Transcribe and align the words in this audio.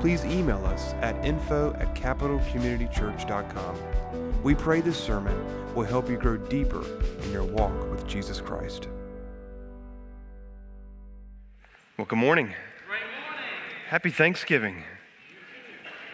please 0.00 0.24
email 0.24 0.64
us 0.64 0.94
at 1.02 1.22
info 1.24 1.74
at 1.74 1.94
capitalcommunitychurch.com. 1.94 4.42
We 4.42 4.54
pray 4.54 4.80
this 4.80 4.98
sermon 4.98 5.74
will 5.74 5.84
help 5.84 6.08
you 6.08 6.16
grow 6.16 6.38
deeper 6.38 6.82
in 7.22 7.30
your 7.30 7.44
walk 7.44 7.90
with 7.90 8.06
Jesus 8.06 8.40
Christ. 8.40 8.88
Well, 11.98 12.06
good 12.06 12.18
morning. 12.18 12.46
Great 12.46 12.88
morning. 12.88 13.04
Happy 13.88 14.10
Thanksgiving. 14.10 14.84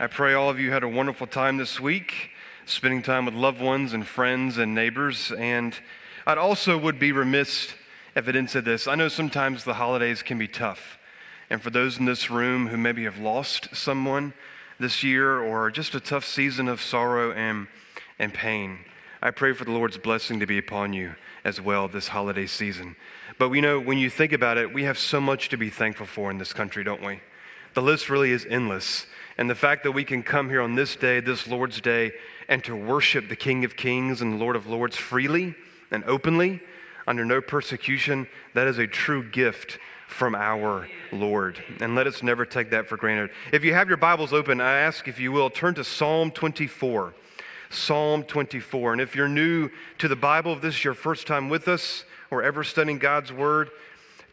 I 0.00 0.08
pray 0.08 0.34
all 0.34 0.50
of 0.50 0.58
you 0.58 0.72
had 0.72 0.82
a 0.82 0.88
wonderful 0.88 1.28
time 1.28 1.56
this 1.56 1.78
week, 1.78 2.30
spending 2.64 3.02
time 3.02 3.24
with 3.24 3.34
loved 3.34 3.60
ones 3.60 3.92
and 3.92 4.04
friends 4.04 4.58
and 4.58 4.74
neighbors. 4.74 5.30
And 5.30 5.78
I'd 6.26 6.38
also 6.38 6.76
would 6.76 6.98
be 6.98 7.12
remiss 7.12 7.74
if 8.16 8.28
I 8.28 8.32
didn't 8.32 8.50
say 8.50 8.60
this. 8.60 8.88
I 8.88 8.96
know 8.96 9.06
sometimes 9.06 9.62
the 9.62 9.74
holidays 9.74 10.24
can 10.24 10.38
be 10.38 10.48
tough. 10.48 10.95
And 11.48 11.62
for 11.62 11.70
those 11.70 11.98
in 11.98 12.04
this 12.04 12.30
room 12.30 12.68
who 12.68 12.76
maybe 12.76 13.04
have 13.04 13.18
lost 13.18 13.74
someone 13.74 14.34
this 14.78 15.02
year 15.02 15.40
or 15.40 15.70
just 15.70 15.94
a 15.94 16.00
tough 16.00 16.24
season 16.24 16.68
of 16.68 16.82
sorrow 16.82 17.32
and, 17.32 17.68
and 18.18 18.34
pain, 18.34 18.80
I 19.22 19.30
pray 19.30 19.52
for 19.52 19.64
the 19.64 19.70
Lord's 19.70 19.98
blessing 19.98 20.40
to 20.40 20.46
be 20.46 20.58
upon 20.58 20.92
you 20.92 21.14
as 21.44 21.60
well 21.60 21.88
this 21.88 22.08
holiday 22.08 22.46
season. 22.46 22.96
But 23.38 23.50
we 23.50 23.60
know 23.60 23.78
when 23.78 23.98
you 23.98 24.10
think 24.10 24.32
about 24.32 24.58
it, 24.58 24.74
we 24.74 24.84
have 24.84 24.98
so 24.98 25.20
much 25.20 25.48
to 25.50 25.56
be 25.56 25.70
thankful 25.70 26.06
for 26.06 26.30
in 26.30 26.38
this 26.38 26.52
country, 26.52 26.82
don't 26.82 27.04
we? 27.04 27.20
The 27.74 27.82
list 27.82 28.10
really 28.10 28.32
is 28.32 28.46
endless. 28.48 29.06
And 29.38 29.48
the 29.48 29.54
fact 29.54 29.84
that 29.84 29.92
we 29.92 30.04
can 30.04 30.22
come 30.22 30.48
here 30.48 30.62
on 30.62 30.74
this 30.74 30.96
day, 30.96 31.20
this 31.20 31.46
Lord's 31.46 31.80
Day, 31.80 32.12
and 32.48 32.64
to 32.64 32.74
worship 32.74 33.28
the 33.28 33.36
King 33.36 33.64
of 33.64 33.76
Kings 33.76 34.20
and 34.20 34.40
Lord 34.40 34.56
of 34.56 34.66
Lords 34.66 34.96
freely 34.96 35.54
and 35.90 36.02
openly, 36.04 36.60
under 37.06 37.24
no 37.24 37.40
persecution, 37.40 38.26
that 38.54 38.66
is 38.66 38.78
a 38.78 38.86
true 38.86 39.22
gift 39.22 39.78
from 40.06 40.34
our 40.34 40.88
Lord. 41.12 41.62
And 41.80 41.94
let 41.94 42.06
us 42.06 42.22
never 42.22 42.46
take 42.46 42.70
that 42.70 42.88
for 42.88 42.96
granted. 42.96 43.30
If 43.52 43.64
you 43.64 43.74
have 43.74 43.88
your 43.88 43.96
Bibles 43.96 44.32
open, 44.32 44.60
I 44.60 44.78
ask 44.78 45.08
if 45.08 45.18
you 45.18 45.32
will 45.32 45.50
turn 45.50 45.74
to 45.74 45.84
Psalm 45.84 46.30
24. 46.30 47.14
Psalm 47.70 48.22
24. 48.22 48.92
And 48.92 49.00
if 49.00 49.14
you're 49.16 49.28
new 49.28 49.70
to 49.98 50.08
the 50.08 50.16
Bible, 50.16 50.52
if 50.54 50.62
this 50.62 50.76
is 50.76 50.84
your 50.84 50.94
first 50.94 51.26
time 51.26 51.48
with 51.48 51.68
us 51.68 52.04
or 52.30 52.42
ever 52.42 52.64
studying 52.64 52.98
God's 52.98 53.32
Word, 53.32 53.70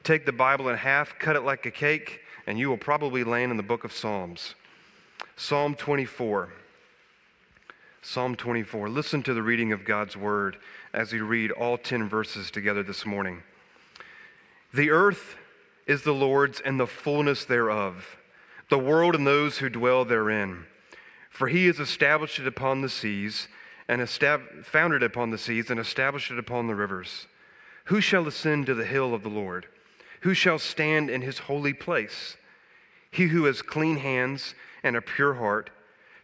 take 0.04 0.26
the 0.26 0.32
Bible 0.32 0.70
in 0.70 0.78
half, 0.78 1.18
cut 1.20 1.36
it 1.36 1.42
like 1.42 1.66
a 1.66 1.72
cake, 1.72 2.22
and 2.46 2.60
you 2.60 2.70
will 2.70 2.78
probably 2.78 3.24
land 3.24 3.52
in 3.52 3.58
the 3.58 3.64
book 3.64 3.84
of 3.84 3.92
Psalms. 3.92 4.56
Psalm 5.36 5.76
24. 5.76 6.54
Psalm 8.02 8.36
24. 8.36 8.90
Listen 8.90 9.24
to 9.24 9.34
the 9.34 9.42
reading 9.42 9.72
of 9.72 9.86
God's 9.86 10.16
Word 10.16 10.58
as 10.94 11.12
we 11.12 11.22
read 11.22 11.52
all 11.52 11.78
10 11.78 12.08
verses 12.08 12.52
together 12.52 12.84
this 12.84 13.06
morning. 13.06 13.44
The 14.74 14.92
earth 14.92 15.38
is 15.86 16.04
the 16.04 16.14
Lord's 16.14 16.60
and 16.60 16.80
the 16.80 16.88
fullness 16.88 17.46
thereof, 17.46 18.18
the 18.70 18.80
world 18.80 19.16
and 19.16 19.28
those 19.28 19.58
who 19.58 19.70
dwell 19.70 20.06
therein. 20.06 20.66
For 21.30 21.48
he 21.48 21.66
has 21.68 21.80
established 21.80 22.40
it 22.40 22.48
upon 22.48 22.82
the 22.82 22.90
seas, 22.90 23.48
and 23.88 24.02
estab- 24.02 24.66
founded 24.66 25.04
it 25.04 25.08
upon 25.08 25.32
the 25.32 25.38
seas, 25.38 25.70
and 25.70 25.80
established 25.80 26.32
it 26.32 26.40
upon 26.40 26.68
the 26.68 26.76
rivers. 26.76 27.28
Who 27.86 28.00
shall 28.00 28.28
ascend 28.28 28.68
to 28.68 28.74
the 28.74 28.86
hill 28.86 29.14
of 29.14 29.24
the 29.24 29.30
Lord? 29.30 29.68
Who 30.22 30.34
shall 30.34 30.60
stand 30.60 31.10
in 31.10 31.22
his 31.22 31.40
holy 31.40 31.74
place? 31.74 32.38
He 33.12 33.28
who 33.28 33.46
has 33.46 33.62
clean 33.62 33.98
hands 33.98 34.56
and 34.84 34.96
a 34.96 35.02
pure 35.02 35.36
heart, 35.36 35.70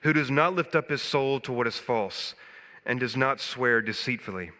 who 0.02 0.14
does 0.14 0.31
not 0.31 0.56
lift 0.56 0.75
up 0.75 0.90
his 0.90 1.02
soul 1.02 1.40
to 1.42 1.52
what 1.52 1.68
is 1.68 1.78
false, 1.78 2.34
and 2.86 3.00
does 3.00 3.18
not 3.18 3.42
swear 3.42 3.81
deceitfully. 3.81 4.52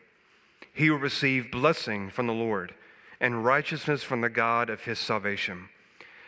He 0.73 0.89
will 0.89 0.97
receive 0.97 1.51
blessing 1.51 2.09
from 2.09 2.27
the 2.27 2.33
Lord 2.33 2.73
and 3.19 3.44
righteousness 3.44 4.03
from 4.03 4.22
the 4.22 4.30
God 4.30 4.69
of 4.69 4.84
his 4.84 5.00
salvation. 5.00 5.69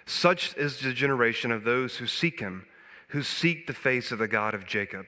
Such 0.05 0.55
is 0.57 0.79
the 0.79 0.93
generation 0.93 1.51
of 1.51 1.63
those 1.63 1.97
who 1.97 2.07
seek 2.07 2.39
him, 2.39 2.65
who 3.09 3.23
seek 3.23 3.67
the 3.67 3.73
face 3.73 4.11
of 4.11 4.19
the 4.19 4.27
God 4.27 4.53
of 4.53 4.65
Jacob. 4.65 5.07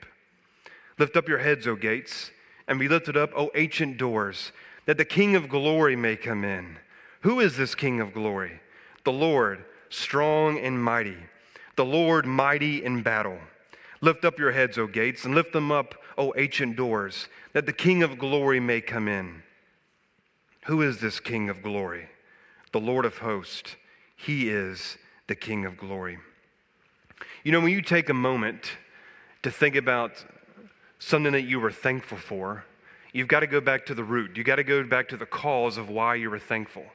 Lift 0.97 1.17
up 1.17 1.27
your 1.27 1.39
heads, 1.39 1.67
O 1.67 1.75
gates, 1.75 2.31
and 2.67 2.79
be 2.79 2.87
lifted 2.87 3.17
up, 3.17 3.31
O 3.35 3.51
ancient 3.55 3.97
doors, 3.97 4.51
that 4.85 4.97
the 4.97 5.05
King 5.05 5.35
of 5.35 5.49
glory 5.49 5.95
may 5.95 6.15
come 6.15 6.43
in. 6.43 6.77
Who 7.21 7.39
is 7.39 7.57
this 7.57 7.75
King 7.75 7.99
of 7.99 8.13
glory? 8.13 8.59
The 9.03 9.11
Lord, 9.11 9.65
strong 9.89 10.57
and 10.59 10.81
mighty, 10.81 11.17
the 11.75 11.85
Lord 11.85 12.25
mighty 12.25 12.83
in 12.83 13.01
battle. 13.01 13.39
Lift 14.01 14.25
up 14.25 14.39
your 14.39 14.51
heads, 14.51 14.77
O 14.77 14.87
gates, 14.87 15.25
and 15.25 15.33
lift 15.33 15.53
them 15.53 15.71
up, 15.71 15.95
O 16.17 16.33
ancient 16.37 16.75
doors, 16.75 17.27
that 17.53 17.65
the 17.65 17.73
King 17.73 18.03
of 18.03 18.17
glory 18.17 18.59
may 18.59 18.81
come 18.81 19.07
in. 19.07 19.42
Who 20.65 20.81
is 20.81 20.99
this 20.99 21.19
King 21.19 21.49
of 21.49 21.61
glory? 21.61 22.07
The 22.71 22.79
Lord 22.79 23.05
of 23.05 23.17
hosts. 23.17 23.75
He 24.15 24.49
is 24.49 24.97
the 25.27 25.35
King 25.35 25.65
of 25.65 25.77
glory. 25.77 26.19
You 27.43 27.51
know, 27.51 27.59
when 27.59 27.73
you 27.73 27.81
take 27.81 28.09
a 28.09 28.13
moment 28.13 28.71
to 29.41 29.51
think 29.51 29.75
about 29.75 30.23
something 30.99 31.33
that 31.33 31.41
you 31.41 31.59
were 31.59 31.71
thankful 31.71 32.17
for, 32.17 32.63
you've 33.11 33.27
got 33.27 33.41
to 33.41 33.47
go 33.47 33.59
back 33.59 33.85
to 33.87 33.93
the 33.93 34.03
root. 34.03 34.37
You've 34.37 34.45
got 34.45 34.55
to 34.55 34.63
go 34.63 34.83
back 34.83 35.09
to 35.09 35.17
the 35.17 35.25
cause 35.25 35.77
of 35.77 35.89
why 35.89 36.15
you 36.15 36.29
were 36.29 36.39
thankful. 36.39 36.85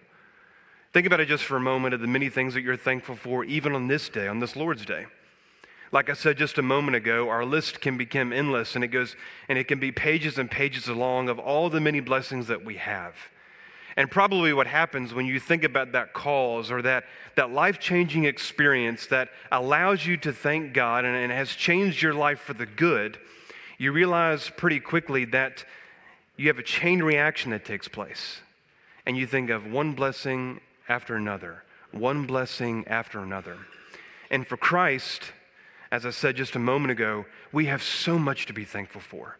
Think 0.94 1.06
about 1.06 1.20
it 1.20 1.28
just 1.28 1.44
for 1.44 1.58
a 1.58 1.60
moment 1.60 1.92
of 1.92 2.00
the 2.00 2.06
many 2.06 2.30
things 2.30 2.54
that 2.54 2.62
you're 2.62 2.76
thankful 2.76 3.16
for, 3.16 3.44
even 3.44 3.74
on 3.74 3.88
this 3.88 4.08
day, 4.08 4.26
on 4.26 4.40
this 4.40 4.56
Lord's 4.56 4.86
Day. 4.86 5.06
Like 5.92 6.08
I 6.08 6.14
said 6.14 6.38
just 6.38 6.56
a 6.56 6.62
moment 6.62 6.96
ago, 6.96 7.28
our 7.28 7.44
list 7.44 7.80
can 7.82 7.98
become 7.98 8.32
endless 8.32 8.74
and 8.74 8.82
it 8.82 8.88
goes 8.88 9.16
and 9.48 9.58
it 9.58 9.68
can 9.68 9.78
be 9.78 9.92
pages 9.92 10.38
and 10.38 10.50
pages 10.50 10.88
long 10.88 11.28
of 11.28 11.38
all 11.38 11.70
the 11.70 11.80
many 11.80 12.00
blessings 12.00 12.46
that 12.46 12.64
we 12.64 12.76
have. 12.76 13.14
And 13.98 14.08
probably 14.08 14.52
what 14.52 14.68
happens 14.68 15.12
when 15.12 15.26
you 15.26 15.40
think 15.40 15.64
about 15.64 15.90
that 15.90 16.12
cause 16.12 16.70
or 16.70 16.82
that, 16.82 17.02
that 17.34 17.50
life 17.50 17.80
changing 17.80 18.26
experience 18.26 19.08
that 19.08 19.28
allows 19.50 20.06
you 20.06 20.16
to 20.18 20.32
thank 20.32 20.72
God 20.72 21.04
and, 21.04 21.16
and 21.16 21.32
has 21.32 21.50
changed 21.50 22.00
your 22.00 22.14
life 22.14 22.38
for 22.38 22.52
the 22.52 22.64
good, 22.64 23.18
you 23.76 23.90
realize 23.90 24.52
pretty 24.56 24.78
quickly 24.78 25.24
that 25.24 25.64
you 26.36 26.46
have 26.46 26.60
a 26.60 26.62
chain 26.62 27.02
reaction 27.02 27.50
that 27.50 27.64
takes 27.64 27.88
place. 27.88 28.38
And 29.04 29.16
you 29.16 29.26
think 29.26 29.50
of 29.50 29.66
one 29.66 29.94
blessing 29.94 30.60
after 30.88 31.16
another, 31.16 31.64
one 31.90 32.24
blessing 32.24 32.86
after 32.86 33.18
another. 33.18 33.56
And 34.30 34.46
for 34.46 34.56
Christ, 34.56 35.32
as 35.90 36.06
I 36.06 36.10
said 36.10 36.36
just 36.36 36.54
a 36.54 36.60
moment 36.60 36.92
ago, 36.92 37.26
we 37.50 37.66
have 37.66 37.82
so 37.82 38.16
much 38.16 38.46
to 38.46 38.52
be 38.52 38.64
thankful 38.64 39.00
for. 39.00 39.38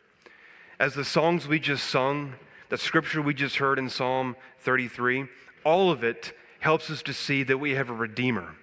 As 0.80 0.94
the 0.94 1.04
songs 1.04 1.46
we 1.46 1.60
just 1.60 1.88
sung, 1.88 2.34
the 2.68 2.78
scripture 2.78 3.22
we 3.22 3.34
just 3.34 3.56
heard 3.56 3.78
in 3.78 3.88
Psalm 3.88 4.36
33, 4.60 5.26
all 5.64 5.90
of 5.90 6.04
it 6.04 6.32
helps 6.60 6.90
us 6.90 7.02
to 7.02 7.14
see 7.14 7.42
that 7.42 7.58
we 7.58 7.72
have 7.72 7.88
a 7.88 7.94
Redeemer, 7.94 8.56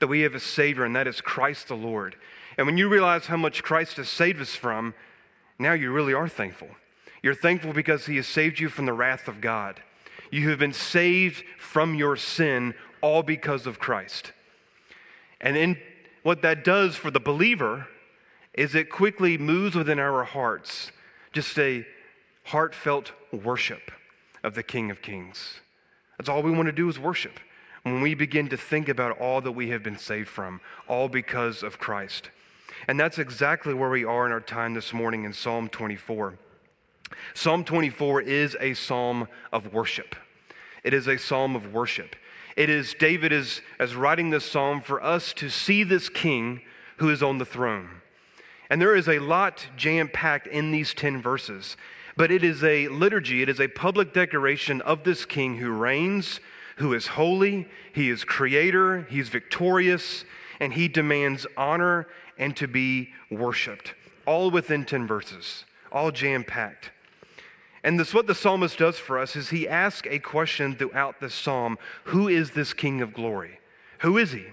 that 0.00 0.06
we 0.06 0.20
have 0.20 0.34
a 0.34 0.40
Savior, 0.40 0.84
and 0.84 0.96
that 0.96 1.06
is 1.06 1.20
Christ 1.20 1.68
the 1.68 1.76
Lord. 1.76 2.16
And 2.56 2.66
when 2.66 2.78
you 2.78 2.88
realize 2.88 3.26
how 3.26 3.36
much 3.36 3.62
Christ 3.62 3.96
has 3.96 4.08
saved 4.08 4.40
us 4.40 4.54
from, 4.54 4.94
now 5.58 5.72
you 5.72 5.92
really 5.92 6.14
are 6.14 6.28
thankful. 6.28 6.68
You're 7.22 7.34
thankful 7.34 7.72
because 7.72 8.06
He 8.06 8.16
has 8.16 8.26
saved 8.26 8.60
you 8.60 8.68
from 8.68 8.86
the 8.86 8.92
wrath 8.92 9.28
of 9.28 9.40
God. 9.40 9.82
You 10.30 10.48
have 10.50 10.58
been 10.58 10.72
saved 10.72 11.44
from 11.58 11.94
your 11.94 12.16
sin 12.16 12.74
all 13.00 13.22
because 13.22 13.66
of 13.66 13.78
Christ. 13.78 14.32
And 15.40 15.56
in 15.56 15.78
what 16.22 16.42
that 16.42 16.64
does 16.64 16.96
for 16.96 17.10
the 17.10 17.20
believer 17.20 17.88
is 18.54 18.74
it 18.74 18.88
quickly 18.88 19.36
moves 19.36 19.74
within 19.74 19.98
our 19.98 20.24
hearts 20.24 20.90
just 21.32 21.58
a 21.58 21.84
heartfelt 22.44 23.12
worship 23.32 23.90
of 24.42 24.54
the 24.54 24.62
King 24.62 24.90
of 24.90 25.02
Kings. 25.02 25.60
That's 26.18 26.28
all 26.28 26.42
we 26.42 26.50
want 26.50 26.66
to 26.66 26.72
do 26.72 26.88
is 26.88 26.98
worship. 26.98 27.40
When 27.82 28.00
we 28.00 28.14
begin 28.14 28.48
to 28.48 28.56
think 28.56 28.88
about 28.88 29.18
all 29.18 29.40
that 29.40 29.52
we 29.52 29.70
have 29.70 29.82
been 29.82 29.98
saved 29.98 30.28
from, 30.28 30.60
all 30.88 31.08
because 31.08 31.62
of 31.62 31.78
Christ. 31.78 32.30
And 32.86 32.98
that's 32.98 33.18
exactly 33.18 33.74
where 33.74 33.90
we 33.90 34.04
are 34.04 34.26
in 34.26 34.32
our 34.32 34.40
time 34.40 34.74
this 34.74 34.92
morning 34.92 35.24
in 35.24 35.32
Psalm 35.32 35.68
24. 35.68 36.34
Psalm 37.34 37.64
24 37.64 38.22
is 38.22 38.56
a 38.60 38.74
psalm 38.74 39.28
of 39.52 39.72
worship. 39.72 40.14
It 40.82 40.94
is 40.94 41.08
a 41.08 41.18
psalm 41.18 41.56
of 41.56 41.72
worship. 41.72 42.16
It 42.56 42.70
is 42.70 42.94
David 42.94 43.32
is 43.32 43.62
as 43.78 43.96
writing 43.96 44.30
this 44.30 44.50
psalm 44.50 44.80
for 44.80 45.02
us 45.02 45.32
to 45.34 45.48
see 45.48 45.82
this 45.82 46.08
king 46.08 46.60
who 46.98 47.10
is 47.10 47.22
on 47.22 47.38
the 47.38 47.44
throne. 47.44 48.02
And 48.70 48.80
there 48.80 48.94
is 48.94 49.08
a 49.08 49.18
lot 49.18 49.66
jam 49.76 50.08
packed 50.08 50.46
in 50.46 50.70
these 50.70 50.94
10 50.94 51.20
verses 51.20 51.76
but 52.16 52.30
it 52.30 52.44
is 52.44 52.62
a 52.62 52.88
liturgy, 52.88 53.42
it 53.42 53.48
is 53.48 53.60
a 53.60 53.68
public 53.68 54.12
declaration 54.12 54.80
of 54.82 55.04
this 55.04 55.24
king 55.24 55.58
who 55.58 55.70
reigns, 55.70 56.40
who 56.76 56.92
is 56.92 57.08
holy, 57.08 57.68
he 57.92 58.10
is 58.10 58.24
creator, 58.24 59.02
he's 59.10 59.28
victorious, 59.28 60.24
and 60.60 60.74
he 60.74 60.88
demands 60.88 61.46
honor 61.56 62.06
and 62.38 62.56
to 62.56 62.66
be 62.66 63.10
worshiped, 63.30 63.94
all 64.26 64.50
within 64.50 64.84
10 64.84 65.06
verses, 65.06 65.64
all 65.92 66.10
jam 66.10 66.44
packed. 66.44 66.90
And 67.82 68.00
this 68.00 68.14
what 68.14 68.26
the 68.26 68.34
psalmist 68.34 68.78
does 68.78 68.98
for 68.98 69.18
us 69.18 69.36
is 69.36 69.50
he 69.50 69.68
asks 69.68 70.08
a 70.10 70.18
question 70.18 70.74
throughout 70.74 71.20
this 71.20 71.34
psalm, 71.34 71.78
who 72.04 72.28
is 72.28 72.52
this 72.52 72.72
king 72.72 73.02
of 73.02 73.12
glory? 73.12 73.60
Who 73.98 74.16
is 74.16 74.32
he? 74.32 74.46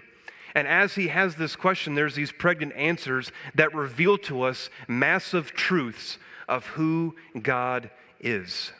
And 0.54 0.68
as 0.68 0.96
he 0.96 1.08
has 1.08 1.36
this 1.36 1.56
question, 1.56 1.96
there's 1.96 2.16
these 2.16 2.34
pregnant 2.34 2.74
answers 2.74 3.32
that 3.56 3.74
reveal 3.74 4.18
to 4.20 4.42
us 4.42 4.70
massive 4.88 5.54
truths 5.54 6.18
of 6.52 6.66
who 6.68 7.16
God 7.42 7.90
is. 8.20 8.74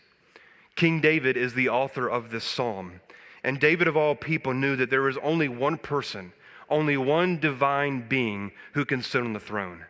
King 0.76 1.00
David 1.00 1.38
is 1.38 1.54
the 1.54 1.70
author 1.70 2.08
of 2.08 2.30
this 2.30 2.44
psalm. 2.44 3.00
And 3.44 3.60
David, 3.60 3.88
of 3.88 3.98
all 3.98 4.14
people, 4.14 4.54
knew 4.54 4.76
that 4.76 4.90
there 4.90 5.02
was 5.02 5.18
only 5.24 5.48
one 5.48 5.78
person, 5.78 6.34
only 6.70 6.98
one 6.98 7.40
divine 7.40 8.08
being 8.08 8.52
who 8.74 8.84
can 8.84 9.02
sit 9.02 9.24
on 9.24 9.34
the 9.34 9.40
throne. 9.40 9.86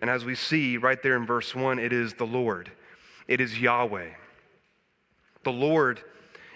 And 0.00 0.10
as 0.10 0.24
we 0.24 0.34
see 0.34 0.76
right 0.76 1.00
there 1.02 1.16
in 1.16 1.24
verse 1.24 1.54
1, 1.54 1.78
it 1.78 1.92
is 1.92 2.14
the 2.14 2.26
Lord, 2.26 2.72
it 3.28 3.40
is 3.40 3.60
Yahweh. 3.60 4.10
The 5.44 5.52
Lord 5.52 6.02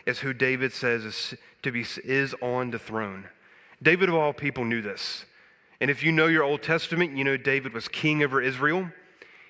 is 0.04 0.18
who 0.18 0.34
David 0.34 0.72
says 0.72 1.04
is, 1.04 1.34
to 1.62 1.72
be, 1.72 1.86
is 2.04 2.34
on 2.42 2.70
the 2.70 2.78
throne. 2.78 3.26
David, 3.82 4.08
of 4.08 4.14
all 4.14 4.32
people, 4.32 4.64
knew 4.64 4.82
this. 4.82 5.24
And 5.80 5.90
if 5.90 6.02
you 6.02 6.12
know 6.12 6.26
your 6.26 6.42
Old 6.42 6.62
Testament, 6.62 7.16
you 7.16 7.24
know 7.24 7.36
David 7.36 7.72
was 7.72 7.88
king 7.88 8.22
over 8.22 8.42
Israel. 8.42 8.90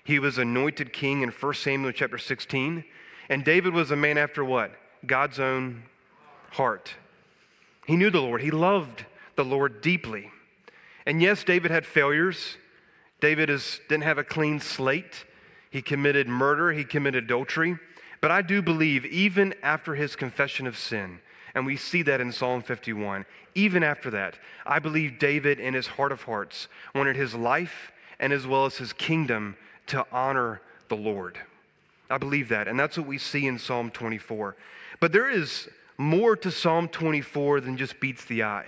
He 0.04 0.18
was 0.18 0.36
anointed 0.36 0.92
king 0.92 1.22
in 1.22 1.30
1 1.30 1.54
Samuel 1.54 1.92
chapter 1.92 2.18
16. 2.18 2.84
And 3.28 3.44
David 3.44 3.72
was 3.72 3.90
a 3.90 3.96
man 3.96 4.18
after 4.18 4.44
what? 4.44 4.72
God's 5.06 5.40
own 5.40 5.84
heart. 6.52 6.94
He 7.86 7.96
knew 7.96 8.10
the 8.10 8.20
Lord, 8.20 8.42
he 8.42 8.50
loved 8.50 9.06
the 9.36 9.44
Lord 9.44 9.80
deeply. 9.80 10.30
And 11.06 11.20
yes, 11.20 11.44
David 11.44 11.70
had 11.70 11.84
failures. 11.84 12.56
David 13.20 13.48
is, 13.48 13.80
didn't 13.88 14.04
have 14.04 14.18
a 14.18 14.24
clean 14.24 14.60
slate. 14.60 15.24
He 15.70 15.82
committed 15.82 16.28
murder, 16.28 16.72
he 16.72 16.84
committed 16.84 17.24
adultery. 17.24 17.78
But 18.20 18.30
I 18.30 18.42
do 18.42 18.62
believe, 18.62 19.04
even 19.06 19.54
after 19.62 19.94
his 19.94 20.16
confession 20.16 20.66
of 20.66 20.78
sin, 20.78 21.20
and 21.54 21.66
we 21.66 21.76
see 21.76 22.02
that 22.02 22.20
in 22.20 22.32
Psalm 22.32 22.62
51, 22.62 23.26
even 23.54 23.82
after 23.82 24.10
that, 24.10 24.38
I 24.66 24.78
believe 24.78 25.18
David, 25.18 25.60
in 25.60 25.74
his 25.74 25.86
heart 25.86 26.12
of 26.12 26.22
hearts, 26.22 26.68
wanted 26.94 27.16
his 27.16 27.34
life 27.34 27.92
and 28.18 28.32
as 28.32 28.46
well 28.46 28.64
as 28.66 28.76
his 28.76 28.92
kingdom 28.92 29.56
to 29.88 30.06
honor 30.12 30.60
the 30.88 30.96
Lord. 30.96 31.38
I 32.10 32.18
believe 32.18 32.48
that. 32.50 32.68
And 32.68 32.78
that's 32.78 32.96
what 32.96 33.06
we 33.06 33.18
see 33.18 33.46
in 33.46 33.58
Psalm 33.58 33.90
24. 33.90 34.56
But 35.00 35.12
there 35.12 35.28
is 35.28 35.68
more 35.96 36.36
to 36.36 36.50
Psalm 36.50 36.88
24 36.88 37.60
than 37.60 37.76
just 37.76 38.00
beats 38.00 38.24
the 38.24 38.42
eye. 38.42 38.66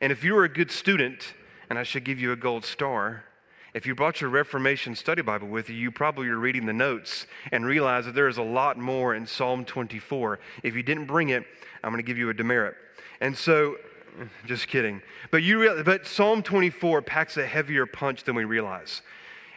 And 0.00 0.12
if 0.12 0.22
you're 0.22 0.44
a 0.44 0.48
good 0.48 0.70
student, 0.70 1.34
and 1.68 1.78
I 1.78 1.82
should 1.82 2.04
give 2.04 2.20
you 2.20 2.32
a 2.32 2.36
gold 2.36 2.64
star, 2.64 3.24
if 3.74 3.86
you 3.86 3.94
brought 3.94 4.20
your 4.20 4.30
Reformation 4.30 4.94
study 4.94 5.22
Bible 5.22 5.48
with 5.48 5.68
you, 5.68 5.76
you 5.76 5.90
probably 5.90 6.28
are 6.28 6.38
reading 6.38 6.64
the 6.64 6.72
notes 6.72 7.26
and 7.52 7.66
realize 7.66 8.06
that 8.06 8.14
there 8.14 8.28
is 8.28 8.38
a 8.38 8.42
lot 8.42 8.78
more 8.78 9.14
in 9.14 9.26
Psalm 9.26 9.64
24. 9.64 10.38
If 10.62 10.74
you 10.74 10.82
didn't 10.82 11.06
bring 11.06 11.28
it, 11.28 11.44
I'm 11.84 11.92
going 11.92 12.02
to 12.02 12.06
give 12.06 12.16
you 12.16 12.30
a 12.30 12.34
demerit. 12.34 12.74
And 13.20 13.36
so, 13.36 13.76
just 14.46 14.68
kidding. 14.68 15.02
But, 15.30 15.42
you, 15.42 15.82
but 15.84 16.06
Psalm 16.06 16.42
24 16.42 17.02
packs 17.02 17.36
a 17.36 17.46
heavier 17.46 17.84
punch 17.84 18.24
than 18.24 18.34
we 18.34 18.44
realize. 18.44 19.02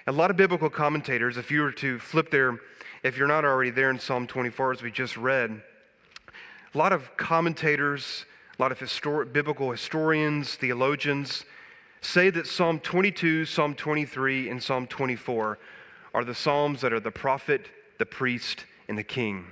A 0.09 0.11
lot 0.11 0.31
of 0.31 0.37
biblical 0.37 0.71
commentators, 0.71 1.37
if 1.37 1.51
you 1.51 1.61
were 1.61 1.71
to 1.73 1.99
flip 1.99 2.31
there, 2.31 2.57
if 3.03 3.15
you're 3.15 3.27
not 3.27 3.45
already 3.45 3.69
there 3.69 3.91
in 3.91 3.99
Psalm 3.99 4.25
24, 4.25 4.71
as 4.71 4.81
we 4.81 4.89
just 4.89 5.15
read, 5.15 5.61
a 6.73 6.77
lot 6.79 6.91
of 6.91 7.15
commentators, 7.15 8.25
a 8.57 8.59
lot 8.59 8.71
of 8.71 9.31
biblical 9.31 9.69
historians, 9.69 10.55
theologians 10.55 11.45
say 12.01 12.31
that 12.31 12.47
Psalm 12.47 12.79
22, 12.79 13.45
Psalm 13.45 13.75
23, 13.75 14.49
and 14.49 14.63
Psalm 14.63 14.87
24 14.87 15.59
are 16.15 16.25
the 16.25 16.33
Psalms 16.33 16.81
that 16.81 16.91
are 16.91 16.99
the 16.99 17.11
prophet, 17.11 17.67
the 17.99 18.05
priest, 18.07 18.65
and 18.87 18.97
the 18.97 19.03
king. 19.03 19.45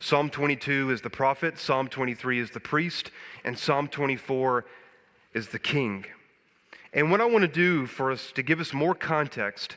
Psalm 0.00 0.30
22 0.30 0.90
is 0.90 1.02
the 1.02 1.10
prophet, 1.10 1.60
Psalm 1.60 1.86
23 1.86 2.40
is 2.40 2.50
the 2.50 2.58
priest, 2.58 3.12
and 3.44 3.56
Psalm 3.56 3.86
24 3.86 4.64
is 5.32 5.50
the 5.50 5.60
king. 5.60 6.06
And 6.96 7.10
what 7.10 7.20
I 7.20 7.26
want 7.26 7.42
to 7.42 7.48
do 7.48 7.84
for 7.84 8.10
us 8.10 8.32
to 8.32 8.42
give 8.42 8.58
us 8.58 8.72
more 8.72 8.94
context, 8.94 9.76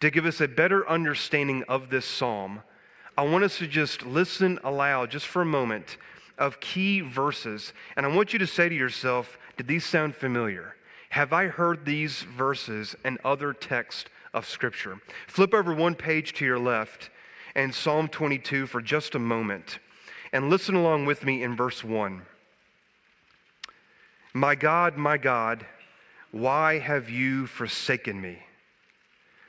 to 0.00 0.10
give 0.10 0.26
us 0.26 0.38
a 0.38 0.46
better 0.46 0.86
understanding 0.86 1.64
of 1.66 1.88
this 1.88 2.04
psalm, 2.04 2.62
I 3.16 3.22
want 3.22 3.42
us 3.42 3.56
to 3.58 3.66
just 3.66 4.04
listen 4.04 4.58
aloud 4.62 5.10
just 5.10 5.26
for 5.26 5.40
a 5.40 5.46
moment 5.46 5.96
of 6.36 6.60
key 6.60 7.00
verses. 7.00 7.72
And 7.96 8.04
I 8.04 8.10
want 8.10 8.34
you 8.34 8.38
to 8.38 8.46
say 8.46 8.68
to 8.68 8.74
yourself, 8.74 9.38
did 9.56 9.66
these 9.66 9.86
sound 9.86 10.14
familiar? 10.14 10.76
Have 11.08 11.32
I 11.32 11.46
heard 11.46 11.86
these 11.86 12.20
verses 12.20 12.94
and 13.02 13.18
other 13.24 13.54
texts 13.54 14.10
of 14.34 14.46
Scripture? 14.46 15.00
Flip 15.26 15.54
over 15.54 15.72
one 15.72 15.94
page 15.94 16.34
to 16.34 16.44
your 16.44 16.58
left 16.58 17.08
and 17.54 17.74
Psalm 17.74 18.08
22 18.08 18.66
for 18.66 18.82
just 18.82 19.14
a 19.14 19.18
moment 19.18 19.78
and 20.34 20.50
listen 20.50 20.74
along 20.74 21.06
with 21.06 21.24
me 21.24 21.42
in 21.42 21.56
verse 21.56 21.82
1. 21.82 22.22
My 24.34 24.54
God, 24.54 24.98
my 24.98 25.16
God, 25.16 25.64
why 26.30 26.78
have 26.78 27.08
you 27.08 27.46
forsaken 27.46 28.20
me? 28.20 28.38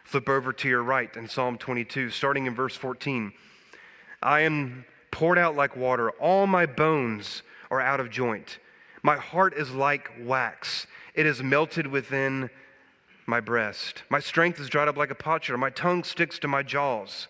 Flip 0.04 0.28
over 0.30 0.54
to 0.54 0.68
your 0.68 0.82
right 0.82 1.16
in 1.16 1.28
Psalm 1.28 1.58
22, 1.58 2.10
starting 2.10 2.48
in 2.48 2.56
verse 2.56 2.76
14. 2.76 3.32
I 4.24 4.42
am 4.42 4.86
poured 5.12 5.38
out 5.38 5.56
like 5.56 5.76
water. 5.76 6.10
All 6.12 6.48
my 6.48 6.66
bones 6.66 7.44
are 7.70 7.82
out 7.82 8.00
of 8.00 8.10
joint. 8.10 8.60
My 9.04 9.18
heart 9.18 9.54
is 9.54 9.72
like 9.72 10.12
wax, 10.22 10.88
it 11.14 11.26
is 11.26 11.44
melted 11.44 11.88
within 11.88 12.50
my 13.26 13.40
breast. 13.40 14.04
My 14.10 14.20
strength 14.20 14.60
is 14.60 14.70
dried 14.70 14.88
up 14.88 14.98
like 14.98 15.12
a 15.12 15.16
potsherd. 15.16 15.60
My 15.60 15.70
tongue 15.70 16.04
sticks 16.04 16.40
to 16.40 16.48
my 16.48 16.64
jaws. 16.64 17.28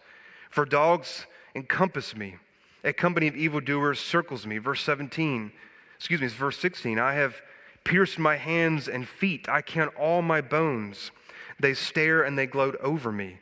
For 0.50 0.66
dogs 0.66 1.25
encompass 1.54 2.16
me. 2.16 2.38
A 2.84 2.94
company 2.94 3.28
of 3.28 3.36
evildoers 3.36 4.00
circles 4.00 4.48
me. 4.48 4.57
Verse 4.57 4.81
17, 4.81 5.52
excuse 5.98 6.22
me, 6.22 6.28
it's 6.28 6.36
verse 6.36 6.57
16. 6.60 6.98
I 6.98 7.13
have 7.16 7.42
pierced 7.84 8.20
my 8.20 8.38
hands 8.38 8.88
and 8.88 9.08
feet. 9.08 9.48
I 9.50 9.62
count 9.62 9.96
all 9.96 10.22
my 10.22 10.42
bones. 10.42 11.12
They 11.60 11.74
stare 11.74 12.24
and 12.24 12.38
they 12.38 12.46
gloat 12.46 12.76
over 12.81 13.12
me. 13.12 13.40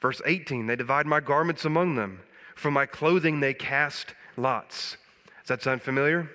Verse 0.00 0.20
18, 0.24 0.66
they 0.66 0.76
divide 0.76 1.06
my 1.06 1.20
garments 1.20 1.64
among 1.64 1.96
them. 1.96 2.20
For 2.54 2.70
my 2.70 2.86
clothing 2.86 3.40
they 3.40 3.54
cast 3.54 4.14
lots. 4.36 4.96
Does 5.40 5.48
that 5.48 5.62
sound 5.62 5.82
familiar? 5.82 6.30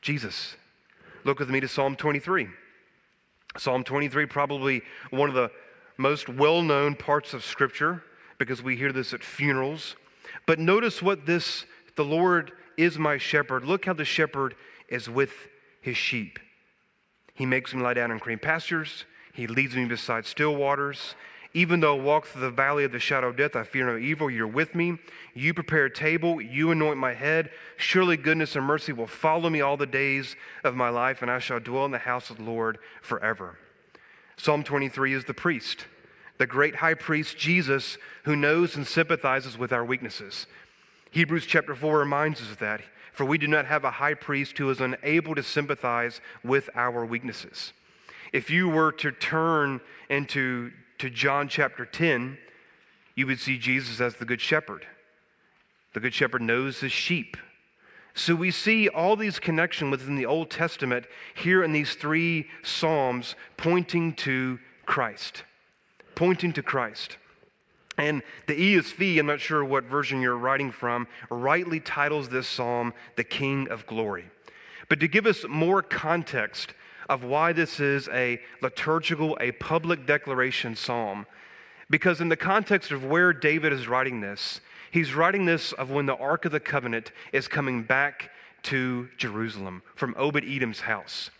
Jesus. 0.00 0.56
Look 1.24 1.38
with 1.38 1.50
me 1.50 1.60
to 1.60 1.68
Psalm 1.68 1.96
23. 1.96 2.48
Psalm 3.56 3.84
23, 3.84 4.26
probably 4.26 4.82
one 5.10 5.28
of 5.28 5.34
the 5.34 5.50
most 5.96 6.28
well 6.28 6.62
known 6.62 6.94
parts 6.94 7.34
of 7.34 7.44
Scripture 7.44 8.02
because 8.38 8.62
we 8.62 8.76
hear 8.76 8.92
this 8.92 9.12
at 9.12 9.22
funerals. 9.22 9.96
But 10.46 10.58
notice 10.58 11.02
what 11.02 11.26
this, 11.26 11.64
the 11.96 12.04
Lord 12.04 12.52
is 12.76 12.98
my 12.98 13.18
shepherd. 13.18 13.64
Look 13.64 13.84
how 13.84 13.92
the 13.92 14.04
shepherd 14.04 14.54
is 14.88 15.08
with 15.08 15.32
his 15.82 15.98
sheep. 15.98 16.38
He 17.34 17.44
makes 17.44 17.74
me 17.74 17.82
lie 17.82 17.94
down 17.94 18.10
in 18.10 18.18
green 18.18 18.38
pastures. 18.38 19.04
He 19.34 19.46
leads 19.46 19.74
me 19.74 19.84
beside 19.84 20.24
still 20.24 20.56
waters. 20.56 21.14
Even 21.54 21.80
though 21.80 21.98
I 21.98 22.00
walk 22.00 22.26
through 22.26 22.40
the 22.40 22.50
valley 22.50 22.84
of 22.84 22.92
the 22.92 22.98
shadow 22.98 23.28
of 23.28 23.36
death, 23.36 23.56
I 23.56 23.64
fear 23.64 23.86
no 23.86 23.98
evil. 23.98 24.30
You're 24.30 24.46
with 24.46 24.74
me. 24.74 24.96
You 25.34 25.52
prepare 25.52 25.84
a 25.84 25.92
table. 25.92 26.40
You 26.40 26.70
anoint 26.70 26.98
my 26.98 27.12
head. 27.12 27.50
Surely 27.76 28.16
goodness 28.16 28.56
and 28.56 28.64
mercy 28.64 28.92
will 28.92 29.06
follow 29.06 29.50
me 29.50 29.60
all 29.60 29.76
the 29.76 29.86
days 29.86 30.34
of 30.64 30.74
my 30.74 30.88
life, 30.88 31.20
and 31.20 31.30
I 31.30 31.38
shall 31.38 31.60
dwell 31.60 31.84
in 31.84 31.90
the 31.90 31.98
house 31.98 32.30
of 32.30 32.38
the 32.38 32.44
Lord 32.44 32.78
forever. 33.02 33.58
Psalm 34.38 34.64
23 34.64 35.12
is 35.12 35.24
the 35.26 35.34
priest, 35.34 35.86
the 36.38 36.46
great 36.46 36.76
high 36.76 36.94
priest, 36.94 37.36
Jesus, 37.36 37.98
who 38.24 38.34
knows 38.34 38.74
and 38.74 38.86
sympathizes 38.86 39.58
with 39.58 39.72
our 39.72 39.84
weaknesses. 39.84 40.46
Hebrews 41.10 41.44
chapter 41.44 41.74
4 41.74 41.98
reminds 41.98 42.40
us 42.40 42.50
of 42.50 42.58
that. 42.60 42.80
For 43.12 43.26
we 43.26 43.38
do 43.38 43.46
not 43.46 43.66
have 43.66 43.84
a 43.84 43.92
high 43.92 44.14
priest 44.14 44.56
who 44.58 44.70
is 44.70 44.80
unable 44.80 45.34
to 45.34 45.42
sympathize 45.42 46.20
with 46.42 46.70
our 46.74 47.04
weaknesses. 47.04 47.72
If 48.32 48.50
you 48.50 48.68
were 48.68 48.90
to 48.92 49.12
turn 49.12 49.80
into 50.08 50.72
to 50.98 51.10
John 51.10 51.48
chapter 51.48 51.84
10, 51.84 52.38
you 53.14 53.26
would 53.26 53.38
see 53.38 53.58
Jesus 53.58 54.00
as 54.00 54.16
the 54.16 54.24
Good 54.24 54.40
Shepherd. 54.40 54.86
The 55.92 56.00
Good 56.00 56.14
Shepherd 56.14 56.40
knows 56.40 56.80
his 56.80 56.92
sheep. 56.92 57.36
So 58.14 58.34
we 58.34 58.50
see 58.50 58.88
all 58.88 59.16
these 59.16 59.38
connections 59.38 59.90
within 59.90 60.16
the 60.16 60.26
Old 60.26 60.50
Testament 60.50 61.06
here 61.34 61.62
in 61.62 61.72
these 61.72 61.94
three 61.94 62.48
Psalms 62.62 63.34
pointing 63.56 64.14
to 64.16 64.58
Christ. 64.86 65.44
Pointing 66.14 66.52
to 66.54 66.62
Christ. 66.62 67.16
And 67.98 68.22
the 68.46 68.54
ESV, 68.54 69.18
I'm 69.18 69.26
not 69.26 69.40
sure 69.40 69.64
what 69.64 69.84
version 69.84 70.20
you're 70.20 70.36
writing 70.36 70.70
from, 70.72 71.06
rightly 71.30 71.78
titles 71.78 72.28
this 72.28 72.48
psalm 72.48 72.94
the 73.16 73.24
King 73.24 73.68
of 73.68 73.86
Glory. 73.86 74.24
But 74.88 75.00
to 75.00 75.08
give 75.08 75.26
us 75.26 75.44
more 75.48 75.82
context 75.82 76.74
of 77.08 77.24
why 77.24 77.52
this 77.52 77.80
is 77.80 78.08
a 78.08 78.40
liturgical, 78.60 79.36
a 79.40 79.52
public 79.52 80.06
declaration 80.06 80.74
psalm. 80.74 81.26
Because 81.90 82.20
in 82.20 82.30
the 82.30 82.36
context 82.36 82.90
of 82.90 83.04
where 83.04 83.32
David 83.32 83.72
is 83.72 83.88
writing 83.88 84.20
this, 84.20 84.60
he's 84.90 85.14
writing 85.14 85.44
this 85.44 85.72
of 85.72 85.90
when 85.90 86.06
the 86.06 86.16
Ark 86.16 86.46
of 86.46 86.52
the 86.52 86.60
Covenant 86.60 87.12
is 87.32 87.48
coming 87.48 87.82
back 87.82 88.30
to 88.64 89.08
Jerusalem 89.18 89.82
from 89.94 90.14
Obed 90.16 90.44
Edom's 90.44 90.80
house. 90.80 91.30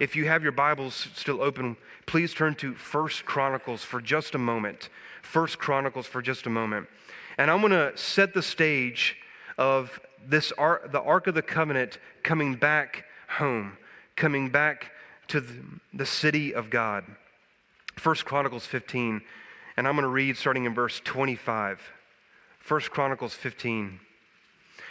If 0.00 0.16
you 0.16 0.26
have 0.26 0.42
your 0.42 0.52
Bibles 0.52 1.08
still 1.14 1.42
open, 1.42 1.76
please 2.06 2.32
turn 2.32 2.54
to 2.56 2.74
First 2.74 3.26
Chronicles 3.26 3.84
for 3.84 4.00
just 4.00 4.34
a 4.34 4.38
moment. 4.38 4.88
First 5.22 5.58
Chronicles 5.58 6.06
for 6.06 6.22
just 6.22 6.46
a 6.46 6.50
moment. 6.50 6.88
And 7.36 7.50
I'm 7.50 7.60
going 7.60 7.72
to 7.72 7.92
set 7.96 8.32
the 8.32 8.42
stage 8.42 9.16
of 9.58 10.00
this 10.26 10.52
ark, 10.52 10.90
the 10.90 11.02
Ark 11.02 11.26
of 11.26 11.34
the 11.34 11.42
Covenant 11.42 11.98
coming 12.22 12.54
back 12.54 13.04
home, 13.28 13.76
coming 14.16 14.48
back 14.48 14.90
to 15.28 15.44
the, 15.92 16.06
city 16.06 16.54
of 16.54 16.70
God. 16.70 17.04
First 17.96 18.24
Chronicles 18.24 18.64
15, 18.64 19.20
and 19.76 19.86
I'm 19.86 19.94
going 19.94 20.02
to 20.02 20.08
read 20.08 20.38
starting 20.38 20.64
in 20.64 20.74
verse 20.74 21.02
25. 21.04 21.92
First 22.58 22.90
Chronicles 22.90 23.34
15. 23.34 24.00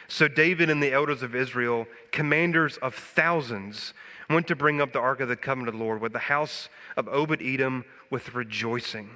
So 0.08 0.28
David 0.28 0.70
and 0.70 0.82
the 0.82 0.94
elders 0.94 1.24
of 1.24 1.36
Israel, 1.36 1.88
commanders 2.12 2.78
of 2.78 2.96
thousands, 2.96 3.94
went 4.30 4.48
to 4.48 4.56
bring 4.56 4.80
up 4.80 4.94
the 4.94 5.00
ark 5.00 5.20
of 5.20 5.28
the 5.28 5.36
covenant 5.36 5.70
of 5.70 5.80
the 5.80 5.84
Lord 5.84 6.02
with 6.02 6.14
the 6.14 6.20
house 6.20 6.70
of 6.96 7.08
Obed 7.08 7.42
Edom 7.42 7.84
with 8.10 8.36
rejoicing. 8.36 9.10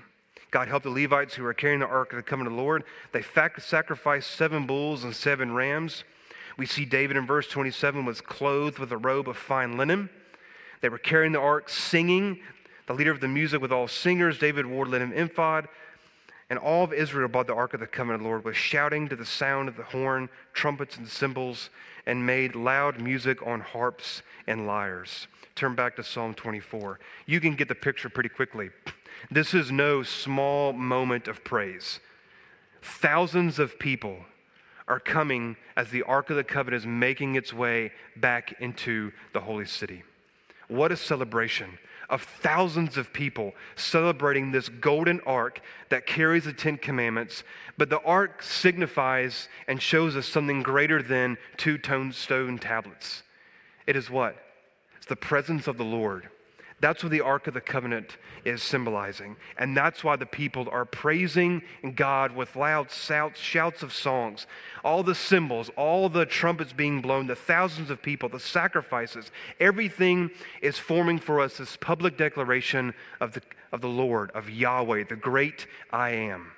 God 0.50 0.67
helped 0.67 0.84
the 0.84 0.89
Levites 0.89 1.36
who 1.36 1.43
were 1.43 1.53
carrying 1.53 1.79
the 1.79 1.88
ark 1.88 2.12
of 2.13 2.17
the 2.17 2.24
covenant 2.24 2.53
of 2.53 2.58
the 2.58 2.63
Lord. 2.63 2.84
They 3.12 3.24
sacrificed 3.24 4.32
seven 4.32 4.65
bulls 4.65 5.03
and 5.03 5.15
seven 5.15 5.53
rams. 5.53 6.03
We 6.58 6.65
see 6.65 6.86
David 6.86 7.17
in 7.17 7.25
verse 7.25 7.48
27 7.48 8.05
was 8.05 8.22
clothed 8.22 8.77
with 8.77 8.91
a 8.91 8.98
robe 8.98 9.27
of 9.27 9.38
fine 9.38 9.77
linen. 9.77 10.10
They 10.82 10.89
were 10.89 11.00
carrying 11.00 11.32
the 11.32 11.39
ark, 11.39 11.70
singing. 11.70 12.39
The 12.86 12.93
leader 12.93 13.12
of 13.12 13.22
the 13.22 13.27
music 13.27 13.62
with 13.62 13.72
all 13.72 13.88
singers, 13.88 14.38
David 14.38 14.65
wore 14.65 14.86
linen 14.86 15.13
ephod. 15.13 15.67
And 16.50 16.60
all 16.60 16.84
of 16.84 16.93
Israel 16.93 17.29
brought 17.29 17.48
the 17.48 17.55
ark 17.55 17.74
of 17.74 17.79
the 17.79 17.88
covenant 17.88 18.22
of 18.22 18.24
the 18.24 18.29
Lord, 18.29 18.46
was 18.46 18.58
shouting 18.58 19.08
to 19.10 19.15
the 19.15 19.25
sound 19.25 19.70
of 19.70 19.77
the 19.77 19.84
horn, 19.84 20.29
trumpets, 20.53 20.98
and 20.98 21.08
cymbals, 21.08 21.70
and 22.05 22.25
made 22.25 22.55
loud 22.55 23.00
music 23.00 23.45
on 23.45 23.62
harps 23.62 24.22
and 24.48 24.67
lyres. 24.67 25.27
Turn 25.55 25.75
back 25.75 25.95
to 25.95 26.03
Psalm 26.03 26.33
24. 26.33 27.00
You 27.25 27.39
can 27.39 27.55
get 27.55 27.67
the 27.67 27.75
picture 27.75 28.10
pretty 28.10 28.29
quickly. 28.29 28.69
This 29.31 29.53
is 29.53 29.72
no 29.72 30.03
small 30.03 30.74
moment 30.74 31.27
of 31.27 31.43
praise. 31.43 32.00
Thousands 32.81 33.60
of 33.60 33.79
people 33.79 34.25
are 34.88 35.00
coming 35.00 35.55
as 35.77 35.89
the 35.89 36.03
Ark 36.03 36.29
of 36.29 36.36
the 36.36 36.43
Covenant 36.43 36.81
is 36.81 36.88
making 36.88 37.36
its 37.36 37.53
way 37.53 37.91
back 38.17 38.55
into 38.60 39.12
the 39.31 39.39
holy 39.39 39.65
city. 39.65 40.03
What 40.67 40.91
a 40.91 40.98
celebration 40.98 41.77
of 42.13 42.22
thousands 42.22 42.96
of 42.96 43.12
people 43.12 43.55
celebrating 43.75 44.51
this 44.51 44.70
golden 44.70 45.20
ark 45.22 45.60
that 45.89 46.05
carries 46.05 46.43
the 46.43 46.53
Ten 46.53 46.77
Commandments. 46.77 47.43
But 47.75 47.89
the 47.89 48.01
ark 48.01 48.43
signifies 48.43 49.50
and 49.67 49.82
shows 49.82 50.15
us 50.15 50.27
something 50.27 50.62
greater 50.62 51.01
than 51.01 51.39
two 51.58 51.79
stone 52.12 52.60
tablets. 52.60 53.24
It 53.88 53.96
is 53.96 54.12
what? 54.12 54.36
It's 54.96 55.08
the 55.08 55.15
presence 55.15 55.67
of 55.67 55.77
the 55.77 55.84
Lord 55.84 56.29
that's 56.83 57.01
what 57.01 57.13
the 57.13 57.21
Ark 57.21 57.47
of 57.47 57.53
the 57.53 57.61
Covenant 57.61 58.17
is 58.43 58.61
symbolizing. 58.61 59.37
And 59.57 59.75
that's 59.75 60.03
why 60.03 60.17
the 60.17 60.25
people 60.25 60.67
are 60.69 60.83
praising 60.83 61.61
God 61.95 62.35
with 62.35 62.57
loud 62.57 62.91
shouts 62.91 63.83
of 63.83 63.93
songs. 63.93 64.47
All 64.83 65.01
the 65.01 65.15
cymbals, 65.15 65.71
all 65.77 66.09
the 66.09 66.25
trumpets 66.25 66.73
being 66.73 67.01
blown, 67.01 67.27
the 67.27 67.37
thousands 67.37 67.89
of 67.89 68.01
people, 68.01 68.27
the 68.27 68.37
sacrifices, 68.37 69.31
everything 69.61 70.29
is 70.61 70.77
forming 70.77 71.19
for 71.19 71.39
us 71.39 71.55
this 71.55 71.77
public 71.77 72.17
declaration 72.17 72.93
of 73.21 73.31
the, 73.31 73.41
of 73.71 73.79
the 73.79 73.87
Lord, 73.87 74.29
of 74.31 74.49
Yahweh, 74.49 75.05
the 75.07 75.15
great 75.15 75.65
I 75.89 76.09
am. 76.09 76.51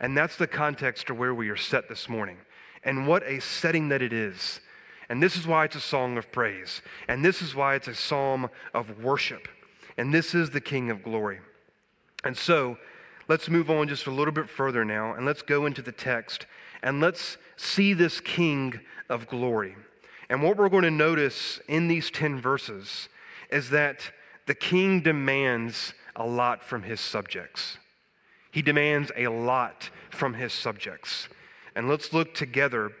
And 0.00 0.18
that's 0.18 0.34
the 0.34 0.48
context 0.48 1.06
to 1.06 1.14
where 1.14 1.32
we 1.32 1.48
are 1.48 1.56
set 1.56 1.88
this 1.88 2.08
morning. 2.08 2.38
And 2.82 3.06
what 3.06 3.22
a 3.22 3.40
setting 3.40 3.90
that 3.90 4.02
it 4.02 4.12
is 4.12 4.58
and 5.08 5.22
this 5.22 5.36
is 5.36 5.46
why 5.46 5.64
it's 5.64 5.76
a 5.76 5.80
song 5.80 6.18
of 6.18 6.30
praise. 6.30 6.82
And 7.08 7.24
this 7.24 7.40
is 7.40 7.54
why 7.54 7.74
it's 7.74 7.88
a 7.88 7.94
psalm 7.94 8.50
of 8.74 9.02
worship. 9.02 9.48
And 9.96 10.12
this 10.12 10.34
is 10.34 10.50
the 10.50 10.60
King 10.60 10.90
of 10.90 11.02
glory. 11.02 11.40
And 12.24 12.36
so, 12.36 12.78
let's 13.26 13.48
move 13.48 13.70
on 13.70 13.88
just 13.88 14.06
a 14.06 14.10
little 14.10 14.32
bit 14.32 14.48
further 14.48 14.84
now 14.84 15.14
and 15.14 15.24
let's 15.24 15.42
go 15.42 15.66
into 15.66 15.82
the 15.82 15.92
text 15.92 16.46
and 16.82 17.00
let's 17.00 17.36
see 17.56 17.92
this 17.92 18.20
King 18.20 18.80
of 19.08 19.26
glory. 19.28 19.76
And 20.28 20.42
what 20.42 20.56
we're 20.56 20.68
going 20.68 20.84
to 20.84 20.90
notice 20.90 21.60
in 21.68 21.88
these 21.88 22.10
10 22.10 22.40
verses 22.40 23.08
is 23.50 23.70
that 23.70 24.12
the 24.46 24.54
king 24.54 25.00
demands 25.00 25.94
a 26.16 26.26
lot 26.26 26.62
from 26.62 26.82
his 26.82 27.00
subjects. 27.00 27.78
He 28.50 28.62
demands 28.62 29.10
a 29.16 29.28
lot 29.28 29.90
from 30.10 30.34
his 30.34 30.52
subjects. 30.52 31.28
And 31.74 31.88
let's 31.88 32.12
look 32.12 32.34
together 32.34 32.92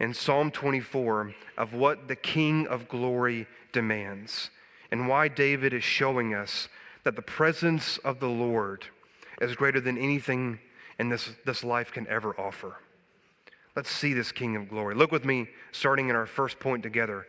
in 0.00 0.14
Psalm 0.14 0.50
24 0.50 1.34
of 1.56 1.72
what 1.72 2.08
the 2.08 2.16
King 2.16 2.66
of 2.66 2.88
glory 2.88 3.46
demands 3.72 4.50
and 4.90 5.08
why 5.08 5.28
David 5.28 5.72
is 5.72 5.84
showing 5.84 6.34
us 6.34 6.68
that 7.04 7.16
the 7.16 7.22
presence 7.22 7.98
of 7.98 8.20
the 8.20 8.28
Lord 8.28 8.86
is 9.40 9.56
greater 9.56 9.80
than 9.80 9.98
anything 9.98 10.58
in 10.98 11.08
this, 11.08 11.30
this 11.44 11.62
life 11.62 11.92
can 11.92 12.06
ever 12.08 12.38
offer. 12.38 12.76
Let's 13.76 13.90
see 13.90 14.12
this 14.12 14.32
King 14.32 14.56
of 14.56 14.68
glory. 14.68 14.94
Look 14.94 15.12
with 15.12 15.24
me, 15.24 15.48
starting 15.72 16.08
in 16.08 16.16
our 16.16 16.26
first 16.26 16.58
point 16.58 16.82
together. 16.82 17.26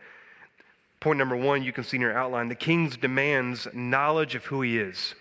Point 0.98 1.18
number 1.18 1.36
one, 1.36 1.62
you 1.62 1.72
can 1.72 1.84
see 1.84 1.96
in 1.96 2.00
your 2.00 2.16
outline 2.16 2.48
the 2.48 2.54
King's 2.54 2.96
demands 2.96 3.68
knowledge 3.72 4.34
of 4.34 4.46
who 4.46 4.62
he 4.62 4.78
is. 4.78 5.14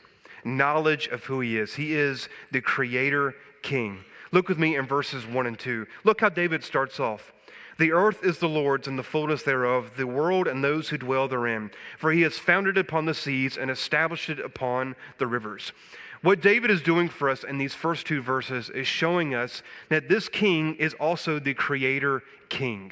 Knowledge 0.43 1.07
of 1.07 1.23
who 1.25 1.41
he 1.41 1.57
is. 1.57 1.75
He 1.75 1.93
is 1.93 2.29
the 2.51 2.61
creator 2.61 3.35
king. 3.61 4.03
Look 4.31 4.47
with 4.47 4.57
me 4.57 4.75
in 4.75 4.85
verses 4.85 5.25
one 5.25 5.47
and 5.47 5.57
two. 5.57 5.85
Look 6.03 6.21
how 6.21 6.29
David 6.29 6.63
starts 6.63 6.99
off. 6.99 7.33
The 7.79 7.93
earth 7.93 8.25
is 8.25 8.39
the 8.39 8.49
Lord's 8.49 8.89
and 8.89 8.99
the 8.99 9.03
fullness 9.03 9.43
thereof, 9.43 9.91
the 9.95 10.05
world 10.05 10.47
and 10.47 10.61
those 10.61 10.89
who 10.89 10.97
dwell 10.97 11.29
therein. 11.29 11.71
For 11.97 12.11
he 12.11 12.23
has 12.23 12.37
founded 12.37 12.77
it 12.77 12.81
upon 12.81 13.05
the 13.05 13.13
seas 13.13 13.57
and 13.57 13.71
established 13.71 14.29
it 14.29 14.37
upon 14.37 14.97
the 15.17 15.27
rivers. 15.27 15.71
What 16.21 16.41
David 16.41 16.71
is 16.71 16.81
doing 16.81 17.07
for 17.07 17.29
us 17.29 17.45
in 17.45 17.57
these 17.57 17.73
first 17.73 18.05
two 18.05 18.21
verses 18.21 18.69
is 18.69 18.85
showing 18.85 19.33
us 19.33 19.63
that 19.87 20.09
this 20.09 20.27
king 20.27 20.75
is 20.75 20.93
also 20.95 21.39
the 21.39 21.53
creator 21.53 22.21
king. 22.49 22.91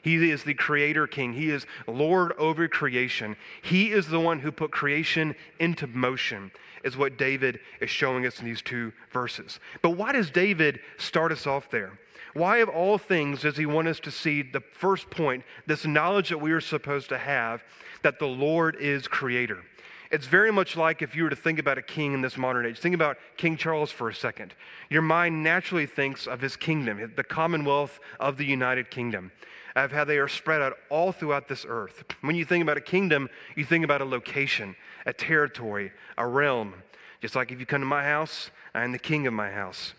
He 0.00 0.30
is 0.30 0.44
the 0.44 0.54
creator 0.54 1.06
king. 1.06 1.34
He 1.34 1.50
is 1.50 1.66
Lord 1.86 2.32
over 2.38 2.66
creation. 2.68 3.36
He 3.60 3.92
is 3.92 4.08
the 4.08 4.18
one 4.18 4.40
who 4.40 4.50
put 4.50 4.72
creation 4.72 5.36
into 5.60 5.86
motion, 5.86 6.52
is 6.82 6.96
what 6.96 7.18
David 7.18 7.60
is 7.82 7.90
showing 7.90 8.24
us 8.24 8.40
in 8.40 8.46
these 8.46 8.62
two 8.62 8.94
verses. 9.12 9.60
But 9.82 9.90
why 9.90 10.12
does 10.12 10.30
David 10.30 10.80
start 10.96 11.32
us 11.32 11.46
off 11.46 11.68
there? 11.68 11.98
Why, 12.34 12.58
of 12.58 12.68
all 12.68 12.98
things, 12.98 13.42
does 13.42 13.56
he 13.56 13.66
want 13.66 13.88
us 13.88 14.00
to 14.00 14.10
see 14.10 14.42
the 14.42 14.60
first 14.60 15.10
point, 15.10 15.44
this 15.66 15.84
knowledge 15.84 16.30
that 16.30 16.38
we 16.38 16.52
are 16.52 16.60
supposed 16.60 17.08
to 17.10 17.18
have 17.18 17.62
that 18.02 18.18
the 18.18 18.26
Lord 18.26 18.76
is 18.76 19.06
creator? 19.06 19.62
It's 20.10 20.26
very 20.26 20.52
much 20.52 20.76
like 20.76 21.00
if 21.00 21.16
you 21.16 21.24
were 21.24 21.30
to 21.30 21.36
think 21.36 21.58
about 21.58 21.78
a 21.78 21.82
king 21.82 22.12
in 22.12 22.20
this 22.20 22.36
modern 22.36 22.66
age. 22.66 22.78
Think 22.78 22.94
about 22.94 23.16
King 23.38 23.56
Charles 23.56 23.90
for 23.90 24.10
a 24.10 24.14
second. 24.14 24.54
Your 24.90 25.00
mind 25.00 25.42
naturally 25.42 25.86
thinks 25.86 26.26
of 26.26 26.42
his 26.42 26.54
kingdom, 26.54 27.12
the 27.16 27.24
commonwealth 27.24 27.98
of 28.20 28.36
the 28.36 28.44
United 28.44 28.90
Kingdom, 28.90 29.32
of 29.74 29.90
how 29.90 30.04
they 30.04 30.18
are 30.18 30.28
spread 30.28 30.60
out 30.60 30.76
all 30.90 31.12
throughout 31.12 31.48
this 31.48 31.64
earth. 31.66 32.04
When 32.20 32.36
you 32.36 32.44
think 32.44 32.62
about 32.62 32.76
a 32.76 32.82
kingdom, 32.82 33.30
you 33.56 33.64
think 33.64 33.84
about 33.84 34.02
a 34.02 34.04
location, 34.04 34.76
a 35.06 35.14
territory, 35.14 35.92
a 36.18 36.26
realm. 36.26 36.74
Just 37.22 37.34
like 37.34 37.50
if 37.50 37.58
you 37.58 37.64
come 37.64 37.80
to 37.80 37.86
my 37.86 38.04
house, 38.04 38.50
I 38.74 38.84
am 38.84 38.92
the 38.92 38.98
king 38.98 39.26
of 39.26 39.32
my 39.32 39.50
house. 39.50 39.94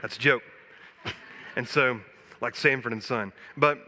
That's 0.00 0.16
a 0.16 0.20
joke. 0.20 0.42
And 1.56 1.66
so, 1.66 2.00
like 2.40 2.54
Sanford 2.54 2.92
and 2.92 3.02
Son, 3.02 3.32
but 3.56 3.78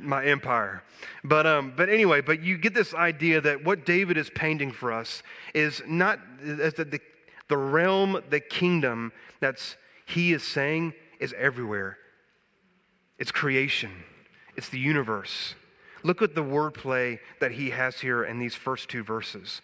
my 0.00 0.24
empire. 0.24 0.82
But, 1.24 1.46
um, 1.46 1.72
but 1.76 1.88
anyway, 1.88 2.20
but 2.20 2.42
you 2.42 2.58
get 2.58 2.74
this 2.74 2.94
idea 2.94 3.40
that 3.40 3.64
what 3.64 3.84
David 3.84 4.16
is 4.16 4.30
painting 4.30 4.70
for 4.70 4.92
us 4.92 5.22
is 5.54 5.82
not 5.86 6.20
is 6.42 6.74
that 6.74 6.90
the, 6.90 7.00
the 7.48 7.56
realm, 7.56 8.22
the 8.30 8.40
kingdom 8.40 9.12
that's 9.40 9.76
he 10.06 10.32
is 10.32 10.42
saying 10.42 10.94
is 11.18 11.34
everywhere. 11.36 11.98
It's 13.18 13.32
creation. 13.32 13.90
It's 14.56 14.68
the 14.68 14.78
universe. 14.78 15.54
Look 16.02 16.22
at 16.22 16.34
the 16.34 16.42
wordplay 16.42 17.18
that 17.40 17.52
he 17.52 17.70
has 17.70 18.00
here 18.00 18.24
in 18.24 18.38
these 18.38 18.54
first 18.54 18.88
two 18.88 19.02
verses. 19.02 19.60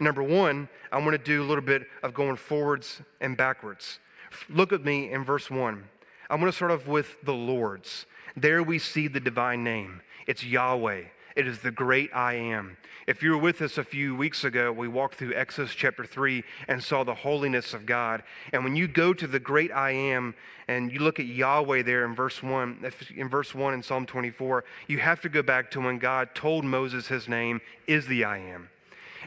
Number 0.00 0.22
one, 0.22 0.68
I 0.90 0.98
want 0.98 1.12
to 1.12 1.18
do 1.18 1.42
a 1.42 1.46
little 1.46 1.64
bit 1.64 1.86
of 2.02 2.14
going 2.14 2.36
forwards 2.36 3.02
and 3.20 3.36
backwards. 3.36 3.98
Look 4.48 4.72
at 4.72 4.84
me 4.84 5.12
in 5.12 5.24
verse 5.24 5.50
one. 5.50 5.84
I'm 6.32 6.40
going 6.40 6.50
to 6.50 6.56
start 6.56 6.70
off 6.70 6.86
with 6.86 7.22
the 7.22 7.34
Lord's. 7.34 8.06
There 8.34 8.62
we 8.62 8.78
see 8.78 9.06
the 9.06 9.20
divine 9.20 9.62
name. 9.62 10.00
It's 10.26 10.42
Yahweh. 10.42 11.02
It 11.36 11.46
is 11.46 11.58
the 11.58 11.70
great 11.70 12.08
I 12.14 12.36
am. 12.36 12.78
If 13.06 13.22
you 13.22 13.32
were 13.32 13.38
with 13.38 13.60
us 13.60 13.76
a 13.76 13.84
few 13.84 14.16
weeks 14.16 14.42
ago, 14.42 14.72
we 14.72 14.88
walked 14.88 15.16
through 15.16 15.34
Exodus 15.34 15.74
chapter 15.74 16.06
3 16.06 16.42
and 16.68 16.82
saw 16.82 17.04
the 17.04 17.16
holiness 17.16 17.74
of 17.74 17.84
God. 17.84 18.22
And 18.50 18.64
when 18.64 18.76
you 18.76 18.88
go 18.88 19.12
to 19.12 19.26
the 19.26 19.38
great 19.38 19.72
I 19.72 19.90
am 19.90 20.34
and 20.68 20.90
you 20.90 21.00
look 21.00 21.20
at 21.20 21.26
Yahweh 21.26 21.82
there 21.82 22.06
in 22.06 22.14
verse 22.14 22.42
1, 22.42 22.90
in 23.14 23.28
verse 23.28 23.54
1 23.54 23.74
in 23.74 23.82
Psalm 23.82 24.06
24, 24.06 24.64
you 24.88 25.00
have 25.00 25.20
to 25.20 25.28
go 25.28 25.42
back 25.42 25.70
to 25.72 25.82
when 25.82 25.98
God 25.98 26.34
told 26.34 26.64
Moses 26.64 27.08
his 27.08 27.28
name 27.28 27.60
is 27.86 28.06
the 28.06 28.24
I 28.24 28.38
am. 28.38 28.70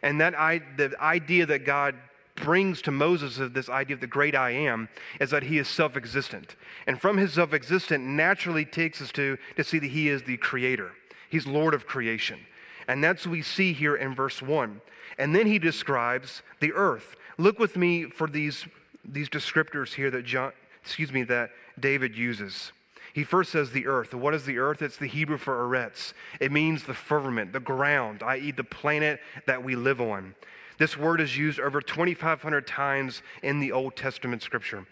And 0.01 0.19
that 0.21 0.33
I, 0.33 0.63
the 0.75 1.00
idea 1.00 1.45
that 1.45 1.65
God 1.65 1.93
brings 2.36 2.82
to 2.84 2.92
Moses 2.92 3.39
this 3.54 3.70
idea 3.70 3.96
of 3.96 4.01
the 4.01 4.08
great 4.08 4.36
I 4.36 4.51
am 4.51 4.89
is 5.20 5.30
that 5.32 5.44
he 5.44 5.58
is 5.58 5.68
self 5.68 5.96
existent. 5.96 6.56
And 6.86 7.00
from 7.00 7.18
his 7.18 7.34
self 7.34 7.54
existent 7.54 8.04
naturally 8.04 8.65
takes 8.65 9.01
us 9.01 9.12
to, 9.13 9.38
to 9.56 9.63
see 9.63 9.80
that 9.80 9.92
he 9.92 10.10
is 10.10 10.24
the 10.24 10.38
creator, 10.38 10.92
he's 11.30 11.48
Lord 11.48 11.74
of 11.74 11.88
creation. 11.88 12.39
And 12.88 13.04
that's 13.04 13.25
what 13.25 13.32
we 13.32 13.42
see 13.42 13.74
here 13.74 13.96
in 13.96 14.13
verse 14.13 14.42
1. 14.42 14.80
And 15.18 15.36
then 15.36 15.48
he 15.48 15.58
describes 15.58 16.44
the 16.60 16.74
earth. 16.74 17.15
Look 17.38 17.58
with 17.58 17.75
me 17.75 18.06
for 18.06 18.27
these, 18.27 18.65
these 19.04 19.30
descriptors 19.30 19.96
here 19.96 20.12
that 20.12 20.25
John, 20.25 20.51
excuse 20.84 21.12
me, 21.12 21.24
that 21.24 21.50
David 21.80 22.15
uses. 22.15 22.72
He 23.13 23.24
first 23.24 23.51
says 23.51 23.72
the 23.72 23.88
earth. 23.88 24.13
What 24.13 24.34
is 24.34 24.46
the 24.46 24.58
earth? 24.58 24.82
It's 24.82 24.98
the 24.98 25.08
Hebrew 25.08 25.38
for 25.38 25.65
eretz. 25.65 26.13
It 26.39 26.51
means 26.51 26.84
the 26.84 26.94
firmament, 26.94 27.54
the 27.54 27.60
ground, 27.60 28.22
i.e., 28.22 28.51
the 28.51 28.63
planet 28.63 29.22
that 29.48 29.63
we 29.63 29.75
live 29.75 30.01
on. 30.01 30.36
This 30.77 30.98
word 30.98 31.22
is 31.22 31.38
used 31.38 31.60
over 31.60 31.82
2,500 31.82 32.67
times 32.67 33.22
in 33.41 33.60
the 33.60 33.72
Old 33.72 33.96
Testament 33.96 34.41
scripture. 34.41 34.86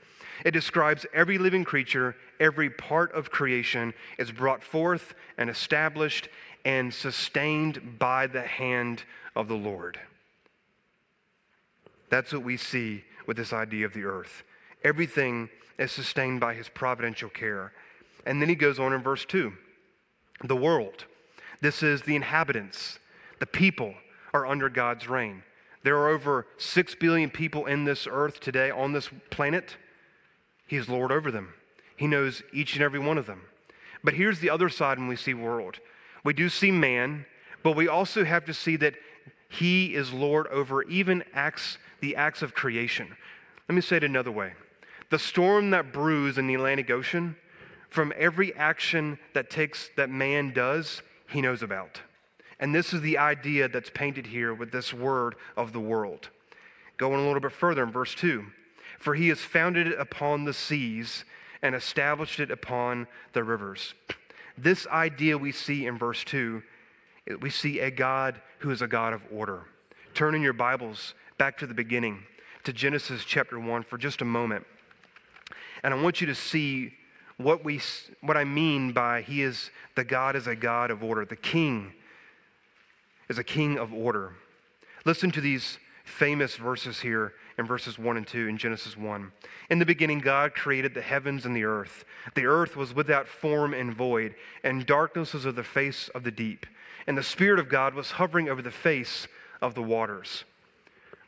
It 0.45 0.51
describes 0.51 1.05
every 1.13 1.37
living 1.37 1.63
creature, 1.63 2.15
every 2.39 2.69
part 2.69 3.11
of 3.13 3.31
creation 3.31 3.93
is 4.17 4.31
brought 4.31 4.63
forth 4.63 5.13
and 5.37 5.49
established 5.49 6.29
and 6.65 6.93
sustained 6.93 7.99
by 7.99 8.27
the 8.27 8.41
hand 8.41 9.03
of 9.35 9.47
the 9.47 9.55
Lord. 9.55 9.99
That's 12.09 12.31
what 12.31 12.43
we 12.43 12.57
see 12.57 13.03
with 13.25 13.37
this 13.37 13.53
idea 13.53 13.85
of 13.85 13.93
the 13.93 14.05
earth. 14.05 14.43
Everything 14.83 15.49
is 15.77 15.91
sustained 15.91 16.39
by 16.39 16.53
his 16.53 16.69
providential 16.69 17.29
care. 17.29 17.73
And 18.25 18.41
then 18.41 18.49
he 18.49 18.55
goes 18.55 18.79
on 18.79 18.93
in 18.93 19.01
verse 19.01 19.25
2 19.25 19.53
the 20.43 20.55
world. 20.55 21.05
This 21.61 21.81
is 21.81 22.01
the 22.01 22.15
inhabitants, 22.15 22.99
the 23.39 23.45
people 23.45 23.93
are 24.33 24.45
under 24.45 24.67
God's 24.67 25.07
reign. 25.07 25.43
There 25.83 25.97
are 25.97 26.09
over 26.09 26.47
6 26.57 26.95
billion 26.95 27.29
people 27.29 27.65
in 27.65 27.83
this 27.83 28.07
earth 28.09 28.39
today 28.39 28.71
on 28.71 28.93
this 28.93 29.09
planet. 29.29 29.77
He 30.65 30.77
is 30.77 30.87
Lord 30.87 31.11
over 31.11 31.29
them. 31.29 31.53
He 31.95 32.07
knows 32.07 32.41
each 32.53 32.73
and 32.75 32.83
every 32.83 32.99
one 32.99 33.17
of 33.17 33.25
them. 33.25 33.41
But 34.03 34.15
here's 34.15 34.39
the 34.39 34.49
other 34.49 34.69
side 34.69 34.97
when 34.97 35.07
we 35.07 35.15
see 35.15 35.33
world. 35.33 35.79
We 36.23 36.33
do 36.33 36.49
see 36.49 36.71
man, 36.71 37.25
but 37.63 37.75
we 37.75 37.87
also 37.87 38.23
have 38.23 38.45
to 38.45 38.53
see 38.53 38.75
that 38.77 38.95
he 39.49 39.93
is 39.93 40.11
Lord 40.11 40.47
over 40.47 40.83
even 40.83 41.23
acts, 41.33 41.77
the 41.99 42.15
acts 42.15 42.41
of 42.41 42.55
creation. 42.55 43.15
Let 43.69 43.75
me 43.75 43.81
say 43.81 43.97
it 43.97 44.03
another 44.03 44.31
way. 44.31 44.53
The 45.09 45.19
storm 45.19 45.69
that 45.71 45.93
brews 45.93 46.37
in 46.37 46.47
the 46.47 46.55
Atlantic 46.55 46.89
Ocean, 46.89 47.35
from 47.89 48.11
every 48.17 48.53
action 48.55 49.19
that 49.33 49.49
takes 49.49 49.89
that 49.95 50.09
man 50.09 50.51
does, 50.53 51.03
he 51.29 51.41
knows 51.41 51.61
about. 51.61 52.01
And 52.63 52.73
this 52.73 52.93
is 52.93 53.01
the 53.01 53.17
idea 53.17 53.67
that's 53.67 53.89
painted 53.89 54.27
here 54.27 54.53
with 54.53 54.71
this 54.71 54.93
word 54.93 55.35
of 55.57 55.73
the 55.73 55.81
world. 55.81 56.29
Going 56.95 57.19
a 57.19 57.25
little 57.25 57.41
bit 57.41 57.51
further 57.51 57.83
in 57.83 57.91
verse 57.91 58.15
2 58.15 58.45
For 58.99 59.15
he 59.15 59.27
has 59.27 59.41
founded 59.41 59.85
it 59.85 59.99
upon 59.99 60.45
the 60.45 60.53
seas 60.53 61.25
and 61.61 61.75
established 61.75 62.39
it 62.39 62.49
upon 62.49 63.07
the 63.33 63.43
rivers. 63.43 63.95
This 64.57 64.87
idea 64.87 65.37
we 65.37 65.51
see 65.51 65.85
in 65.85 65.97
verse 65.97 66.23
2, 66.23 66.63
we 67.41 67.49
see 67.49 67.81
a 67.81 67.91
God 67.91 68.39
who 68.59 68.71
is 68.71 68.81
a 68.81 68.87
God 68.87 69.11
of 69.11 69.23
order. 69.29 69.63
Turn 70.13 70.33
in 70.33 70.41
your 70.41 70.53
Bibles 70.53 71.15
back 71.37 71.57
to 71.57 71.67
the 71.67 71.73
beginning, 71.73 72.23
to 72.63 72.71
Genesis 72.71 73.25
chapter 73.25 73.59
1 73.59 73.83
for 73.83 73.97
just 73.97 74.21
a 74.21 74.25
moment. 74.25 74.65
And 75.83 75.93
I 75.93 76.01
want 76.01 76.21
you 76.21 76.27
to 76.27 76.35
see 76.35 76.93
what, 77.35 77.65
we, 77.65 77.81
what 78.21 78.37
I 78.37 78.45
mean 78.45 78.93
by 78.93 79.21
he 79.21 79.41
is 79.41 79.69
the 79.95 80.05
God 80.05 80.37
is 80.37 80.47
a 80.47 80.55
God 80.55 80.91
of 80.91 81.03
order. 81.03 81.25
The 81.25 81.35
king 81.35 81.91
is 83.33 83.39
a 83.39 83.43
king 83.43 83.79
of 83.79 83.91
order. 83.91 84.33
Listen 85.05 85.31
to 85.31 85.41
these 85.41 85.79
famous 86.03 86.55
verses 86.55 86.99
here 86.99 87.33
in 87.57 87.65
verses 87.65 87.97
1 87.97 88.15
and 88.15 88.27
2 88.27 88.47
in 88.47 88.59
Genesis 88.59 88.95
1. 88.95 89.31
In 89.71 89.79
the 89.79 89.87
beginning, 89.87 90.19
God 90.19 90.53
created 90.53 90.93
the 90.93 91.01
heavens 91.01 91.43
and 91.43 91.55
the 91.55 91.63
earth. 91.63 92.05
The 92.35 92.45
earth 92.45 92.75
was 92.75 92.93
without 92.93 93.27
form 93.27 93.73
and 93.73 93.91
void, 93.91 94.35
and 94.63 94.85
darkness 94.85 95.33
was 95.33 95.47
over 95.47 95.55
the 95.55 95.63
face 95.63 96.09
of 96.09 96.23
the 96.23 96.29
deep. 96.29 96.67
And 97.07 97.17
the 97.17 97.23
Spirit 97.23 97.57
of 97.57 97.69
God 97.69 97.95
was 97.95 98.11
hovering 98.11 98.49
over 98.49 98.61
the 98.61 98.69
face 98.69 99.27
of 99.63 99.73
the 99.73 99.81
waters. 99.81 100.43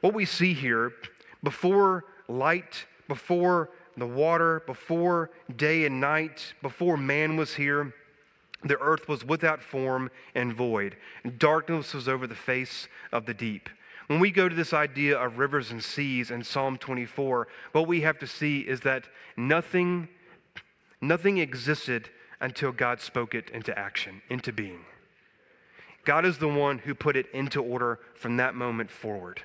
What 0.02 0.14
we 0.14 0.26
see 0.26 0.54
here, 0.54 0.94
before 1.42 2.06
light, 2.28 2.86
before 3.08 3.72
the 3.98 4.06
water, 4.06 4.62
before 4.68 5.32
day 5.56 5.86
and 5.86 6.00
night, 6.00 6.54
before 6.62 6.98
man 6.98 7.36
was 7.36 7.56
here, 7.56 7.96
the 8.64 8.80
earth 8.80 9.08
was 9.08 9.24
without 9.24 9.62
form 9.62 10.10
and 10.34 10.54
void. 10.54 10.96
And 11.24 11.38
darkness 11.38 11.94
was 11.94 12.08
over 12.08 12.26
the 12.28 12.36
face 12.36 12.88
of 13.12 13.26
the 13.26 13.34
deep. 13.34 13.70
When 14.08 14.20
we 14.20 14.32
go 14.32 14.48
to 14.48 14.56
this 14.56 14.74
idea 14.74 15.18
of 15.18 15.38
rivers 15.38 15.72
and 15.72 15.84
seas 15.84 16.30
in 16.30 16.44
Psalm 16.44 16.78
24, 16.78 17.48
what 17.72 17.88
we 17.88 18.02
have 18.02 18.20
to 18.20 18.28
see 18.28 18.60
is 18.60 18.82
that 18.82 19.06
nothing, 19.36 20.08
nothing 21.02 21.40
existed 21.40 22.10
until 22.40 22.72
God 22.72 23.02
spoke 23.02 23.34
it 23.34 23.50
into 23.50 23.78
action, 23.78 24.22
into 24.30 24.54
being. 24.54 24.82
God 26.06 26.24
is 26.24 26.38
the 26.38 26.48
one 26.48 26.78
who 26.78 26.94
put 26.94 27.16
it 27.16 27.26
into 27.34 27.64
order 27.64 28.00
from 28.14 28.38
that 28.38 28.54
moment 28.54 28.92
forward. 28.92 29.42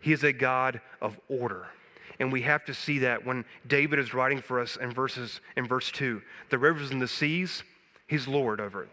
He 0.00 0.12
is 0.12 0.24
a 0.24 0.32
God 0.32 0.80
of 1.02 1.20
order. 1.28 1.66
And 2.18 2.32
we 2.32 2.42
have 2.42 2.64
to 2.64 2.74
see 2.74 2.98
that 3.00 3.26
when 3.26 3.44
David 3.66 3.98
is 3.98 4.14
writing 4.14 4.40
for 4.40 4.58
us 4.58 4.76
in 4.76 4.90
verses 4.90 5.40
in 5.56 5.66
verse 5.66 5.90
2. 5.92 6.22
The 6.48 6.58
rivers 6.58 6.90
and 6.90 7.00
the 7.00 7.08
seas, 7.08 7.62
he's 8.08 8.26
Lord 8.26 8.60
over 8.60 8.82
it. 8.82 8.88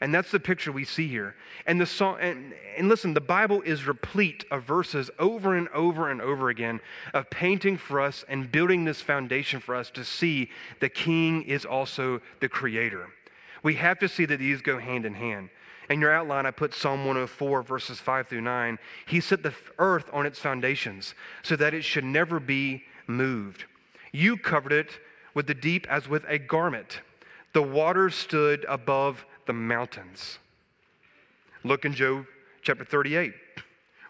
And 0.00 0.14
that's 0.14 0.30
the 0.30 0.40
picture 0.40 0.72
we 0.72 0.84
see 0.84 1.08
here. 1.08 1.34
And 1.66 1.78
the 1.78 1.84
song, 1.84 2.16
and, 2.20 2.54
and 2.76 2.88
listen, 2.88 3.12
the 3.12 3.20
Bible 3.20 3.60
is 3.62 3.86
replete 3.86 4.46
of 4.50 4.62
verses 4.62 5.10
over 5.18 5.54
and 5.54 5.68
over 5.70 6.10
and 6.10 6.22
over 6.22 6.48
again 6.48 6.80
of 7.12 7.28
painting 7.28 7.76
for 7.76 8.00
us 8.00 8.24
and 8.26 8.50
building 8.50 8.86
this 8.86 9.02
foundation 9.02 9.60
for 9.60 9.74
us 9.74 9.90
to 9.90 10.04
see 10.04 10.48
the 10.80 10.88
King 10.88 11.42
is 11.42 11.66
also 11.66 12.22
the 12.40 12.48
Creator. 12.48 13.08
We 13.62 13.74
have 13.74 13.98
to 13.98 14.08
see 14.08 14.24
that 14.24 14.38
these 14.38 14.62
go 14.62 14.78
hand 14.78 15.04
in 15.04 15.14
hand. 15.14 15.50
In 15.90 16.00
your 16.00 16.12
outline, 16.12 16.46
I 16.46 16.50
put 16.50 16.72
Psalm 16.72 17.00
104, 17.00 17.62
verses 17.62 17.98
5 17.98 18.28
through 18.28 18.40
9. 18.42 18.78
He 19.06 19.20
set 19.20 19.42
the 19.42 19.52
earth 19.78 20.08
on 20.12 20.24
its 20.24 20.38
foundations 20.38 21.14
so 21.42 21.56
that 21.56 21.74
it 21.74 21.82
should 21.82 22.04
never 22.04 22.40
be 22.40 22.84
moved. 23.06 23.64
You 24.12 24.36
covered 24.36 24.72
it 24.72 24.98
with 25.34 25.46
the 25.46 25.54
deep 25.54 25.86
as 25.90 26.08
with 26.08 26.24
a 26.28 26.38
garment. 26.38 27.00
The 27.52 27.62
waters 27.62 28.14
stood 28.14 28.64
above 28.68 29.24
the 29.46 29.52
mountains. 29.52 30.38
Look 31.64 31.84
in 31.84 31.94
Job 31.94 32.26
chapter 32.62 32.84
38. 32.84 33.34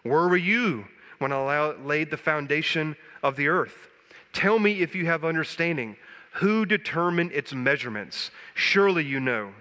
Where 0.03 0.27
were 0.27 0.37
you 0.37 0.85
when 1.19 1.31
I 1.31 1.71
laid 1.71 2.11
the 2.11 2.17
foundation 2.17 2.95
of 3.23 3.35
the 3.35 3.47
earth? 3.47 3.87
Tell 4.33 4.59
me 4.59 4.81
if 4.81 4.95
you 4.95 5.05
have 5.07 5.25
understanding. 5.25 5.97
Who 6.35 6.65
determined 6.65 7.31
its 7.33 7.53
measurements? 7.53 8.31
Surely 8.53 9.03
you 9.03 9.19
know. 9.19 9.53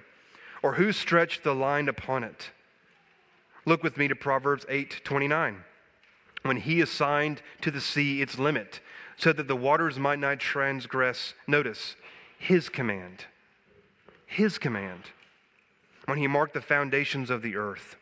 Or 0.63 0.75
who 0.75 0.93
stretched 0.93 1.43
the 1.43 1.55
line 1.55 1.89
upon 1.89 2.23
it? 2.23 2.51
Look 3.65 3.83
with 3.83 3.97
me 3.97 4.09
to 4.09 4.15
Proverbs 4.15 4.65
8 4.69 5.03
29. 5.05 5.65
When 6.43 6.57
he 6.57 6.81
assigned 6.81 7.43
to 7.61 7.71
the 7.71 7.81
sea 7.81 8.23
its 8.23 8.39
limit, 8.39 8.81
so 9.17 9.33
that 9.33 9.49
the 9.49 9.57
waters 9.57 9.99
might 9.99 10.19
not 10.19 10.39
transgress, 10.39 11.35
notice, 11.47 11.97
his 12.39 12.69
command. 12.71 13.27
His 14.31 14.59
command 14.59 15.03
when 16.07 16.17
he 16.17 16.29
marked 16.29 16.55
the 16.55 16.61
foundations 16.61 17.31
of 17.31 17.43
the 17.43 17.57
earth. 17.57 17.97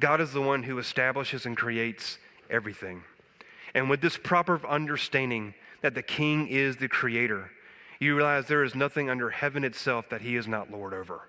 God 0.00 0.20
is 0.20 0.32
the 0.32 0.42
one 0.42 0.64
who 0.64 0.76
establishes 0.78 1.46
and 1.46 1.56
creates 1.56 2.18
everything. 2.50 3.04
And 3.72 3.88
with 3.88 4.00
this 4.00 4.18
proper 4.18 4.60
understanding 4.66 5.54
that 5.80 5.94
the 5.94 6.02
king 6.02 6.48
is 6.48 6.78
the 6.78 6.88
creator, 6.88 7.52
you 8.00 8.16
realize 8.16 8.48
there 8.48 8.64
is 8.64 8.74
nothing 8.74 9.08
under 9.08 9.30
heaven 9.30 9.62
itself 9.62 10.08
that 10.10 10.22
he 10.22 10.34
is 10.34 10.48
not 10.48 10.72
Lord 10.72 10.92
over. 10.92 11.28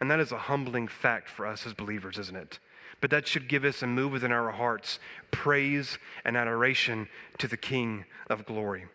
And 0.00 0.08
that 0.12 0.20
is 0.20 0.30
a 0.30 0.38
humbling 0.38 0.86
fact 0.86 1.28
for 1.28 1.44
us 1.44 1.66
as 1.66 1.74
believers, 1.74 2.18
isn't 2.18 2.36
it? 2.36 2.60
But 3.00 3.10
that 3.10 3.26
should 3.26 3.48
give 3.48 3.64
us 3.64 3.82
and 3.82 3.96
move 3.96 4.12
within 4.12 4.30
our 4.30 4.52
hearts 4.52 5.00
praise 5.32 5.98
and 6.24 6.36
adoration 6.36 7.08
to 7.38 7.48
the 7.48 7.56
King 7.56 8.04
of 8.30 8.46
glory. 8.46 8.86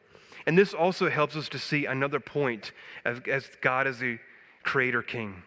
And 0.45 0.57
this 0.57 0.73
also 0.73 1.09
helps 1.09 1.35
us 1.35 1.49
to 1.49 1.59
see 1.59 1.85
another 1.85 2.21
point 2.21 2.71
as, 3.03 3.19
as 3.29 3.49
God 3.61 3.85
is 3.85 3.99
the 3.99 4.17
creator 4.63 5.01
king 5.01 5.43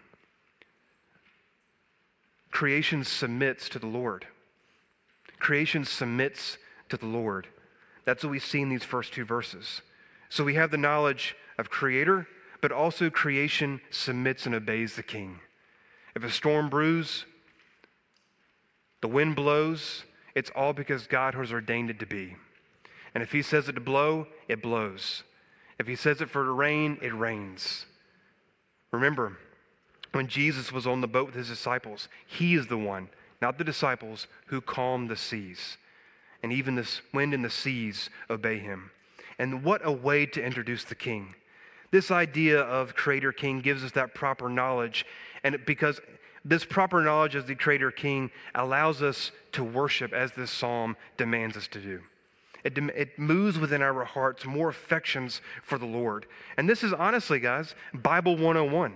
creation 2.55 3.03
submits 3.03 3.69
to 3.69 3.81
the 3.81 3.87
Lord. 3.87 4.29
Creation 5.41 5.85
submits 5.85 6.57
to 6.89 6.97
the 6.97 7.05
Lord. 7.05 7.49
That's 8.05 8.23
what 8.23 8.31
we 8.31 8.39
see 8.39 8.61
in 8.63 8.69
these 8.69 8.85
first 8.85 9.13
two 9.13 9.25
verses. 9.25 9.83
So 10.29 10.45
we 10.45 10.55
have 10.55 10.71
the 10.71 10.79
knowledge 10.79 11.37
of 11.59 11.69
Creator, 11.69 12.29
but 12.63 12.71
also 12.71 13.11
creation 13.11 13.81
submits 13.91 14.47
and 14.47 14.55
obeys 14.55 14.95
the 14.95 15.03
King. 15.03 15.41
If 16.15 16.23
a 16.23 16.31
storm 16.31 16.71
brews, 16.71 17.27
the 19.01 19.09
wind 19.09 19.35
blows, 19.35 20.05
it's 20.37 20.51
all 20.55 20.73
because 20.73 21.09
God 21.09 21.35
has 21.35 21.53
ordained 21.53 21.91
it 21.91 21.99
to 21.99 22.07
be. 22.07 22.37
And 23.15 23.23
if 23.23 23.33
He 23.33 23.43
says 23.43 23.69
it 23.69 23.73
to 23.73 23.81
blow, 23.81 24.29
it 24.49 24.63
blows. 24.63 25.25
If 25.79 25.89
He 25.89 25.97
says 25.97 26.21
it 26.21 26.31
for 26.31 26.45
to 26.45 26.53
rain, 26.53 26.99
it 27.03 27.15
rains. 27.15 27.87
Remember, 28.95 29.37
when 30.13 30.29
Jesus 30.29 30.71
was 30.71 30.87
on 30.87 31.01
the 31.01 31.09
boat 31.09 31.27
with 31.27 31.35
his 31.35 31.49
disciples, 31.49 32.09
he 32.27 32.55
is 32.55 32.69
the 32.69 32.79
one, 32.79 33.09
not 33.43 33.59
the 33.59 33.65
disciples, 33.65 34.29
who 34.47 34.61
calmed 34.61 35.11
the 35.11 35.17
seas. 35.17 35.77
And 36.43 36.53
even 36.53 36.77
the 36.77 36.89
wind 37.13 37.35
and 37.35 37.45
the 37.45 37.51
seas 37.51 38.09
obey 38.31 38.59
him. 38.59 38.91
And 39.39 39.65
what 39.65 39.81
a 39.85 39.91
way 39.91 40.27
to 40.27 40.43
introduce 40.43 40.85
the 40.85 40.95
king. 40.95 41.35
This 41.91 42.11
idea 42.11 42.61
of 42.61 42.95
creator 42.95 43.33
king 43.33 43.61
gives 43.61 43.83
us 43.83 43.93
that 43.93 44.15
proper 44.15 44.49
knowledge. 44.49 45.05
And 45.43 45.59
because 45.67 46.01
This 46.45 46.65
proper 46.65 47.01
knowledge 47.01 47.37
as 47.37 47.47
the 47.47 47.55
Creator 47.55 47.93
King 47.93 48.31
allows 48.55 49.03
us 49.03 49.33
to 49.53 49.65
worship 49.65 50.13
as 50.13 50.33
this 50.33 50.51
psalm 50.51 50.97
demands 51.17 51.57
us 51.57 51.67
to 51.69 51.81
do. 51.81 52.03
It, 52.65 52.79
it 52.79 53.19
moves 53.19 53.59
within 53.59 53.83
our 53.83 54.05
hearts 54.05 54.47
more 54.47 54.71
affections 54.71 55.43
for 55.63 55.79
the 55.79 55.87
Lord. 55.87 56.27
And 56.57 56.69
this 56.69 56.83
is 56.83 56.93
honestly, 56.93 57.39
guys, 57.39 57.75
Bible 57.93 58.37
101. 58.37 58.95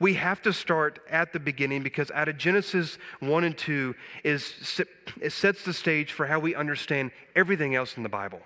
We 0.00 0.14
have 0.14 0.42
to 0.42 0.52
start 0.52 0.98
at 1.08 1.32
the 1.32 1.38
beginning 1.38 1.82
because 1.82 2.10
out 2.10 2.28
of 2.28 2.36
Genesis 2.36 2.98
1 3.20 3.44
and 3.44 3.56
2 3.56 3.94
is 4.24 4.82
it 5.20 5.32
sets 5.32 5.64
the 5.64 5.72
stage 5.72 6.12
for 6.12 6.26
how 6.26 6.40
we 6.40 6.54
understand 6.54 7.12
everything 7.36 7.74
else 7.74 7.96
in 7.96 8.02
the 8.02 8.08
Bible. 8.08 8.40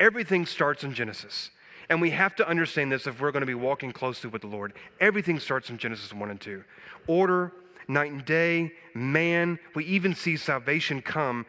Everything 0.00 0.44
starts 0.46 0.82
in 0.82 0.94
Genesis. 0.94 1.50
And 1.88 2.00
we 2.00 2.10
have 2.10 2.34
to 2.36 2.48
understand 2.48 2.90
this 2.90 3.06
if 3.06 3.20
we're 3.20 3.32
going 3.32 3.42
to 3.42 3.46
be 3.46 3.54
walking 3.54 3.92
closely 3.92 4.30
with 4.30 4.42
the 4.42 4.48
Lord. 4.48 4.72
Everything 5.00 5.38
starts 5.38 5.70
in 5.70 5.78
Genesis 5.78 6.12
1 6.12 6.30
and 6.30 6.40
2. 6.40 6.64
Order, 7.06 7.52
night 7.86 8.10
and 8.10 8.24
day, 8.24 8.72
man. 8.94 9.58
We 9.74 9.84
even 9.84 10.14
see 10.14 10.36
salvation 10.36 11.02
come 11.02 11.46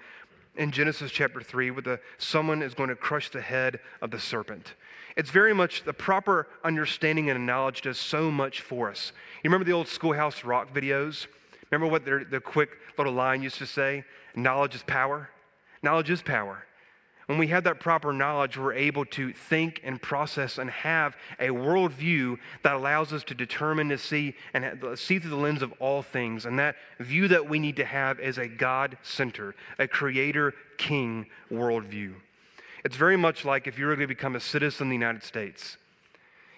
in 0.55 0.71
Genesis 0.71 1.11
chapter 1.11 1.41
3 1.41 1.71
where 1.71 1.81
the, 1.81 1.99
someone 2.17 2.61
is 2.61 2.73
going 2.73 2.89
to 2.89 2.95
crush 2.95 3.29
the 3.29 3.41
head 3.41 3.79
of 4.01 4.11
the 4.11 4.19
serpent. 4.19 4.73
It's 5.15 5.29
very 5.29 5.53
much 5.53 5.83
the 5.83 5.93
proper 5.93 6.47
understanding 6.63 7.29
and 7.29 7.45
knowledge 7.45 7.81
does 7.81 7.97
so 7.97 8.31
much 8.31 8.61
for 8.61 8.89
us. 8.89 9.11
You 9.43 9.49
remember 9.49 9.65
the 9.65 9.73
old 9.73 9.87
Schoolhouse 9.87 10.43
Rock 10.43 10.73
videos? 10.73 11.27
Remember 11.71 11.91
what 11.91 12.05
their, 12.05 12.23
the 12.23 12.39
quick 12.39 12.69
little 12.97 13.13
line 13.13 13.41
used 13.41 13.57
to 13.57 13.65
say? 13.65 14.05
Knowledge 14.35 14.75
is 14.75 14.83
power. 14.83 15.29
Knowledge 15.81 16.09
is 16.09 16.21
power. 16.21 16.65
When 17.27 17.37
we 17.37 17.47
have 17.47 17.63
that 17.63 17.79
proper 17.79 18.11
knowledge, 18.11 18.57
we're 18.57 18.73
able 18.73 19.05
to 19.05 19.31
think 19.31 19.79
and 19.83 20.01
process 20.01 20.57
and 20.57 20.69
have 20.69 21.15
a 21.39 21.47
worldview 21.47 22.37
that 22.63 22.75
allows 22.75 23.13
us 23.13 23.23
to 23.25 23.33
determine 23.33 23.89
to 23.89 23.97
see 23.97 24.35
and 24.53 24.65
see 24.95 25.19
through 25.19 25.29
the 25.29 25.37
lens 25.37 25.61
of 25.61 25.73
all 25.79 26.01
things. 26.01 26.45
And 26.45 26.59
that 26.59 26.75
view 26.99 27.29
that 27.29 27.47
we 27.47 27.59
need 27.59 27.77
to 27.77 27.85
have 27.85 28.19
is 28.19 28.37
a 28.37 28.47
God 28.47 28.97
centered, 29.03 29.55
a 29.79 29.87
creator 29.87 30.53
king 30.77 31.27
worldview. 31.49 32.15
It's 32.83 32.97
very 32.97 33.15
much 33.15 33.45
like 33.45 33.67
if 33.67 33.77
you're 33.77 33.95
going 33.95 34.01
to 34.01 34.07
become 34.07 34.35
a 34.35 34.41
citizen 34.41 34.87
of 34.87 34.89
the 34.89 34.95
United 34.95 35.23
States. 35.23 35.77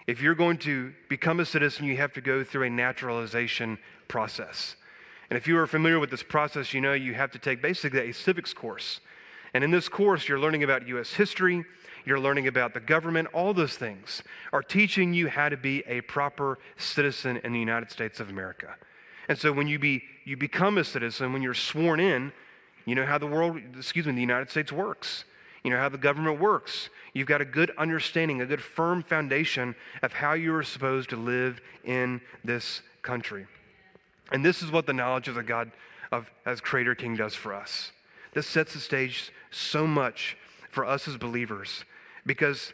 If 0.08 0.22
you're 0.22 0.36
going 0.36 0.58
to 0.60 0.94
become 1.10 1.40
a 1.40 1.46
citizen, 1.46 1.86
you 1.86 1.98
have 1.98 2.14
to 2.14 2.22
go 2.22 2.44
through 2.44 2.64
a 2.64 2.70
naturalization 2.70 3.78
process. 4.08 4.76
And 5.30 5.38
if 5.38 5.48
you 5.48 5.58
are 5.58 5.68
familiar 5.68 6.00
with 6.00 6.12
this 6.12 6.24
process, 6.24 6.74
you 6.74 6.82
know 6.82 6.94
you 6.94 7.14
have 7.14 7.32
to 7.32 7.40
take 7.40 7.62
basically 7.62 8.10
a 8.10 8.14
civics 8.14 8.54
course. 8.54 9.00
And 9.56 9.64
in 9.64 9.72
this 9.72 9.88
course, 9.88 10.28
you're 10.28 10.38
learning 10.38 10.66
about 10.66 10.86
U.S. 10.90 11.14
history, 11.14 11.64
you're 12.04 12.20
learning 12.20 12.46
about 12.46 12.74
the 12.74 12.82
government, 12.82 13.30
all 13.34 13.54
those 13.54 13.78
things 13.78 14.22
are 14.52 14.62
teaching 14.62 15.14
you 15.14 15.30
how 15.30 15.48
to 15.48 15.56
be 15.56 15.82
a 15.88 16.02
proper 16.02 16.60
citizen 16.76 17.38
in 17.42 17.54
the 17.54 17.60
United 17.60 17.90
States 17.90 18.20
of 18.20 18.30
America. 18.30 18.76
And 19.30 19.38
so 19.38 19.54
when 19.54 19.70
you, 19.70 19.80
be, 19.80 20.04
you 20.26 20.36
become 20.36 20.78
a 20.78 20.84
citizen, 20.84 21.32
when 21.32 21.42
you're 21.42 21.54
sworn 21.54 22.02
in, 22.02 22.34
you 22.84 22.96
know 22.96 23.06
how 23.06 23.18
the 23.18 23.28
world, 23.28 23.58
excuse 23.78 24.06
me, 24.06 24.12
the 24.12 24.20
United 24.20 24.50
States 24.50 24.74
works. 24.74 25.24
You 25.64 25.72
know 25.72 25.78
how 25.78 25.88
the 25.88 25.98
government 25.98 26.38
works. 26.38 26.90
You've 27.14 27.30
got 27.30 27.40
a 27.40 27.46
good 27.46 27.72
understanding, 27.78 28.42
a 28.42 28.46
good 28.46 28.62
firm 28.62 29.04
foundation 29.04 29.74
of 30.04 30.12
how 30.12 30.34
you 30.34 30.54
are 30.54 30.64
supposed 30.64 31.12
to 31.12 31.16
live 31.16 31.62
in 31.86 32.20
this 32.44 32.82
country. 33.04 33.48
And 34.34 34.44
this 34.44 34.62
is 34.62 34.70
what 34.70 34.86
the 34.86 34.92
knowledge 34.92 35.30
of 35.30 35.36
the 35.36 35.44
God 35.44 35.72
of 36.12 36.30
as 36.46 36.60
Creator 36.60 36.96
King 36.96 37.16
does 37.16 37.36
for 37.36 37.54
us. 37.54 37.94
This 38.36 38.46
sets 38.46 38.74
the 38.74 38.80
stage 38.80 39.32
so 39.50 39.88
much 39.88 40.38
for 40.70 40.86
us 40.86 41.08
as 41.08 41.18
believers 41.18 41.86
because 42.26 42.74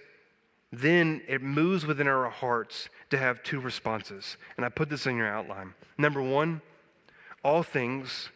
then 0.72 1.22
it 1.28 1.42
moves 1.42 1.86
within 1.86 2.08
our 2.08 2.30
hearts 2.30 2.90
to 3.12 3.18
have 3.18 3.44
two 3.44 3.60
responses. 3.60 4.38
And 4.58 4.66
I 4.66 4.70
put 4.70 4.90
this 4.90 5.06
in 5.06 5.18
your 5.18 5.28
outline. 5.28 5.76
Number 6.00 6.22
one, 6.22 6.62
all 7.44 7.62
things 7.62 8.30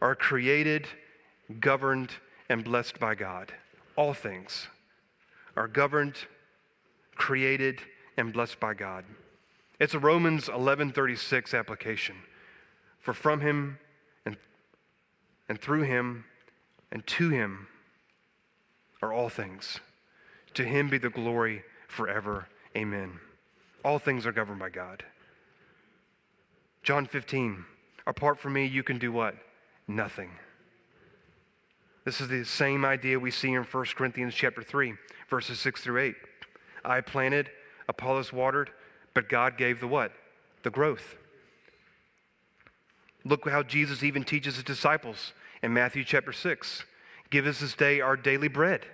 are 0.00 0.14
created, 0.14 0.86
governed, 1.58 2.12
and 2.48 2.62
blessed 2.62 3.00
by 3.00 3.16
God. 3.16 3.52
All 3.96 4.14
things 4.14 4.68
are 5.56 5.66
governed, 5.66 6.14
created, 7.16 7.80
and 8.16 8.32
blessed 8.32 8.60
by 8.60 8.74
God. 8.74 9.04
It's 9.80 9.94
a 9.94 9.98
Romans 9.98 10.48
11:36 10.48 11.52
application. 11.58 12.16
For 13.00 13.12
from 13.14 13.40
him 13.40 13.78
and, 14.24 14.36
and 15.48 15.60
through 15.60 15.82
him 15.82 16.26
and 16.92 17.06
to 17.06 17.30
him 17.30 17.68
are 19.02 19.12
all 19.12 19.28
things. 19.28 19.80
To 20.54 20.64
him 20.64 20.88
be 20.88 20.98
the 20.98 21.10
glory 21.10 21.62
forever. 21.88 22.48
Amen. 22.76 23.20
All 23.84 23.98
things 23.98 24.26
are 24.26 24.32
governed 24.32 24.58
by 24.58 24.70
God. 24.70 25.04
John 26.82 27.06
15, 27.06 27.64
apart 28.06 28.38
from 28.38 28.54
me, 28.54 28.66
you 28.66 28.82
can 28.82 28.98
do 28.98 29.12
what? 29.12 29.34
Nothing. 29.86 30.30
This 32.04 32.20
is 32.20 32.28
the 32.28 32.44
same 32.44 32.84
idea 32.84 33.18
we 33.18 33.30
see 33.30 33.52
in 33.52 33.62
1 33.62 33.84
Corinthians 33.94 34.34
chapter 34.34 34.62
3, 34.62 34.94
verses 35.28 35.60
6 35.60 35.82
through 35.82 36.00
8. 36.00 36.14
I 36.84 37.00
planted, 37.02 37.50
Apollos 37.88 38.32
watered, 38.32 38.70
but 39.14 39.28
God 39.28 39.58
gave 39.58 39.80
the 39.80 39.86
what? 39.86 40.12
The 40.62 40.70
growth. 40.70 41.16
Look 43.24 43.48
how 43.48 43.62
Jesus 43.62 44.02
even 44.02 44.24
teaches 44.24 44.56
his 44.56 44.64
disciples 44.64 45.32
in 45.62 45.72
Matthew 45.72 46.04
chapter 46.04 46.32
6. 46.32 46.84
Give 47.30 47.46
us 47.46 47.60
this 47.60 47.74
day 47.74 48.00
our 48.00 48.16
daily 48.16 48.48
bread. 48.48 48.86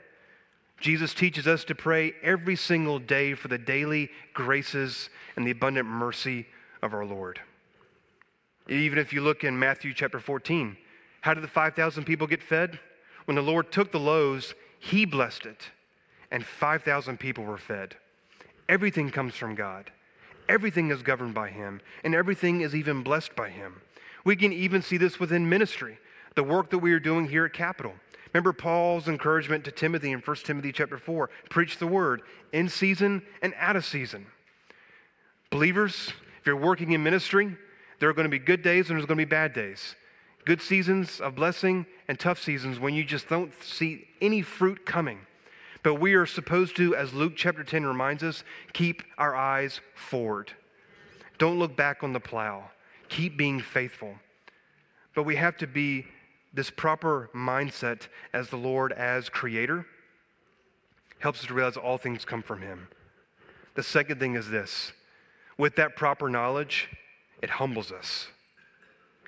Jesus 0.80 1.14
teaches 1.14 1.46
us 1.46 1.64
to 1.64 1.74
pray 1.74 2.12
every 2.22 2.56
single 2.56 2.98
day 2.98 3.34
for 3.34 3.48
the 3.48 3.58
daily 3.58 4.10
graces 4.34 5.08
and 5.36 5.46
the 5.46 5.52
abundant 5.52 5.88
mercy 5.88 6.46
of 6.82 6.92
our 6.92 7.04
Lord. 7.04 7.40
Even 8.68 8.98
if 8.98 9.12
you 9.12 9.20
look 9.20 9.44
in 9.44 9.58
Matthew 9.58 9.94
chapter 9.94 10.20
14, 10.20 10.76
how 11.22 11.34
did 11.34 11.42
the 11.42 11.48
5,000 11.48 12.04
people 12.04 12.26
get 12.26 12.42
fed? 12.42 12.78
When 13.24 13.36
the 13.36 13.42
Lord 13.42 13.72
took 13.72 13.90
the 13.90 13.98
loaves, 13.98 14.54
he 14.78 15.04
blessed 15.04 15.46
it, 15.46 15.70
and 16.30 16.44
5,000 16.44 17.18
people 17.18 17.44
were 17.44 17.58
fed. 17.58 17.96
Everything 18.68 19.10
comes 19.10 19.34
from 19.34 19.54
God. 19.54 19.90
Everything 20.48 20.90
is 20.90 21.02
governed 21.02 21.34
by 21.34 21.48
him, 21.48 21.80
and 22.04 22.14
everything 22.14 22.60
is 22.60 22.74
even 22.74 23.02
blessed 23.02 23.34
by 23.34 23.50
him. 23.50 23.80
We 24.24 24.36
can 24.36 24.52
even 24.52 24.82
see 24.82 24.96
this 24.96 25.18
within 25.18 25.48
ministry, 25.48 25.98
the 26.36 26.44
work 26.44 26.70
that 26.70 26.78
we 26.78 26.92
are 26.92 27.00
doing 27.00 27.28
here 27.28 27.46
at 27.46 27.52
Capital. 27.52 27.94
Remember 28.32 28.52
Paul's 28.52 29.08
encouragement 29.08 29.64
to 29.64 29.72
Timothy 29.72 30.12
in 30.12 30.20
1 30.20 30.36
Timothy 30.44 30.70
chapter 30.70 30.98
4 30.98 31.30
preach 31.48 31.78
the 31.78 31.86
word 31.86 32.22
in 32.52 32.68
season 32.68 33.22
and 33.42 33.54
out 33.58 33.76
of 33.76 33.84
season. 33.84 34.26
Believers, 35.50 36.12
if 36.38 36.46
you're 36.46 36.54
working 36.54 36.92
in 36.92 37.02
ministry, 37.02 37.56
there 37.98 38.10
are 38.10 38.12
going 38.12 38.26
to 38.26 38.30
be 38.30 38.38
good 38.38 38.62
days 38.62 38.90
and 38.90 38.98
there's 38.98 39.06
going 39.06 39.18
to 39.18 39.24
be 39.24 39.28
bad 39.28 39.54
days. 39.54 39.96
Good 40.44 40.60
seasons 40.60 41.18
of 41.20 41.34
blessing 41.34 41.86
and 42.08 42.20
tough 42.20 42.40
seasons 42.40 42.78
when 42.78 42.94
you 42.94 43.04
just 43.04 43.28
don't 43.28 43.52
see 43.62 44.06
any 44.20 44.42
fruit 44.42 44.84
coming. 44.84 45.20
But 45.82 45.94
we 45.94 46.14
are 46.14 46.26
supposed 46.26 46.76
to, 46.76 46.94
as 46.94 47.14
Luke 47.14 47.34
chapter 47.36 47.64
10 47.64 47.86
reminds 47.86 48.22
us, 48.22 48.44
keep 48.74 49.02
our 49.16 49.34
eyes 49.34 49.80
forward. 49.94 50.52
Don't 51.38 51.58
look 51.58 51.76
back 51.76 52.02
on 52.02 52.12
the 52.12 52.20
plow. 52.20 52.70
Keep 53.08 53.38
being 53.38 53.60
faithful. 53.60 54.16
But 55.14 55.22
we 55.22 55.36
have 55.36 55.56
to 55.58 55.66
be 55.66 56.06
this 56.56 56.70
proper 56.70 57.28
mindset 57.34 58.08
as 58.32 58.48
the 58.48 58.56
Lord 58.56 58.92
as 58.92 59.28
creator 59.28 59.86
helps 61.18 61.40
us 61.40 61.46
to 61.46 61.54
realize 61.54 61.76
all 61.76 61.98
things 61.98 62.24
come 62.24 62.42
from 62.42 62.62
Him. 62.62 62.88
The 63.74 63.82
second 63.82 64.18
thing 64.18 64.34
is 64.34 64.48
this 64.48 64.92
with 65.58 65.76
that 65.76 65.96
proper 65.96 66.28
knowledge, 66.28 66.88
it 67.42 67.50
humbles 67.50 67.92
us. 67.92 68.28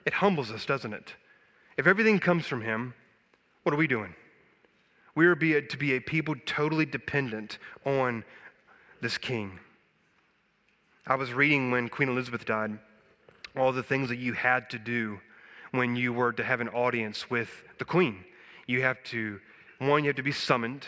It 0.07 0.14
humbles 0.14 0.51
us, 0.51 0.64
doesn't 0.64 0.95
it? 0.95 1.14
If 1.77 1.87
everything 1.87 2.19
comes 2.19 2.47
from 2.47 2.62
Him, 2.62 2.95
what 3.62 3.75
are 3.75 3.79
we 3.79 3.87
doing? 3.87 4.14
We 5.14 5.27
are 5.27 5.35
be 5.35 5.55
a, 5.55 5.62
to 5.62 5.77
be 5.77 5.93
a 5.97 6.01
people 6.01 6.35
totally 6.47 6.87
dependent 6.87 7.59
on 7.85 8.25
this 9.03 9.19
King. 9.19 9.61
I 11.07 11.17
was 11.17 11.33
reading 11.35 11.71
when 11.71 11.88
Queen 11.88 12.09
Elizabeth 12.09 12.47
died 12.47 12.79
all 13.57 13.73
the 13.73 13.83
things 13.83 14.09
that 14.09 14.17
you 14.17 14.33
had 14.33 14.71
to 14.71 14.79
do 14.79 15.21
when 15.73 15.97
you 15.97 16.13
were 16.13 16.33
to 16.33 16.45
have 16.45 16.61
an 16.61 16.69
audience 16.69 17.31
with 17.31 17.65
the 17.79 17.85
queen. 17.85 18.25
You 18.67 18.83
have 18.83 19.03
to, 19.05 19.41
one, 19.79 20.05
you 20.05 20.09
have 20.09 20.17
to 20.17 20.23
be 20.23 20.33
summoned. 20.33 20.87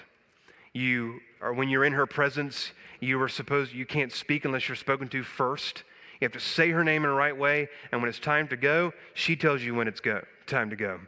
You, 0.73 1.21
or 1.41 1.53
when 1.53 1.69
you're 1.69 1.85
in 1.85 1.93
her 1.93 2.07
presence, 2.07 2.73
you 3.01 3.21
are 3.23 3.29
supposed, 3.29 3.73
you 3.73 3.87
can't 3.87 4.13
speak 4.13 4.45
unless 4.45 4.69
you're 4.69 4.77
spoken 4.77 5.09
to 5.09 5.23
first. 5.23 5.85
You 6.21 6.27
have 6.27 6.33
to 6.33 6.41
say 6.41 6.71
her 6.71 6.85
name 6.85 7.05
in 7.05 7.11
the 7.11 7.17
right 7.17 7.37
way, 7.37 7.69
and 7.91 8.01
when 8.01 8.09
it's 8.09 8.19
time 8.19 8.47
to 8.49 8.57
go, 8.57 8.93
she 9.15 9.37
tells 9.37 9.63
you 9.63 9.75
when 9.75 9.89
it's 9.89 10.01
go, 10.01 10.23
time 10.47 10.71
to 10.71 10.77
go. 10.77 11.01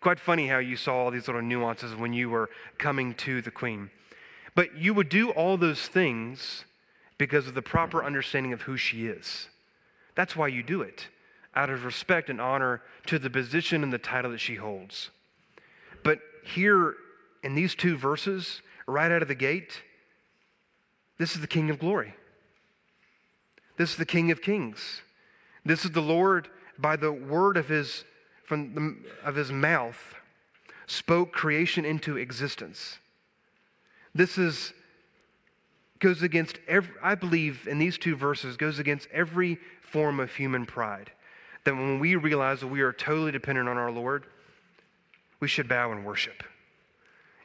Quite 0.00 0.20
funny 0.20 0.46
how 0.46 0.58
you 0.58 0.76
saw 0.76 0.96
all 0.96 1.10
these 1.10 1.26
little 1.26 1.42
nuances 1.42 1.94
when 1.94 2.12
you 2.12 2.30
were 2.30 2.48
coming 2.78 3.14
to 3.14 3.42
the 3.42 3.50
queen. 3.50 3.90
But 4.54 4.76
you 4.76 4.94
would 4.94 5.08
do 5.08 5.30
all 5.30 5.56
those 5.56 5.88
things 5.88 6.64
because 7.18 7.46
of 7.46 7.54
the 7.54 7.62
proper 7.62 8.02
understanding 8.02 8.52
of 8.52 8.62
who 8.62 8.76
she 8.76 9.06
is. 9.06 9.48
That's 10.14 10.34
why 10.34 10.48
you 10.48 10.62
do 10.62 10.82
it 10.82 11.08
out 11.54 11.70
of 11.70 11.84
respect 11.84 12.30
and 12.30 12.40
honor 12.40 12.82
to 13.06 13.18
the 13.18 13.30
position 13.30 13.82
and 13.82 13.92
the 13.92 13.98
title 13.98 14.30
that 14.30 14.38
she 14.38 14.56
holds. 14.56 15.10
But 16.02 16.20
here 16.44 16.94
in 17.42 17.54
these 17.54 17.74
two 17.74 17.96
verses, 17.96 18.62
right 18.86 19.10
out 19.10 19.22
of 19.22 19.28
the 19.28 19.34
gate, 19.34 19.82
this 21.18 21.34
is 21.34 21.40
the 21.40 21.46
King 21.46 21.70
of 21.70 21.78
glory. 21.78 22.14
This 23.76 23.90
is 23.90 23.96
the 23.96 24.06
King 24.06 24.30
of 24.30 24.42
kings. 24.42 25.02
This 25.64 25.84
is 25.84 25.90
the 25.90 26.02
Lord 26.02 26.48
by 26.78 26.96
the 26.96 27.12
word 27.12 27.56
of 27.56 27.68
his, 27.68 28.04
from 28.44 28.74
the, 28.74 28.96
of 29.26 29.36
his 29.36 29.52
mouth, 29.52 30.14
spoke 30.86 31.32
creation 31.32 31.84
into 31.84 32.16
existence. 32.16 32.98
This 34.14 34.38
is 34.38 34.72
goes 36.00 36.22
against 36.22 36.58
every, 36.66 36.94
I 37.02 37.14
believe 37.14 37.68
in 37.68 37.78
these 37.78 37.98
two 37.98 38.16
verses, 38.16 38.56
goes 38.56 38.78
against 38.78 39.06
every 39.12 39.58
form 39.82 40.18
of 40.18 40.34
human 40.34 40.64
pride. 40.64 41.12
That 41.64 41.74
when 41.74 41.98
we 41.98 42.16
realize 42.16 42.60
that 42.60 42.68
we 42.68 42.80
are 42.80 42.92
totally 42.92 43.32
dependent 43.32 43.68
on 43.68 43.76
our 43.76 43.90
Lord, 43.90 44.24
we 45.40 45.48
should 45.48 45.68
bow 45.68 45.92
and 45.92 46.04
worship. 46.04 46.42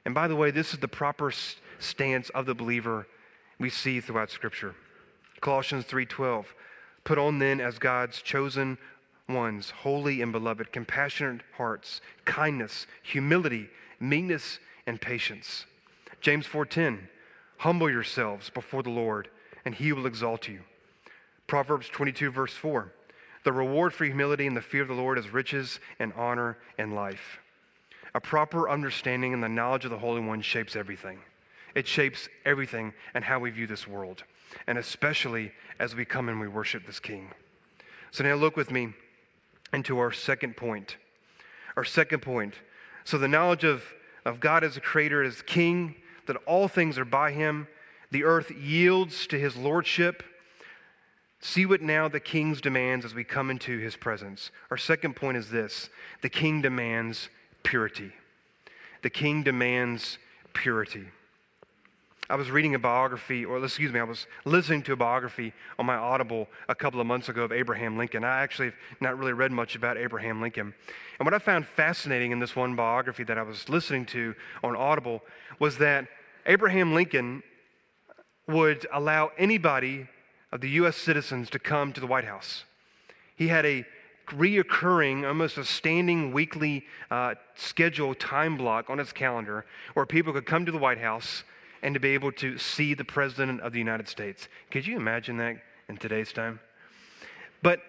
And 0.05 0.13
by 0.13 0.27
the 0.27 0.35
way, 0.35 0.51
this 0.51 0.73
is 0.73 0.79
the 0.79 0.87
proper 0.87 1.31
stance 1.79 2.29
of 2.29 2.45
the 2.45 2.53
believer 2.53 3.07
we 3.59 3.69
see 3.69 3.99
throughout 3.99 4.29
Scripture. 4.29 4.75
Colossians 5.41 5.85
3:12. 5.85 6.53
Put 7.03 7.17
on 7.17 7.39
then 7.39 7.59
as 7.59 7.77
God's 7.77 8.21
chosen 8.21 8.77
ones, 9.27 9.71
holy 9.71 10.21
and 10.21 10.31
beloved, 10.31 10.71
compassionate 10.71 11.41
hearts, 11.57 12.01
kindness, 12.25 12.87
humility, 13.01 13.69
meekness, 13.99 14.59
and 14.85 15.01
patience. 15.01 15.65
James 16.21 16.47
4:10. 16.47 17.09
Humble 17.59 17.89
yourselves 17.89 18.49
before 18.49 18.83
the 18.83 18.89
Lord, 18.89 19.29
and 19.63 19.75
he 19.75 19.91
will 19.93 20.05
exalt 20.05 20.47
you. 20.47 20.61
Proverbs 21.47 21.87
22, 21.89 22.31
verse 22.31 22.53
4. 22.53 22.91
The 23.45 23.53
reward 23.53 23.93
for 23.93 24.05
humility 24.05 24.47
and 24.47 24.57
the 24.57 24.61
fear 24.61 24.81
of 24.81 24.87
the 24.87 24.95
Lord 24.95 25.19
is 25.19 25.29
riches 25.29 25.79
and 25.99 26.11
honor 26.13 26.57
and 26.79 26.95
life. 26.95 27.39
A 28.15 28.19
proper 28.19 28.67
understanding 28.67 29.33
and 29.33 29.43
the 29.43 29.47
knowledge 29.47 29.85
of 29.85 29.91
the 29.91 29.99
Holy 29.99 30.19
One 30.19 30.41
shapes 30.41 30.75
everything. 30.75 31.19
It 31.75 31.87
shapes 31.87 32.27
everything 32.43 32.93
and 33.13 33.23
how 33.23 33.39
we 33.39 33.51
view 33.51 33.67
this 33.67 33.87
world, 33.87 34.23
and 34.65 34.79
especially 34.79 35.51
as 35.79 35.95
we 35.95 36.05
come 36.05 36.27
and 36.27 36.39
we 36.39 36.47
worship 36.47 36.87
this 36.87 36.99
King. 36.99 37.33
So 38.09 38.23
now 38.23 38.33
look 38.33 38.57
with 38.57 38.71
me 38.71 38.93
into 39.71 39.99
our 39.99 40.11
second 40.11 40.57
point. 40.57 40.97
Our 41.77 41.83
second 41.83 42.21
point. 42.21 42.55
So 43.03 43.19
the 43.19 43.27
knowledge 43.27 43.63
of, 43.63 43.83
of 44.25 44.39
God 44.39 44.63
as 44.63 44.75
a 44.75 44.81
creator, 44.81 45.21
as 45.21 45.43
King, 45.43 45.95
that 46.25 46.37
all 46.47 46.67
things 46.67 46.97
are 46.97 47.05
by 47.05 47.31
him. 47.31 47.67
The 48.09 48.23
earth 48.23 48.49
yields 48.49 49.27
to 49.27 49.39
his 49.39 49.55
lordship. 49.55 50.23
See 51.45 51.67
what 51.67 51.83
now 51.83 52.07
the 52.07 52.19
king's 52.19 52.59
demands 52.59 53.05
as 53.05 53.13
we 53.13 53.23
come 53.23 53.51
into 53.51 53.77
his 53.77 53.95
presence. 53.95 54.49
Our 54.71 54.77
second 54.77 55.15
point 55.15 55.37
is 55.37 55.51
this 55.51 55.91
the 56.23 56.27
king 56.27 56.63
demands 56.63 57.29
purity. 57.61 58.13
The 59.03 59.11
king 59.11 59.43
demands 59.43 60.17
purity. 60.53 61.05
I 62.31 62.35
was 62.35 62.49
reading 62.49 62.73
a 62.73 62.79
biography, 62.79 63.45
or 63.45 63.63
excuse 63.63 63.93
me, 63.93 63.99
I 63.99 64.05
was 64.05 64.25
listening 64.43 64.81
to 64.83 64.93
a 64.93 64.95
biography 64.95 65.53
on 65.77 65.85
my 65.85 65.95
Audible 65.95 66.47
a 66.67 66.73
couple 66.73 66.99
of 66.99 67.05
months 67.05 67.29
ago 67.29 67.43
of 67.43 67.51
Abraham 67.51 67.95
Lincoln. 67.95 68.23
I 68.23 68.41
actually 68.41 68.69
have 68.69 69.01
not 69.01 69.15
really 69.15 69.33
read 69.33 69.51
much 69.51 69.75
about 69.75 69.97
Abraham 69.97 70.41
Lincoln. 70.41 70.73
And 71.19 71.27
what 71.27 71.35
I 71.35 71.37
found 71.39 71.67
fascinating 71.67 72.31
in 72.31 72.39
this 72.39 72.55
one 72.55 72.75
biography 72.75 73.23
that 73.23 73.37
I 73.37 73.43
was 73.43 73.69
listening 73.69 74.07
to 74.07 74.33
on 74.63 74.75
Audible 74.75 75.21
was 75.59 75.77
that 75.77 76.07
Abraham 76.47 76.95
Lincoln 76.95 77.43
would 78.47 78.87
allow 78.91 79.29
anybody 79.37 80.07
of 80.51 80.61
the 80.61 80.69
U.S. 80.71 80.95
citizens 80.95 81.49
to 81.49 81.59
come 81.59 81.93
to 81.93 81.99
the 81.99 82.07
White 82.07 82.25
House. 82.25 82.63
He 83.35 83.47
had 83.47 83.65
a 83.65 83.85
reoccurring, 84.27 85.27
almost 85.27 85.57
a 85.57 85.65
standing 85.65 86.31
weekly 86.31 86.85
uh, 87.11 87.35
schedule 87.55 88.15
time 88.15 88.57
block 88.57 88.89
on 88.89 88.97
his 88.97 89.11
calendar 89.11 89.65
where 89.93 90.05
people 90.05 90.33
could 90.33 90.45
come 90.45 90.65
to 90.65 90.71
the 90.71 90.77
White 90.77 90.97
House 90.97 91.43
and 91.83 91.93
to 91.93 91.99
be 91.99 92.09
able 92.09 92.31
to 92.31 92.57
see 92.57 92.93
the 92.93 93.03
President 93.03 93.61
of 93.61 93.71
the 93.71 93.79
United 93.79 94.07
States. 94.07 94.47
Could 94.71 94.87
you 94.87 94.95
imagine 94.97 95.37
that 95.37 95.57
in 95.87 95.97
today's 95.97 96.33
time? 96.33 96.59
But 97.61 97.81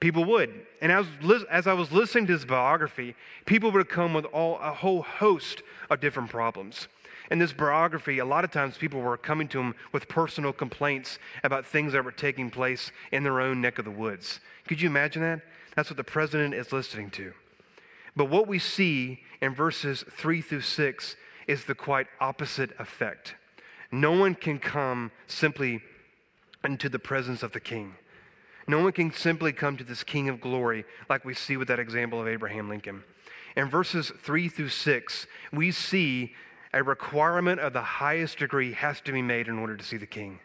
people 0.00 0.24
would. 0.24 0.66
And 0.80 0.90
as, 0.90 1.06
as 1.50 1.66
I 1.66 1.72
was 1.72 1.92
listening 1.92 2.26
to 2.26 2.32
his 2.32 2.44
biography, 2.44 3.14
people 3.46 3.70
would 3.72 3.88
come 3.88 4.14
with 4.14 4.24
all, 4.26 4.58
a 4.58 4.72
whole 4.72 5.02
host 5.02 5.62
of 5.90 6.00
different 6.00 6.30
problems. 6.30 6.88
In 7.30 7.38
this 7.38 7.52
biography, 7.52 8.18
a 8.18 8.24
lot 8.24 8.44
of 8.44 8.50
times 8.50 8.78
people 8.78 9.00
were 9.00 9.16
coming 9.16 9.48
to 9.48 9.60
him 9.60 9.74
with 9.92 10.08
personal 10.08 10.52
complaints 10.52 11.18
about 11.44 11.66
things 11.66 11.92
that 11.92 12.04
were 12.04 12.12
taking 12.12 12.50
place 12.50 12.90
in 13.12 13.22
their 13.22 13.40
own 13.40 13.60
neck 13.60 13.78
of 13.78 13.84
the 13.84 13.90
woods. 13.90 14.40
Could 14.66 14.80
you 14.80 14.88
imagine 14.88 15.22
that? 15.22 15.42
That's 15.76 15.90
what 15.90 15.98
the 15.98 16.04
president 16.04 16.54
is 16.54 16.72
listening 16.72 17.10
to. 17.10 17.32
But 18.16 18.30
what 18.30 18.48
we 18.48 18.58
see 18.58 19.20
in 19.42 19.54
verses 19.54 20.04
3 20.10 20.40
through 20.40 20.62
6 20.62 21.16
is 21.46 21.64
the 21.64 21.74
quite 21.74 22.06
opposite 22.20 22.70
effect. 22.78 23.34
No 23.92 24.12
one 24.12 24.34
can 24.34 24.58
come 24.58 25.10
simply 25.26 25.82
into 26.64 26.88
the 26.88 26.98
presence 26.98 27.42
of 27.42 27.52
the 27.52 27.60
king. 27.60 27.94
No 28.66 28.82
one 28.82 28.92
can 28.92 29.12
simply 29.12 29.52
come 29.52 29.76
to 29.76 29.84
this 29.84 30.02
king 30.02 30.28
of 30.28 30.40
glory 30.40 30.84
like 31.08 31.24
we 31.24 31.32
see 31.34 31.56
with 31.56 31.68
that 31.68 31.78
example 31.78 32.20
of 32.20 32.28
Abraham 32.28 32.68
Lincoln. 32.68 33.04
In 33.56 33.68
verses 33.68 34.12
3 34.22 34.48
through 34.48 34.68
6, 34.68 35.26
we 35.52 35.70
see 35.70 36.34
a 36.72 36.82
requirement 36.82 37.60
of 37.60 37.72
the 37.72 37.82
highest 37.82 38.38
degree 38.38 38.72
has 38.72 39.00
to 39.02 39.12
be 39.12 39.22
made 39.22 39.48
in 39.48 39.58
order 39.58 39.76
to 39.76 39.84
see 39.84 39.96
the 39.96 40.06
king. 40.06 40.40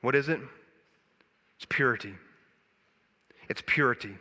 What 0.00 0.14
is 0.14 0.28
it? 0.28 0.40
It's 1.56 1.66
purity. 1.68 2.14
It's 3.48 3.62
purity. 3.64 4.16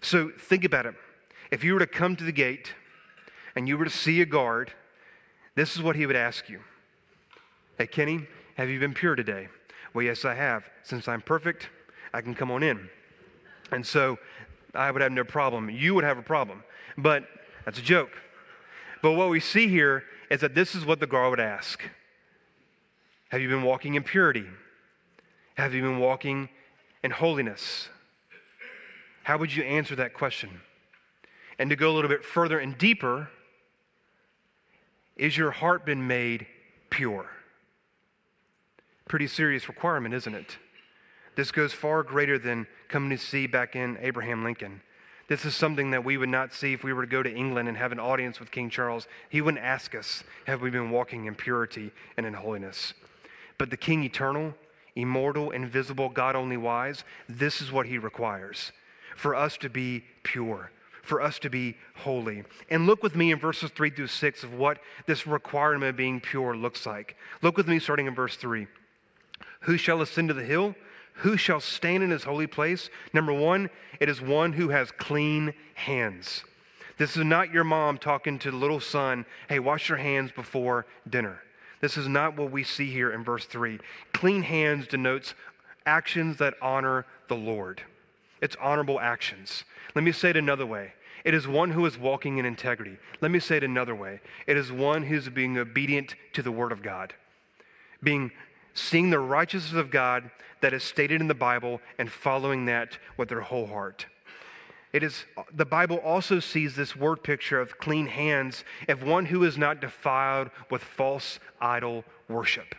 So 0.00 0.30
think 0.38 0.64
about 0.64 0.86
it. 0.86 0.94
If 1.50 1.64
you 1.64 1.74
were 1.74 1.80
to 1.80 1.86
come 1.86 2.16
to 2.16 2.24
the 2.24 2.32
gate 2.32 2.74
and 3.54 3.68
you 3.68 3.78
were 3.78 3.84
to 3.84 3.90
see 3.90 4.20
a 4.20 4.26
guard, 4.26 4.72
this 5.54 5.76
is 5.76 5.82
what 5.82 5.96
he 5.96 6.06
would 6.06 6.16
ask 6.16 6.48
you 6.48 6.60
Hey, 7.78 7.86
Kenny, 7.86 8.26
have 8.56 8.68
you 8.68 8.78
been 8.78 8.92
pure 8.92 9.16
today? 9.16 9.48
Well, 9.94 10.04
yes, 10.04 10.24
I 10.24 10.34
have. 10.34 10.64
Since 10.82 11.08
I'm 11.08 11.22
perfect, 11.22 11.70
I 12.12 12.20
can 12.20 12.34
come 12.34 12.50
on 12.50 12.62
in. 12.62 12.90
And 13.72 13.86
so 13.86 14.18
I 14.74 14.90
would 14.90 15.00
have 15.02 15.12
no 15.12 15.24
problem. 15.24 15.70
You 15.70 15.94
would 15.94 16.04
have 16.04 16.18
a 16.18 16.22
problem. 16.22 16.62
But 16.98 17.24
that's 17.64 17.78
a 17.78 17.82
joke. 17.82 18.10
But 19.02 19.12
what 19.12 19.30
we 19.30 19.40
see 19.40 19.68
here 19.68 20.04
is 20.30 20.40
that 20.40 20.54
this 20.54 20.74
is 20.74 20.84
what 20.84 21.00
the 21.00 21.06
guard 21.06 21.30
would 21.30 21.40
ask 21.40 21.82
Have 23.30 23.40
you 23.40 23.48
been 23.48 23.62
walking 23.62 23.94
in 23.94 24.02
purity? 24.02 24.46
Have 25.54 25.74
you 25.74 25.82
been 25.82 25.98
walking 25.98 26.48
in 27.02 27.10
holiness? 27.10 27.88
How 29.24 29.36
would 29.38 29.54
you 29.54 29.62
answer 29.62 29.94
that 29.96 30.14
question? 30.14 30.60
And 31.58 31.68
to 31.70 31.76
go 31.76 31.90
a 31.90 31.94
little 31.94 32.08
bit 32.08 32.24
further 32.24 32.58
and 32.58 32.76
deeper, 32.78 33.28
is 35.16 35.36
your 35.36 35.50
heart 35.50 35.84
been 35.84 36.06
made 36.06 36.46
pure? 36.88 37.26
Pretty 39.06 39.26
serious 39.26 39.68
requirement, 39.68 40.14
isn't 40.14 40.34
it? 40.34 40.56
This 41.36 41.52
goes 41.52 41.72
far 41.72 42.02
greater 42.02 42.38
than 42.38 42.66
coming 42.88 43.10
to 43.10 43.18
see 43.18 43.46
back 43.46 43.76
in 43.76 43.98
Abraham 44.00 44.42
Lincoln. 44.42 44.80
This 45.30 45.44
is 45.44 45.54
something 45.54 45.92
that 45.92 46.04
we 46.04 46.16
would 46.16 46.28
not 46.28 46.52
see 46.52 46.72
if 46.72 46.82
we 46.82 46.92
were 46.92 47.02
to 47.02 47.08
go 47.08 47.22
to 47.22 47.32
England 47.32 47.68
and 47.68 47.78
have 47.78 47.92
an 47.92 48.00
audience 48.00 48.40
with 48.40 48.50
King 48.50 48.68
Charles. 48.68 49.06
He 49.28 49.40
wouldn't 49.40 49.62
ask 49.62 49.94
us, 49.94 50.24
Have 50.48 50.60
we 50.60 50.70
been 50.70 50.90
walking 50.90 51.26
in 51.26 51.36
purity 51.36 51.92
and 52.16 52.26
in 52.26 52.34
holiness? 52.34 52.94
But 53.56 53.70
the 53.70 53.76
King 53.76 54.02
eternal, 54.02 54.54
immortal, 54.96 55.52
invisible, 55.52 56.08
God 56.08 56.34
only 56.34 56.56
wise, 56.56 57.04
this 57.28 57.60
is 57.60 57.70
what 57.70 57.86
he 57.86 57.96
requires 57.96 58.72
for 59.14 59.36
us 59.36 59.56
to 59.58 59.70
be 59.70 60.02
pure, 60.24 60.72
for 61.00 61.22
us 61.22 61.38
to 61.38 61.48
be 61.48 61.76
holy. 61.98 62.42
And 62.68 62.86
look 62.86 63.00
with 63.00 63.14
me 63.14 63.30
in 63.30 63.38
verses 63.38 63.70
3 63.70 63.90
through 63.90 64.08
6 64.08 64.42
of 64.42 64.54
what 64.54 64.78
this 65.06 65.28
requirement 65.28 65.90
of 65.90 65.96
being 65.96 66.20
pure 66.20 66.56
looks 66.56 66.86
like. 66.86 67.16
Look 67.40 67.56
with 67.56 67.68
me 67.68 67.78
starting 67.78 68.08
in 68.08 68.16
verse 68.16 68.34
3. 68.34 68.66
Who 69.60 69.76
shall 69.76 70.02
ascend 70.02 70.26
to 70.26 70.34
the 70.34 70.42
hill? 70.42 70.74
Who 71.20 71.36
shall 71.36 71.60
stand 71.60 72.02
in 72.02 72.10
his 72.10 72.24
holy 72.24 72.46
place? 72.46 72.88
Number 73.12 73.32
one, 73.32 73.68
it 74.00 74.08
is 74.08 74.20
one 74.20 74.54
who 74.54 74.70
has 74.70 74.90
clean 74.90 75.54
hands. 75.74 76.44
This 76.96 77.16
is 77.16 77.24
not 77.24 77.52
your 77.52 77.64
mom 77.64 77.98
talking 77.98 78.38
to 78.40 78.50
the 78.50 78.56
little 78.56 78.80
son, 78.80 79.26
hey, 79.48 79.58
wash 79.58 79.88
your 79.88 79.98
hands 79.98 80.32
before 80.32 80.86
dinner. 81.08 81.42
This 81.80 81.96
is 81.96 82.08
not 82.08 82.36
what 82.36 82.50
we 82.50 82.62
see 82.64 82.90
here 82.90 83.10
in 83.10 83.24
verse 83.24 83.44
3. 83.46 83.78
Clean 84.12 84.42
hands 84.42 84.86
denotes 84.86 85.34
actions 85.86 86.36
that 86.38 86.54
honor 86.60 87.06
the 87.28 87.36
Lord, 87.36 87.82
it's 88.40 88.56
honorable 88.60 89.00
actions. 89.00 89.64
Let 89.94 90.04
me 90.04 90.12
say 90.12 90.30
it 90.30 90.36
another 90.36 90.66
way. 90.66 90.92
It 91.24 91.34
is 91.34 91.46
one 91.46 91.72
who 91.72 91.84
is 91.84 91.98
walking 91.98 92.38
in 92.38 92.46
integrity. 92.46 92.96
Let 93.20 93.30
me 93.30 93.40
say 93.40 93.58
it 93.58 93.64
another 93.64 93.94
way. 93.94 94.20
It 94.46 94.56
is 94.56 94.72
one 94.72 95.02
who's 95.02 95.28
being 95.28 95.58
obedient 95.58 96.14
to 96.32 96.42
the 96.42 96.52
word 96.52 96.72
of 96.72 96.82
God, 96.82 97.12
being 98.02 98.30
seeing 98.74 99.10
the 99.10 99.18
righteousness 99.18 99.78
of 99.78 99.90
God 99.90 100.30
that 100.60 100.72
is 100.72 100.82
stated 100.82 101.20
in 101.20 101.28
the 101.28 101.34
Bible 101.34 101.80
and 101.98 102.10
following 102.10 102.66
that 102.66 102.98
with 103.16 103.28
their 103.28 103.40
whole 103.40 103.66
heart. 103.66 104.06
It 104.92 105.02
is 105.02 105.24
the 105.52 105.64
Bible 105.64 105.98
also 105.98 106.40
sees 106.40 106.74
this 106.74 106.96
word 106.96 107.22
picture 107.22 107.60
of 107.60 107.78
clean 107.78 108.06
hands 108.06 108.64
of 108.88 109.02
one 109.02 109.26
who 109.26 109.44
is 109.44 109.56
not 109.56 109.80
defiled 109.80 110.50
with 110.68 110.82
false 110.82 111.38
idol 111.60 112.04
worship. 112.28 112.74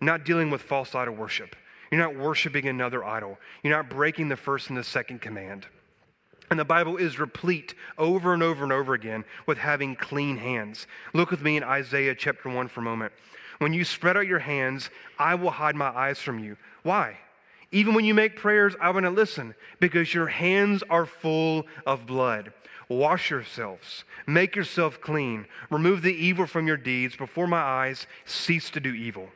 Not 0.00 0.24
dealing 0.24 0.50
with 0.50 0.60
false 0.60 0.94
idol 0.94 1.14
worship. 1.14 1.56
You're 1.90 2.00
not 2.00 2.16
worshiping 2.16 2.66
another 2.66 3.04
idol. 3.04 3.38
You're 3.62 3.76
not 3.76 3.88
breaking 3.88 4.28
the 4.28 4.36
first 4.36 4.68
and 4.68 4.76
the 4.76 4.84
second 4.84 5.22
command. 5.22 5.66
And 6.50 6.58
the 6.58 6.64
Bible 6.64 6.96
is 6.96 7.18
replete 7.18 7.74
over 7.96 8.32
and 8.32 8.42
over 8.42 8.62
and 8.62 8.72
over 8.72 8.94
again 8.94 9.24
with 9.46 9.58
having 9.58 9.96
clean 9.96 10.36
hands. 10.38 10.86
Look 11.12 11.30
with 11.30 11.42
me 11.42 11.56
in 11.56 11.62
Isaiah 11.62 12.14
chapter 12.14 12.48
1 12.48 12.68
for 12.68 12.80
a 12.80 12.84
moment. 12.84 13.12
When 13.58 13.72
you 13.72 13.84
spread 13.84 14.16
out 14.16 14.26
your 14.26 14.38
hands, 14.38 14.90
I 15.18 15.34
will 15.34 15.50
hide 15.50 15.76
my 15.76 15.88
eyes 15.88 16.18
from 16.18 16.38
you. 16.38 16.56
Why? 16.82 17.18
Even 17.70 17.94
when 17.94 18.04
you 18.04 18.14
make 18.14 18.36
prayers, 18.36 18.74
I 18.80 18.90
want 18.90 19.04
to 19.04 19.10
listen 19.10 19.54
because 19.80 20.14
your 20.14 20.28
hands 20.28 20.82
are 20.88 21.04
full 21.04 21.66
of 21.86 22.06
blood. 22.06 22.52
Wash 22.88 23.30
yourselves, 23.30 24.04
make 24.26 24.56
yourself 24.56 25.00
clean, 25.00 25.44
remove 25.68 26.00
the 26.00 26.14
evil 26.14 26.46
from 26.46 26.66
your 26.66 26.78
deeds 26.78 27.16
before 27.16 27.46
my 27.46 27.60
eyes, 27.60 28.06
cease 28.24 28.70
to 28.70 28.80
do 28.80 28.94
evil. 28.94 29.28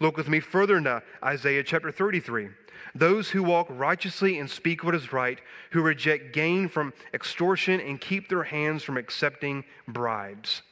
Look 0.00 0.18
with 0.18 0.28
me 0.28 0.40
further 0.40 0.76
into 0.76 1.02
Isaiah 1.24 1.62
chapter 1.62 1.90
33. 1.90 2.50
Those 2.94 3.30
who 3.30 3.42
walk 3.42 3.68
righteously 3.70 4.38
and 4.38 4.50
speak 4.50 4.84
what 4.84 4.94
is 4.94 5.12
right, 5.12 5.38
who 5.70 5.80
reject 5.80 6.34
gain 6.34 6.68
from 6.68 6.92
extortion 7.14 7.80
and 7.80 8.00
keep 8.00 8.28
their 8.28 8.42
hands 8.42 8.82
from 8.82 8.98
accepting 8.98 9.64
bribes. 9.88 10.62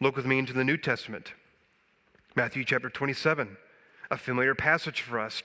Look 0.00 0.16
with 0.16 0.26
me 0.26 0.38
into 0.38 0.52
the 0.52 0.64
New 0.64 0.76
Testament. 0.76 1.32
Matthew 2.36 2.64
chapter 2.64 2.90
27, 2.90 3.56
a 4.10 4.16
familiar 4.16 4.54
passage 4.54 5.00
for 5.00 5.20
us. 5.20 5.42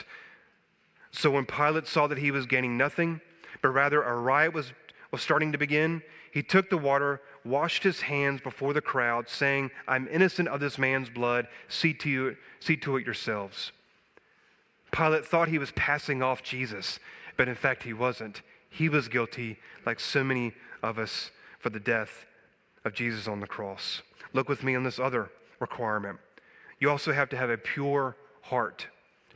So 1.11 1.31
when 1.31 1.45
Pilate 1.45 1.87
saw 1.87 2.07
that 2.07 2.17
he 2.17 2.31
was 2.31 2.45
gaining 2.45 2.77
nothing, 2.77 3.21
but 3.61 3.69
rather 3.69 4.01
a 4.01 4.17
riot 4.17 4.53
was, 4.53 4.73
was 5.11 5.21
starting 5.21 5.51
to 5.51 5.57
begin, 5.57 6.01
he 6.31 6.43
took 6.43 6.69
the 6.69 6.77
water, 6.77 7.21
washed 7.43 7.83
his 7.83 8.01
hands 8.01 8.41
before 8.41 8.73
the 8.73 8.81
crowd, 8.81 9.29
saying, 9.29 9.71
I'm 9.87 10.07
innocent 10.07 10.47
of 10.47 10.59
this 10.59 10.77
man's 10.77 11.09
blood. 11.09 11.47
See 11.67 11.93
to, 11.95 12.09
you, 12.09 12.37
see 12.59 12.75
to 12.77 12.97
it 12.97 13.05
yourselves. 13.05 13.71
Pilate 14.91 15.25
thought 15.25 15.47
he 15.47 15.57
was 15.59 15.71
passing 15.71 16.23
off 16.23 16.43
Jesus, 16.43 16.99
but 17.37 17.47
in 17.47 17.55
fact 17.55 17.83
he 17.83 17.93
wasn't. 17.93 18.41
He 18.69 18.89
was 18.89 19.07
guilty, 19.07 19.59
like 19.85 19.99
so 19.99 20.23
many 20.23 20.53
of 20.81 20.97
us, 20.97 21.31
for 21.59 21.69
the 21.69 21.79
death 21.79 22.25
of 22.85 22.93
Jesus 22.93 23.27
on 23.27 23.39
the 23.39 23.47
cross. 23.47 24.01
Look 24.33 24.49
with 24.49 24.63
me 24.63 24.75
on 24.75 24.83
this 24.83 24.99
other 24.99 25.29
requirement. 25.59 26.19
You 26.79 26.89
also 26.89 27.11
have 27.11 27.29
to 27.29 27.37
have 27.37 27.49
a 27.49 27.57
pure 27.57 28.15
heart. 28.43 28.87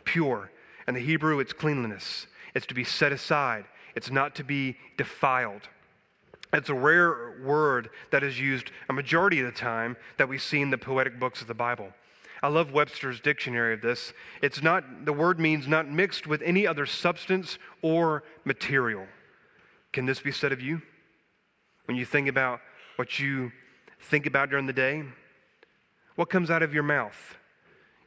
Pure. 0.04 0.52
In 0.88 0.94
the 0.94 1.00
Hebrew, 1.00 1.40
it's 1.40 1.54
cleanliness. 1.54 2.28
It's 2.56 2.66
to 2.68 2.74
be 2.74 2.84
set 2.84 3.12
aside. 3.12 3.66
It's 3.96 4.12
not 4.12 4.36
to 4.36 4.44
be 4.44 4.78
defiled. 4.98 5.70
It's 6.54 6.70
a 6.70 6.76
rare 6.76 7.34
word 7.44 7.90
that 8.12 8.24
is 8.24 8.40
used 8.40 8.72
a 8.88 8.94
majority 8.94 9.40
of 9.40 9.46
the 9.46 9.52
time 9.52 9.98
that 10.18 10.30
we 10.30 10.38
see 10.38 10.62
in 10.62 10.70
the 10.70 10.78
poetic 10.78 11.20
books 11.20 11.42
of 11.42 11.48
the 11.48 11.54
Bible. 11.54 11.94
I 12.44 12.50
love 12.50 12.74
Webster's 12.74 13.20
dictionary 13.20 13.74
of 13.74 13.82
this. 13.82 14.14
It's 14.42 14.62
not, 14.62 15.06
the 15.06 15.14
word 15.14 15.40
means 15.40 15.68
not 15.68 15.90
mixed 15.90 16.28
with 16.28 16.42
any 16.42 16.68
other 16.68 16.86
substance 16.86 17.58
or 17.82 18.24
material. 18.44 19.08
Can 19.94 20.06
this 20.06 20.20
be 20.20 20.32
said 20.32 20.52
of 20.52 20.62
you? 20.62 20.82
When 21.86 21.98
you 21.98 22.06
think 22.06 22.28
about 22.28 22.60
what 22.98 23.18
you 23.18 23.52
think 24.04 24.26
about 24.26 24.50
during 24.50 24.68
the 24.68 24.74
day, 24.74 25.04
what 26.16 26.30
comes 26.30 26.52
out 26.52 26.62
of 26.62 26.74
your 26.74 26.84
mouth? 26.84 27.36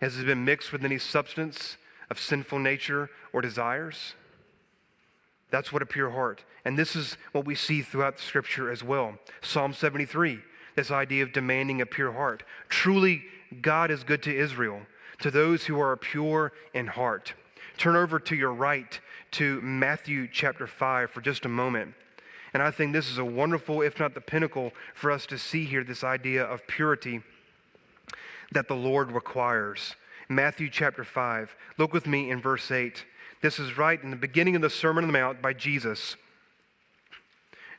Has 0.01 0.19
it 0.19 0.27
been 0.27 0.45
mixed 0.45 0.73
with 0.73 0.85
any 0.85 0.99
substance 0.99 1.77
of 2.11 2.21
sinful 2.21 2.59
nature 2.59 3.11
or 3.33 3.41
desires? 3.41 4.15
That's 5.51 5.73
what 5.73 5.83
a 5.83 5.87
pure 5.87 6.11
heart. 6.11 6.45
And 6.65 6.79
this 6.79 6.95
is 6.95 7.17
what 7.33 7.45
we 7.45 7.55
see 7.55 7.83
throughout 7.83 8.17
the 8.17 8.23
scripture 8.23 8.71
as 8.71 8.85
well. 8.85 9.19
Psalm 9.41 9.73
73, 9.73 10.41
this 10.75 10.91
idea 10.91 11.23
of 11.23 11.33
demanding 11.33 11.81
a 11.81 11.87
pure 11.87 12.13
heart. 12.13 12.43
Truly, 12.69 13.25
God 13.63 13.91
is 13.91 14.05
good 14.05 14.23
to 14.25 14.37
Israel, 14.37 14.83
to 15.21 15.31
those 15.31 15.65
who 15.65 15.81
are 15.81 15.97
pure 15.97 16.53
in 16.75 16.89
heart. 16.89 17.35
Turn 17.79 17.97
over 17.97 18.19
to 18.21 18.37
your 18.37 18.53
right 18.53 19.01
to 19.33 19.61
Matthew 19.61 20.29
chapter 20.31 20.67
5 20.67 21.11
for 21.11 21.21
just 21.21 21.45
a 21.45 21.49
moment. 21.49 21.95
And 22.57 22.62
I 22.62 22.71
think 22.71 22.95
this 22.95 23.11
is 23.11 23.19
a 23.19 23.25
wonderful, 23.25 23.83
if 23.83 24.01
not 24.01 24.14
the 24.14 24.21
pinnacle, 24.23 24.73
for 24.95 25.11
us 25.11 25.27
to 25.27 25.37
see 25.37 25.66
here 25.66 25.85
this 25.85 26.03
idea 26.03 26.42
of 26.42 26.66
purity 26.66 27.21
that 28.51 28.66
the 28.66 28.75
Lord 28.75 29.12
requires. 29.12 29.95
Matthew 30.31 30.71
chapter 30.71 31.05
5. 31.05 31.55
Look 31.77 31.92
with 31.92 32.07
me 32.07 32.31
in 32.31 32.40
verse 32.40 32.71
8. 32.71 33.05
This 33.42 33.59
is 33.59 33.77
right 33.77 34.03
in 34.03 34.09
the 34.09 34.16
beginning 34.16 34.57
of 34.57 34.62
the 34.62 34.71
Sermon 34.71 35.05
on 35.05 35.09
the 35.09 35.12
Mount 35.12 35.42
by 35.42 35.53
Jesus. 35.53 36.16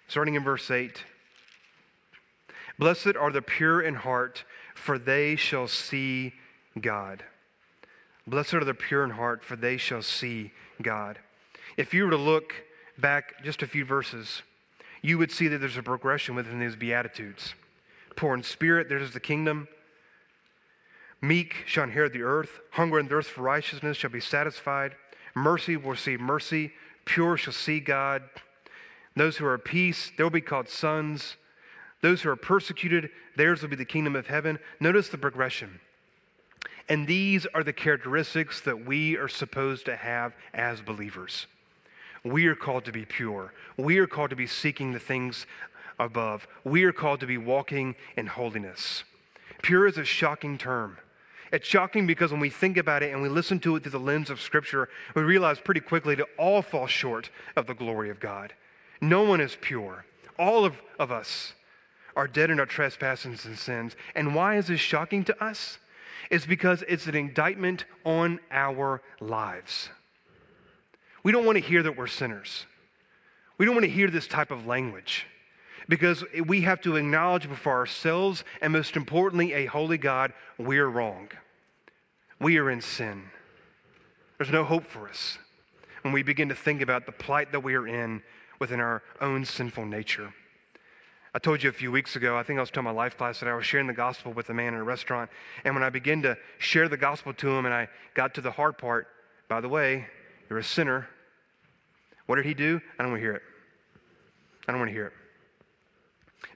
Starting 0.07 0.35
in 0.35 0.43
verse 0.43 0.69
8. 0.69 1.03
Blessed 2.77 3.15
are 3.19 3.31
the 3.31 3.41
pure 3.41 3.81
in 3.81 3.95
heart, 3.95 4.43
for 4.75 4.99
they 4.99 5.35
shall 5.35 5.67
see 5.67 6.33
God. 6.79 7.23
Blessed 8.27 8.53
are 8.53 8.63
the 8.63 8.75
pure 8.75 9.03
in 9.03 9.09
heart, 9.09 9.43
for 9.43 9.55
they 9.55 9.77
shall 9.77 10.03
see 10.03 10.51
God. 10.83 11.17
If 11.77 11.95
you 11.95 12.03
were 12.03 12.11
to 12.11 12.15
look 12.15 12.53
back 12.99 13.43
just 13.43 13.63
a 13.63 13.67
few 13.67 13.83
verses, 13.83 14.43
you 15.01 15.17
would 15.17 15.31
see 15.31 15.47
that 15.47 15.59
there's 15.59 15.77
a 15.77 15.83
progression 15.83 16.35
within 16.35 16.59
these 16.59 16.75
Beatitudes. 16.75 17.53
Poor 18.15 18.33
in 18.33 18.43
spirit, 18.43 18.89
there's 18.89 19.13
the 19.13 19.19
kingdom. 19.19 19.67
Meek 21.21 21.55
shall 21.65 21.83
inherit 21.83 22.13
the 22.13 22.23
earth. 22.23 22.59
Hunger 22.71 22.99
and 22.99 23.09
thirst 23.09 23.29
for 23.29 23.41
righteousness 23.41 23.97
shall 23.97 24.09
be 24.09 24.19
satisfied. 24.19 24.95
Mercy 25.35 25.77
will 25.77 25.91
receive 25.91 26.19
mercy. 26.19 26.71
Pure 27.05 27.37
shall 27.37 27.53
see 27.53 27.79
God. 27.79 28.23
Those 29.15 29.37
who 29.37 29.45
are 29.45 29.55
at 29.55 29.65
peace, 29.65 30.11
they 30.15 30.23
will 30.23 30.29
be 30.29 30.41
called 30.41 30.69
sons. 30.69 31.37
Those 32.01 32.21
who 32.21 32.29
are 32.29 32.35
persecuted, 32.35 33.09
theirs 33.35 33.61
will 33.61 33.69
be 33.69 33.75
the 33.75 33.85
kingdom 33.85 34.15
of 34.15 34.27
heaven. 34.27 34.59
Notice 34.79 35.09
the 35.09 35.17
progression. 35.17 35.79
And 36.89 37.07
these 37.07 37.45
are 37.53 37.63
the 37.63 37.73
characteristics 37.73 38.61
that 38.61 38.85
we 38.85 39.17
are 39.17 39.27
supposed 39.27 39.85
to 39.85 39.95
have 39.95 40.33
as 40.53 40.81
believers. 40.81 41.47
We 42.23 42.47
are 42.47 42.55
called 42.55 42.85
to 42.85 42.91
be 42.91 43.05
pure. 43.05 43.53
We 43.77 43.97
are 43.99 44.07
called 44.07 44.31
to 44.31 44.35
be 44.35 44.47
seeking 44.47 44.91
the 44.93 44.99
things 44.99 45.45
above. 45.99 46.47
We 46.63 46.83
are 46.83 46.91
called 46.91 47.19
to 47.21 47.27
be 47.27 47.37
walking 47.37 47.95
in 48.15 48.27
holiness. 48.27 49.03
Pure 49.61 49.87
is 49.87 49.97
a 49.97 50.05
shocking 50.05 50.57
term. 50.57 50.97
It's 51.51 51.67
shocking 51.67 52.05
because 52.07 52.31
when 52.31 52.41
we 52.41 52.49
think 52.49 52.77
about 52.77 53.03
it 53.03 53.13
and 53.13 53.21
we 53.21 53.29
listen 53.29 53.59
to 53.61 53.75
it 53.75 53.83
through 53.83 53.91
the 53.91 53.99
lens 53.99 54.29
of 54.29 54.41
Scripture, 54.41 54.89
we 55.15 55.21
realize 55.21 55.59
pretty 55.59 55.79
quickly 55.79 56.15
that 56.15 56.27
all 56.37 56.61
fall 56.61 56.87
short 56.87 57.29
of 57.55 57.67
the 57.67 57.73
glory 57.73 58.09
of 58.09 58.19
God. 58.19 58.53
No 58.99 59.23
one 59.23 59.39
is 59.39 59.57
pure. 59.59 60.05
All 60.37 60.65
of, 60.65 60.81
of 60.99 61.11
us 61.11 61.53
are 62.15 62.27
dead 62.27 62.49
in 62.49 62.59
our 62.59 62.65
trespasses 62.65 63.45
and 63.45 63.57
sins. 63.57 63.95
And 64.15 64.35
why 64.35 64.57
is 64.57 64.67
this 64.67 64.79
shocking 64.79 65.23
to 65.25 65.43
us? 65.43 65.77
It's 66.29 66.45
because 66.45 66.83
it's 66.87 67.07
an 67.07 67.15
indictment 67.15 67.85
on 68.03 68.39
our 68.51 69.01
lives. 69.19 69.89
We 71.27 71.33
don't 71.33 71.43
want 71.43 71.57
to 71.57 71.61
hear 71.61 71.83
that 71.83 71.97
we're 71.97 72.07
sinners. 72.07 72.65
We 73.57 73.65
don't 73.65 73.75
want 73.75 73.83
to 73.83 73.91
hear 73.91 74.09
this 74.09 74.27
type 74.27 74.49
of 74.49 74.65
language 74.65 75.27
because 75.89 76.23
we 76.45 76.61
have 76.61 76.79
to 76.83 76.95
acknowledge 76.95 77.49
before 77.49 77.73
ourselves 77.73 78.45
and, 78.61 78.71
most 78.71 78.95
importantly, 78.95 79.51
a 79.51 79.65
holy 79.65 79.97
God, 79.97 80.31
we're 80.57 80.87
wrong. 80.87 81.27
We 82.39 82.57
are 82.59 82.71
in 82.71 82.79
sin. 82.79 83.25
There's 84.37 84.53
no 84.53 84.63
hope 84.63 84.85
for 84.85 85.09
us 85.09 85.37
when 86.01 86.13
we 86.13 86.23
begin 86.23 86.47
to 86.47 86.55
think 86.55 86.81
about 86.81 87.05
the 87.05 87.11
plight 87.11 87.51
that 87.51 87.59
we 87.59 87.75
are 87.75 87.89
in 87.89 88.23
within 88.61 88.79
our 88.79 89.03
own 89.19 89.43
sinful 89.43 89.85
nature. 89.85 90.33
I 91.33 91.39
told 91.39 91.61
you 91.61 91.69
a 91.69 91.73
few 91.73 91.91
weeks 91.91 92.15
ago, 92.15 92.37
I 92.37 92.43
think 92.43 92.55
I 92.55 92.61
was 92.61 92.71
telling 92.71 92.85
my 92.85 92.91
life 92.91 93.17
class 93.17 93.41
that 93.41 93.49
I 93.49 93.53
was 93.53 93.65
sharing 93.65 93.87
the 93.87 93.91
gospel 93.91 94.31
with 94.31 94.49
a 94.49 94.53
man 94.53 94.75
in 94.75 94.79
a 94.79 94.83
restaurant. 94.85 95.29
And 95.65 95.75
when 95.75 95.83
I 95.83 95.89
began 95.89 96.21
to 96.21 96.37
share 96.57 96.87
the 96.87 96.95
gospel 96.95 97.33
to 97.33 97.49
him 97.49 97.65
and 97.65 97.75
I 97.75 97.89
got 98.13 98.33
to 98.35 98.39
the 98.39 98.51
hard 98.51 98.77
part, 98.77 99.09
by 99.49 99.59
the 99.59 99.67
way, 99.67 100.07
you're 100.49 100.59
a 100.59 100.63
sinner. 100.63 101.09
What 102.27 102.35
did 102.35 102.45
he 102.45 102.53
do? 102.53 102.79
I 102.97 103.03
don't 103.03 103.11
want 103.11 103.21
to 103.21 103.25
hear 103.25 103.35
it. 103.35 103.41
I 104.67 104.71
don't 104.71 104.79
want 104.79 104.89
to 104.89 104.93
hear 104.93 105.07
it 105.07 105.13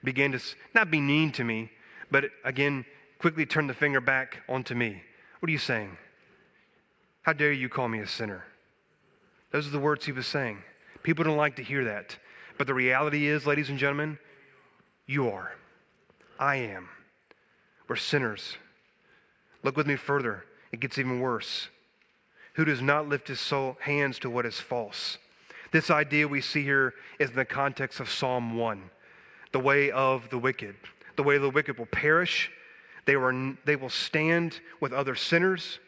began 0.04 0.32
to 0.32 0.40
not 0.74 0.90
be 0.90 1.00
mean 1.00 1.32
to 1.32 1.44
me, 1.44 1.70
but 2.10 2.24
again, 2.44 2.84
quickly 3.18 3.46
turned 3.46 3.70
the 3.70 3.74
finger 3.74 4.00
back 4.00 4.42
onto 4.48 4.74
me. 4.74 5.02
What 5.40 5.48
are 5.48 5.52
you 5.52 5.58
saying? 5.58 5.96
How 7.22 7.32
dare 7.32 7.52
you 7.52 7.68
call 7.68 7.88
me 7.88 8.00
a 8.00 8.06
sinner? 8.06 8.44
Those 9.50 9.66
are 9.66 9.70
the 9.70 9.78
words 9.78 10.06
he 10.06 10.12
was 10.12 10.26
saying. 10.26 10.58
People 11.02 11.24
don't 11.24 11.36
like 11.36 11.56
to 11.56 11.62
hear 11.62 11.84
that. 11.84 12.16
But 12.58 12.66
the 12.66 12.74
reality 12.74 13.26
is, 13.26 13.46
ladies 13.46 13.70
and 13.70 13.78
gentlemen, 13.78 14.18
you 15.06 15.30
are. 15.30 15.52
I 16.38 16.56
am. 16.56 16.88
We're 17.88 17.96
sinners. 17.96 18.56
Look 19.62 19.76
with 19.76 19.86
me 19.86 19.96
further. 19.96 20.44
It 20.72 20.80
gets 20.80 20.98
even 20.98 21.20
worse. 21.20 21.68
Who 22.54 22.64
does 22.64 22.82
not 22.82 23.08
lift 23.08 23.28
his 23.28 23.40
soul, 23.40 23.76
hands 23.80 24.18
to 24.20 24.30
what 24.30 24.46
is 24.46 24.58
false? 24.58 25.18
This 25.72 25.90
idea 25.90 26.28
we 26.28 26.42
see 26.42 26.62
here 26.62 26.94
is 27.18 27.30
in 27.30 27.36
the 27.36 27.44
context 27.44 27.98
of 27.98 28.08
Psalm 28.08 28.56
1 28.56 28.90
the 29.52 29.60
way 29.60 29.90
of 29.90 30.28
the 30.30 30.38
wicked. 30.38 30.74
The 31.16 31.22
way 31.22 31.36
of 31.36 31.42
the 31.42 31.50
wicked 31.50 31.78
will 31.78 31.86
perish. 31.86 32.50
They, 33.04 33.16
were, 33.16 33.54
they 33.64 33.76
will 33.76 33.90
stand 33.90 34.60
with 34.80 34.92
other 34.92 35.14
sinners. 35.14 35.78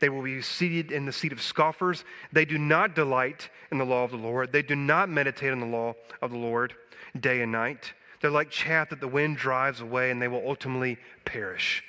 They 0.00 0.08
will 0.08 0.22
be 0.22 0.40
seated 0.42 0.90
in 0.90 1.04
the 1.04 1.12
seat 1.12 1.32
of 1.32 1.40
scoffers. 1.40 2.04
They 2.32 2.44
do 2.44 2.58
not 2.58 2.94
delight 2.94 3.50
in 3.70 3.78
the 3.78 3.84
law 3.84 4.04
of 4.04 4.10
the 4.10 4.16
Lord. 4.16 4.52
They 4.52 4.62
do 4.62 4.74
not 4.74 5.08
meditate 5.08 5.52
on 5.52 5.60
the 5.60 5.66
law 5.66 5.94
of 6.22 6.30
the 6.30 6.38
Lord 6.38 6.74
day 7.18 7.42
and 7.42 7.52
night. 7.52 7.92
They're 8.20 8.30
like 8.30 8.50
chaff 8.50 8.90
that 8.90 9.00
the 9.00 9.08
wind 9.08 9.36
drives 9.36 9.80
away, 9.80 10.10
and 10.10 10.20
they 10.20 10.28
will 10.28 10.42
ultimately 10.46 10.98
perish. 11.24 11.84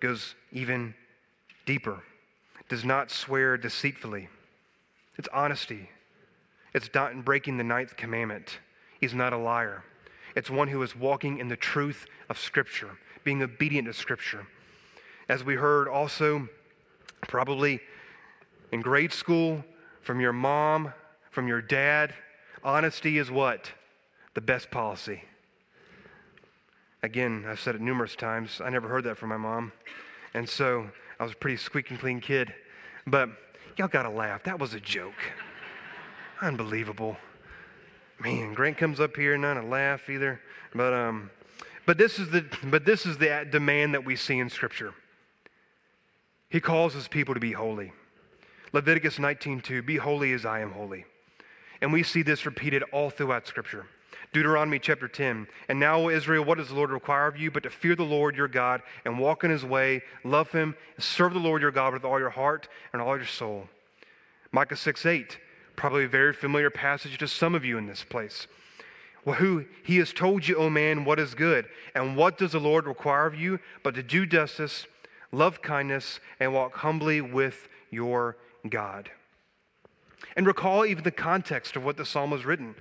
Goes 0.00 0.34
even 0.52 0.94
deeper. 1.64 2.02
Does 2.68 2.84
not 2.84 3.10
swear 3.10 3.56
deceitfully. 3.56 4.28
It's 5.18 5.28
honesty. 5.32 5.90
It's 6.74 6.90
not 6.94 7.24
breaking 7.24 7.56
the 7.56 7.64
ninth 7.64 7.96
commandment. 7.96 8.58
He's 9.00 9.14
not 9.14 9.32
a 9.32 9.38
liar. 9.38 9.84
It's 10.34 10.50
one 10.50 10.68
who 10.68 10.82
is 10.82 10.94
walking 10.94 11.38
in 11.38 11.48
the 11.48 11.56
truth 11.56 12.06
of 12.28 12.38
Scripture, 12.38 12.98
being 13.24 13.42
obedient 13.42 13.86
to 13.86 13.94
Scripture. 13.94 14.46
As 15.28 15.42
we 15.42 15.54
heard 15.54 15.88
also 15.88 16.48
Probably 17.22 17.80
in 18.72 18.80
grade 18.80 19.12
school, 19.12 19.64
from 20.02 20.20
your 20.20 20.32
mom, 20.32 20.92
from 21.30 21.48
your 21.48 21.60
dad. 21.60 22.14
Honesty 22.62 23.18
is 23.18 23.30
what? 23.30 23.72
The 24.34 24.40
best 24.40 24.70
policy. 24.70 25.24
Again, 27.02 27.44
I've 27.48 27.60
said 27.60 27.74
it 27.74 27.80
numerous 27.80 28.16
times. 28.16 28.60
I 28.64 28.70
never 28.70 28.88
heard 28.88 29.04
that 29.04 29.16
from 29.16 29.30
my 29.30 29.36
mom. 29.36 29.72
And 30.34 30.48
so 30.48 30.90
I 31.18 31.24
was 31.24 31.32
a 31.32 31.36
pretty 31.36 31.56
squeaking 31.56 31.98
clean 31.98 32.20
kid. 32.20 32.52
But 33.06 33.30
y'all 33.76 33.88
got 33.88 34.02
to 34.02 34.10
laugh. 34.10 34.42
That 34.44 34.58
was 34.58 34.74
a 34.74 34.80
joke. 34.80 35.14
Unbelievable. 36.40 37.16
Man, 38.18 38.54
Grant 38.54 38.78
comes 38.78 39.00
up 39.00 39.16
here, 39.16 39.36
not 39.36 39.56
a 39.56 39.62
laugh 39.62 40.08
either. 40.08 40.40
But 40.74 40.92
um, 40.92 41.30
but 41.84 41.98
this 41.98 42.18
is 42.18 42.30
the 42.30 42.44
but 42.64 42.84
this 42.84 43.06
is 43.06 43.18
the 43.18 43.46
demand 43.50 43.94
that 43.94 44.04
we 44.04 44.16
see 44.16 44.38
in 44.38 44.50
Scripture. 44.50 44.94
He 46.48 46.60
calls 46.60 46.94
his 46.94 47.08
people 47.08 47.34
to 47.34 47.40
be 47.40 47.52
holy. 47.52 47.92
Leviticus 48.72 49.18
19:2, 49.18 49.84
be 49.84 49.96
holy 49.96 50.32
as 50.32 50.44
I 50.44 50.60
am 50.60 50.72
holy. 50.72 51.04
And 51.80 51.92
we 51.92 52.02
see 52.02 52.22
this 52.22 52.46
repeated 52.46 52.82
all 52.92 53.10
throughout 53.10 53.46
Scripture. 53.46 53.86
Deuteronomy 54.36 54.78
chapter 54.78 55.08
10. 55.08 55.46
And 55.66 55.80
now, 55.80 55.98
O 55.98 56.08
Israel, 56.10 56.44
what 56.44 56.58
does 56.58 56.68
the 56.68 56.74
Lord 56.74 56.90
require 56.90 57.26
of 57.26 57.38
you 57.38 57.50
but 57.50 57.62
to 57.62 57.70
fear 57.70 57.96
the 57.96 58.02
Lord 58.02 58.36
your 58.36 58.48
God 58.48 58.82
and 59.06 59.18
walk 59.18 59.44
in 59.44 59.50
his 59.50 59.64
way, 59.64 60.02
love 60.24 60.52
him, 60.52 60.76
serve 60.98 61.32
the 61.32 61.40
Lord 61.40 61.62
your 61.62 61.70
God 61.70 61.94
with 61.94 62.04
all 62.04 62.18
your 62.18 62.28
heart 62.28 62.68
and 62.92 63.00
all 63.00 63.16
your 63.16 63.24
soul? 63.24 63.66
Micah 64.52 64.76
6 64.76 65.06
8, 65.06 65.38
probably 65.74 66.04
a 66.04 66.08
very 66.08 66.34
familiar 66.34 66.68
passage 66.68 67.16
to 67.16 67.26
some 67.26 67.54
of 67.54 67.64
you 67.64 67.78
in 67.78 67.86
this 67.86 68.04
place. 68.04 68.46
Well, 69.24 69.36
who 69.36 69.64
he 69.82 69.96
has 69.96 70.12
told 70.12 70.46
you, 70.46 70.56
O 70.56 70.68
man, 70.68 71.06
what 71.06 71.18
is 71.18 71.34
good. 71.34 71.64
And 71.94 72.14
what 72.14 72.36
does 72.36 72.52
the 72.52 72.60
Lord 72.60 72.86
require 72.86 73.24
of 73.24 73.34
you 73.34 73.58
but 73.82 73.94
to 73.94 74.02
do 74.02 74.26
justice, 74.26 74.86
love 75.32 75.62
kindness, 75.62 76.20
and 76.38 76.52
walk 76.52 76.76
humbly 76.76 77.22
with 77.22 77.70
your 77.90 78.36
God? 78.68 79.10
And 80.36 80.46
recall 80.46 80.84
even 80.84 81.04
the 81.04 81.10
context 81.10 81.74
of 81.74 81.86
what 81.86 81.96
the 81.96 82.04
psalm 82.04 82.30
was 82.30 82.44
written. 82.44 82.74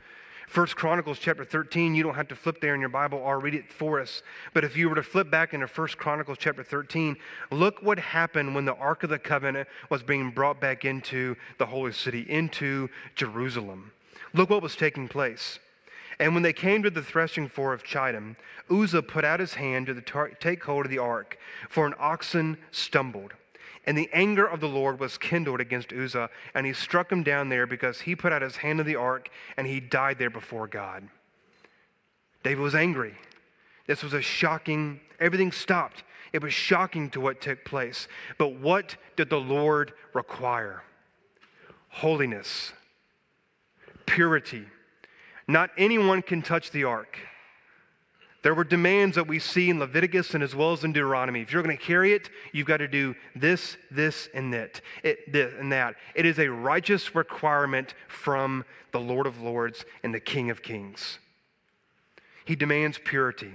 First 0.55 0.77
Chronicles 0.77 1.19
chapter 1.19 1.43
13, 1.43 1.95
you 1.95 2.01
don't 2.01 2.15
have 2.15 2.29
to 2.29 2.35
flip 2.35 2.61
there 2.61 2.73
in 2.73 2.79
your 2.79 2.87
Bible, 2.87 3.21
I'll 3.27 3.41
read 3.41 3.55
it 3.55 3.69
for 3.69 3.99
us. 3.99 4.23
But 4.53 4.63
if 4.63 4.77
you 4.77 4.87
were 4.87 4.95
to 4.95 5.03
flip 5.03 5.29
back 5.29 5.53
into 5.53 5.67
First 5.67 5.97
Chronicles 5.97 6.37
chapter 6.39 6.63
13, 6.63 7.17
look 7.51 7.81
what 7.81 7.99
happened 7.99 8.55
when 8.55 8.63
the 8.63 8.75
Ark 8.75 9.03
of 9.03 9.09
the 9.09 9.19
Covenant 9.19 9.67
was 9.89 10.01
being 10.01 10.31
brought 10.31 10.61
back 10.61 10.85
into 10.85 11.35
the 11.57 11.65
holy 11.65 11.91
city, 11.91 12.21
into 12.29 12.87
Jerusalem. 13.15 13.91
Look 14.33 14.49
what 14.49 14.61
was 14.61 14.77
taking 14.77 15.09
place. 15.09 15.59
And 16.21 16.33
when 16.33 16.43
they 16.43 16.53
came 16.53 16.83
to 16.83 16.89
the 16.89 17.03
threshing 17.03 17.49
floor 17.49 17.73
of 17.73 17.83
Chidon, 17.83 18.37
Uzzah 18.71 19.03
put 19.03 19.25
out 19.25 19.41
his 19.41 19.55
hand 19.55 19.87
to 19.87 19.99
tar- 19.99 20.29
take 20.39 20.63
hold 20.63 20.85
of 20.85 20.89
the 20.89 20.99
ark, 20.99 21.37
for 21.67 21.85
an 21.85 21.95
oxen 21.99 22.59
stumbled. 22.71 23.33
And 23.85 23.97
the 23.97 24.09
anger 24.11 24.45
of 24.45 24.59
the 24.59 24.67
Lord 24.67 24.99
was 24.99 25.17
kindled 25.17 25.59
against 25.59 25.93
Uzzah, 25.93 26.29
and 26.53 26.65
he 26.65 26.73
struck 26.73 27.11
him 27.11 27.23
down 27.23 27.49
there 27.49 27.67
because 27.67 28.01
he 28.01 28.15
put 28.15 28.33
out 28.33 28.41
his 28.41 28.57
hand 28.57 28.79
to 28.79 28.83
the 28.83 28.95
ark, 28.95 29.29
and 29.57 29.67
he 29.67 29.79
died 29.79 30.17
there 30.17 30.29
before 30.29 30.67
God. 30.67 31.07
David 32.43 32.61
was 32.61 32.75
angry. 32.75 33.15
This 33.87 34.03
was 34.03 34.13
a 34.13 34.21
shocking, 34.21 34.99
everything 35.19 35.51
stopped. 35.51 36.03
It 36.33 36.41
was 36.41 36.53
shocking 36.53 37.09
to 37.11 37.21
what 37.21 37.41
took 37.41 37.63
place. 37.63 38.07
But 38.37 38.55
what 38.55 38.97
did 39.15 39.29
the 39.29 39.39
Lord 39.39 39.93
require? 40.13 40.83
Holiness, 41.89 42.73
purity. 44.05 44.65
Not 45.47 45.69
anyone 45.77 46.21
can 46.21 46.41
touch 46.41 46.71
the 46.71 46.83
ark. 46.83 47.19
There 48.45 48.53
were 48.53 48.63
demands 48.63 49.15
that 49.15 49.27
we 49.27 49.39
see 49.39 49.71
in 49.71 49.79
Leviticus 49.79 50.35
and 50.35 50.43
as 50.43 50.53
well 50.53 50.71
as 50.71 50.83
in 50.83 50.93
Deuteronomy. 50.93 51.41
If 51.41 51.51
you're 51.51 51.63
going 51.63 51.75
to 51.75 51.83
carry 51.83 52.13
it, 52.13 52.29
you've 52.53 52.67
got 52.67 52.77
to 52.77 52.87
do 52.87 53.15
this, 53.35 53.75
this, 53.89 54.29
and 54.35 54.53
that. 54.53 54.81
It, 55.01 55.33
this 55.33 55.51
and 55.59 55.71
that. 55.71 55.95
It 56.13 56.27
is 56.27 56.37
a 56.37 56.51
righteous 56.51 57.15
requirement 57.15 57.95
from 58.07 58.63
the 58.91 58.99
Lord 58.99 59.25
of 59.25 59.41
Lords 59.41 59.83
and 60.03 60.13
the 60.13 60.19
King 60.19 60.51
of 60.51 60.61
Kings. 60.61 61.17
He 62.45 62.55
demands 62.55 62.99
purity. 63.03 63.53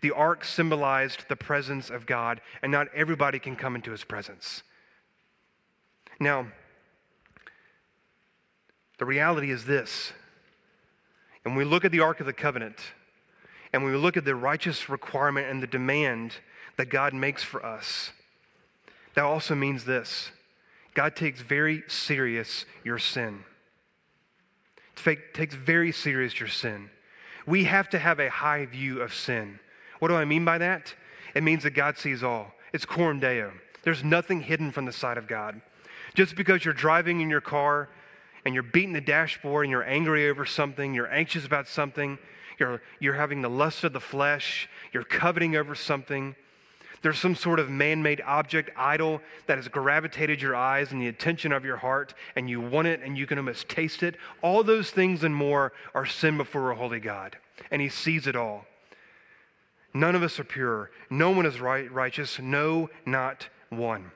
The 0.00 0.12
ark 0.12 0.46
symbolized 0.46 1.28
the 1.28 1.36
presence 1.36 1.90
of 1.90 2.06
God, 2.06 2.40
and 2.62 2.72
not 2.72 2.88
everybody 2.94 3.38
can 3.38 3.56
come 3.56 3.74
into 3.76 3.90
his 3.90 4.04
presence. 4.04 4.62
Now, 6.18 6.46
the 8.96 9.04
reality 9.04 9.50
is 9.50 9.66
this. 9.66 10.14
And 11.44 11.58
we 11.58 11.64
look 11.64 11.84
at 11.84 11.92
the 11.92 12.00
Ark 12.00 12.20
of 12.20 12.26
the 12.26 12.32
Covenant, 12.32 12.93
and 13.74 13.82
when 13.82 13.92
we 13.92 13.98
look 13.98 14.16
at 14.16 14.24
the 14.24 14.36
righteous 14.36 14.88
requirement 14.88 15.48
and 15.48 15.60
the 15.60 15.66
demand 15.66 16.36
that 16.76 16.90
God 16.90 17.12
makes 17.12 17.42
for 17.42 17.66
us, 17.66 18.12
that 19.16 19.24
also 19.24 19.56
means 19.56 19.84
this 19.84 20.30
God 20.94 21.16
takes 21.16 21.40
very 21.40 21.82
serious 21.88 22.66
your 22.84 23.00
sin. 23.00 23.42
takes 25.34 25.56
very 25.56 25.90
serious 25.90 26.38
your 26.38 26.48
sin. 26.48 26.88
We 27.46 27.64
have 27.64 27.88
to 27.88 27.98
have 27.98 28.20
a 28.20 28.30
high 28.30 28.64
view 28.64 29.02
of 29.02 29.12
sin. 29.12 29.58
What 29.98 30.06
do 30.06 30.14
I 30.14 30.24
mean 30.24 30.44
by 30.44 30.58
that? 30.58 30.94
It 31.34 31.42
means 31.42 31.64
that 31.64 31.70
God 31.70 31.98
sees 31.98 32.22
all. 32.22 32.52
It's 32.72 32.84
coram 32.84 33.18
deo. 33.18 33.52
There's 33.82 34.04
nothing 34.04 34.42
hidden 34.42 34.70
from 34.70 34.84
the 34.84 34.92
sight 34.92 35.18
of 35.18 35.26
God. 35.26 35.60
Just 36.14 36.36
because 36.36 36.64
you're 36.64 36.74
driving 36.74 37.20
in 37.20 37.28
your 37.28 37.40
car 37.40 37.88
and 38.44 38.54
you're 38.54 38.62
beating 38.62 38.92
the 38.92 39.00
dashboard 39.00 39.64
and 39.64 39.72
you're 39.72 39.82
angry 39.82 40.28
over 40.30 40.46
something, 40.46 40.94
you're 40.94 41.12
anxious 41.12 41.44
about 41.44 41.66
something, 41.66 42.18
you're, 42.58 42.82
you're 43.00 43.14
having 43.14 43.42
the 43.42 43.50
lust 43.50 43.84
of 43.84 43.92
the 43.92 44.00
flesh, 44.00 44.68
you're 44.92 45.04
coveting 45.04 45.56
over 45.56 45.74
something. 45.74 46.36
There's 47.02 47.18
some 47.18 47.34
sort 47.34 47.60
of 47.60 47.68
man 47.68 48.02
made 48.02 48.22
object, 48.22 48.70
idol, 48.76 49.20
that 49.46 49.58
has 49.58 49.68
gravitated 49.68 50.40
your 50.40 50.56
eyes 50.56 50.90
and 50.90 51.02
the 51.02 51.08
attention 51.08 51.52
of 51.52 51.62
your 51.64 51.76
heart, 51.76 52.14
and 52.34 52.48
you 52.48 52.60
want 52.60 52.88
it 52.88 53.00
and 53.02 53.18
you 53.18 53.26
can 53.26 53.36
almost 53.36 53.68
taste 53.68 54.02
it. 54.02 54.16
All 54.40 54.62
those 54.62 54.90
things 54.90 55.22
and 55.22 55.34
more 55.36 55.72
are 55.94 56.06
sin 56.06 56.38
before 56.38 56.70
a 56.70 56.76
holy 56.76 57.00
God, 57.00 57.36
and 57.70 57.82
He 57.82 57.90
sees 57.90 58.26
it 58.26 58.36
all. 58.36 58.64
None 59.92 60.14
of 60.14 60.22
us 60.22 60.40
are 60.40 60.44
pure. 60.44 60.90
No 61.10 61.30
one 61.30 61.46
is 61.46 61.60
right, 61.60 61.90
righteous. 61.92 62.38
No, 62.40 62.88
not 63.06 63.48
one. 63.68 64.10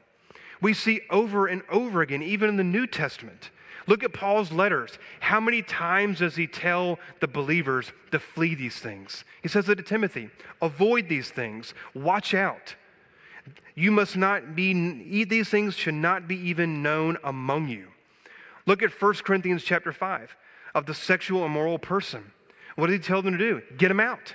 We 0.61 0.72
see 0.72 1.03
over 1.11 1.47
and 1.47 1.62
over 1.70 2.03
again, 2.03 2.22
even 2.22 2.49
in 2.49 2.57
the 2.57 2.64
New 2.64 2.86
Testament, 2.86 3.51
Look 3.89 4.05
at 4.05 4.12
Paul's 4.12 4.53
letters. 4.53 4.99
How 5.20 5.41
many 5.41 5.62
times 5.62 6.18
does 6.18 6.36
he 6.36 6.47
tell 6.47 6.99
the 7.20 7.26
believers 7.26 7.91
to 8.12 8.20
flee 8.20 8.55
these 8.55 8.78
things? 8.78 9.24
He 9.43 9.49
says 9.49 9.68
it 9.68 9.76
to 9.76 9.82
Timothy 9.82 10.30
avoid 10.61 11.09
these 11.09 11.30
things, 11.30 11.72
watch 11.95 12.34
out. 12.34 12.76
You 13.74 13.91
must 13.91 14.16
not 14.16 14.55
be, 14.55 15.24
these 15.24 15.49
things 15.49 15.74
should 15.74 15.95
not 15.95 16.28
be 16.28 16.36
even 16.36 16.82
known 16.82 17.16
among 17.24 17.68
you. 17.68 17.89
Look 18.66 18.82
at 18.82 18.91
1 18.91 19.14
Corinthians 19.24 19.64
chapter 19.64 19.93
5 19.93 20.36
of 20.74 20.84
the 20.84 20.93
sexual 20.93 21.47
immoral 21.47 21.78
person. 21.78 22.32
What 22.76 22.89
did 22.89 23.01
he 23.01 23.07
tell 23.07 23.22
them 23.22 23.32
to 23.32 23.39
do? 23.39 23.62
Get 23.78 23.91
him 23.91 24.01
out. 24.01 24.34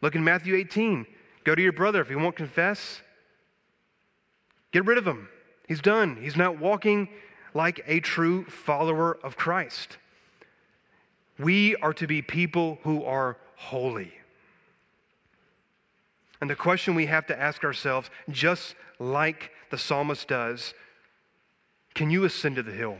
Look 0.00 0.16
in 0.16 0.24
Matthew 0.24 0.56
18. 0.56 1.06
Go 1.44 1.54
to 1.54 1.62
your 1.62 1.72
brother. 1.72 2.00
If 2.00 2.08
he 2.08 2.16
won't 2.16 2.34
confess, 2.34 3.00
get 4.72 4.84
rid 4.84 4.98
of 4.98 5.06
him. 5.06 5.28
He's 5.68 5.80
done. 5.80 6.18
He's 6.20 6.36
not 6.36 6.58
walking 6.58 7.08
like 7.54 7.82
a 7.86 8.00
true 8.00 8.44
follower 8.44 9.18
of 9.22 9.36
Christ. 9.36 9.98
We 11.38 11.76
are 11.76 11.92
to 11.94 12.06
be 12.06 12.22
people 12.22 12.78
who 12.82 13.04
are 13.04 13.36
holy. 13.56 14.12
And 16.40 16.50
the 16.50 16.56
question 16.56 16.94
we 16.94 17.06
have 17.06 17.26
to 17.26 17.40
ask 17.40 17.62
ourselves, 17.64 18.10
just 18.28 18.74
like 18.98 19.52
the 19.70 19.78
psalmist 19.78 20.28
does, 20.28 20.74
can 21.94 22.10
you 22.10 22.24
ascend 22.24 22.56
to 22.56 22.62
the 22.62 22.72
hill? 22.72 22.98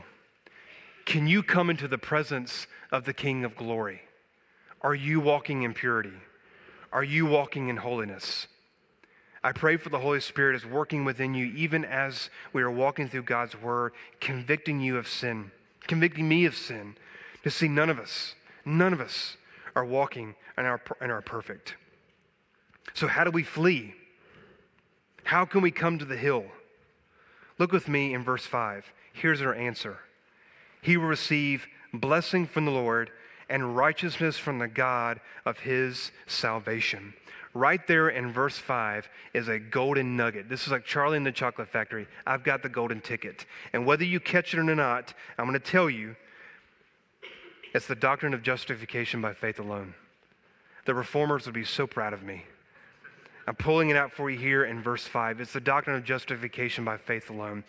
Can 1.07 1.27
you 1.27 1.43
come 1.43 1.69
into 1.69 1.89
the 1.89 1.99
presence 1.99 2.67
of 2.93 3.05
the 3.05 3.13
King 3.13 3.45
of 3.45 3.57
glory? 3.57 4.03
Are 4.81 4.95
you 4.95 5.21
walking 5.21 5.63
in 5.63 5.75
purity? 5.75 6.13
Are 6.93 7.03
you 7.03 7.27
walking 7.27 7.69
in 7.69 7.79
holiness? 7.79 8.47
I 9.45 9.53
pray 9.53 9.77
for 9.77 9.89
the 9.89 9.99
Holy 9.99 10.21
Spirit 10.21 10.55
is 10.55 10.65
working 10.65 11.05
within 11.05 11.35
you, 11.35 11.47
even 11.47 11.85
as 11.85 12.31
we 12.53 12.63
are 12.63 12.71
walking 12.71 13.09
through 13.09 13.25
God's 13.25 13.61
word, 13.61 13.93
convicting 14.21 14.81
you 14.81 14.97
of 14.97 15.09
sin, 15.09 15.51
convicting 15.89 16.29
me 16.29 16.45
of 16.45 16.57
sin, 16.57 16.97
to 17.43 17.51
see 17.51 17.67
none 17.67 17.91
of 17.91 17.99
us, 17.99 18.37
none 18.65 18.93
of 18.93 19.01
us 19.01 19.37
are 19.75 19.85
walking 19.85 20.37
and 20.57 20.67
are, 20.67 20.81
and 21.01 21.11
are 21.11 21.23
perfect. 21.23 21.75
So, 22.95 23.09
how 23.09 23.25
do 23.25 23.31
we 23.31 23.43
flee? 23.43 23.95
How 25.25 25.45
can 25.45 25.61
we 25.61 25.71
come 25.71 25.99
to 25.99 26.05
the 26.05 26.17
hill? 26.17 26.45
Look 27.59 27.73
with 27.73 27.89
me 27.89 28.15
in 28.15 28.23
verse 28.23 28.47
5. 28.47 28.93
Here's 29.13 29.43
our 29.43 29.55
answer 29.55 29.99
He 30.83 30.97
will 30.97 31.07
receive 31.07 31.67
blessing 31.93 32.47
from 32.47 32.65
the 32.65 32.71
Lord 32.71 33.11
and 33.49 33.77
righteousness 33.77 34.39
from 34.39 34.59
the 34.59 34.69
God 34.69 35.21
of 35.45 35.61
his 35.61 36.11
salvation 36.27 37.15
right 37.55 37.87
there 37.87 38.09
in 38.09 38.33
verse 38.33 38.59
5 38.59 39.09
is 39.35 39.49
a 39.49 39.59
golden 39.59 40.17
nugget. 40.17 40.49
This 40.49 40.67
is 40.67 40.73
like 40.73 40.85
Charlie 40.85 41.17
in 41.17 41.25
the 41.25 41.33
Chocolate 41.33 41.69
Factory. 41.69 42.07
I've 42.27 42.45
got 42.45 42.63
the 42.63 42.69
golden 42.69 43.01
ticket. 43.01 43.47
And 43.73 43.87
whether 43.87 44.05
you 44.05 44.21
catch 44.21 44.55
it 44.55 44.59
or 44.59 44.65
not, 44.65 45.15
I'm 45.39 45.47
going 45.47 45.59
to 45.59 45.65
tell 45.65 45.91
you 45.91 46.17
it's 47.75 47.87
the 47.87 47.95
doctrine 47.95 48.35
of 48.35 48.43
justification 48.43 49.21
by 49.21 49.35
faith 49.35 49.59
alone. 49.59 49.95
The 50.85 50.95
reformers 50.95 51.47
would 51.47 51.55
be 51.55 51.65
so 51.65 51.87
proud 51.87 52.13
of 52.13 52.23
me. 52.23 52.45
I'm 53.47 53.57
pulling 53.57 53.91
it 53.91 53.97
out 53.97 54.13
for 54.13 54.31
you 54.31 54.39
here 54.39 54.65
in 54.65 54.83
verse 54.83 55.07
5. 55.07 55.41
It's 55.41 55.53
the 55.53 55.61
doctrine 55.61 55.97
of 55.97 56.05
justification 56.05 56.85
by 56.85 56.97
faith 56.97 57.29
alone. 57.31 57.65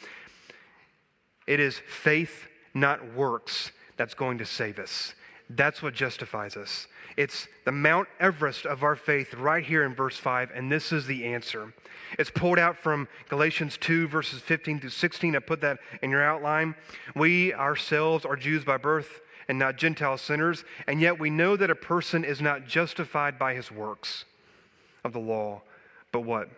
It 1.48 1.60
is 1.60 1.80
faith, 1.88 2.48
not 2.74 3.14
works, 3.14 3.72
that's 3.98 4.14
going 4.14 4.38
to 4.38 4.46
save 4.46 4.80
us. 4.80 5.14
That's 5.50 5.82
what 5.82 5.94
justifies 5.94 6.56
us. 6.56 6.88
It's 7.16 7.48
the 7.66 7.72
Mount 7.72 8.08
Everest 8.20 8.66
of 8.66 8.84
our 8.84 8.96
faith 8.96 9.34
right 9.34 9.64
here 9.64 9.84
in 9.84 9.94
verse 9.94 10.18
5, 10.18 10.52
and 10.54 10.72
this 10.72 10.92
is 10.92 11.06
the 11.06 11.26
answer. 11.26 11.74
It's 12.18 12.32
pulled 12.32 12.60
out 12.60 12.78
from 12.78 13.08
Galatians 13.30 13.78
2, 13.78 14.08
verses 14.08 14.42
15 14.42 14.80
through 14.80 14.90
16. 14.90 15.36
I 15.36 15.40
put 15.40 15.62
that 15.62 15.80
in 16.02 16.10
your 16.10 16.24
outline. 16.24 16.76
We 17.16 17.54
ourselves 17.54 18.26
are 18.26 18.36
Jews 18.36 18.64
by 18.64 18.78
birth 18.78 19.22
and 19.48 19.60
not 19.60 19.78
Gentile 19.78 20.18
sinners, 20.18 20.64
and 20.88 21.02
yet 21.02 21.20
we 21.20 21.30
know 21.30 21.56
that 21.56 21.70
a 21.70 21.76
person 21.76 22.24
is 22.24 22.42
not 22.42 22.66
justified 22.66 23.38
by 23.38 23.54
his 23.54 23.72
works 23.72 24.26
of 25.04 25.14
the 25.14 25.20
law, 25.20 25.62
but 26.12 26.22
what? 26.22 26.50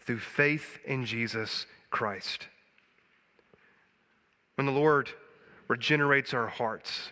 Through 0.00 0.18
faith 0.18 0.78
in 0.84 1.06
Jesus 1.06 1.66
Christ. 1.90 2.48
When 4.56 4.66
the 4.66 4.72
Lord 4.72 5.10
regenerates 5.66 6.34
our 6.34 6.48
hearts, 6.48 7.10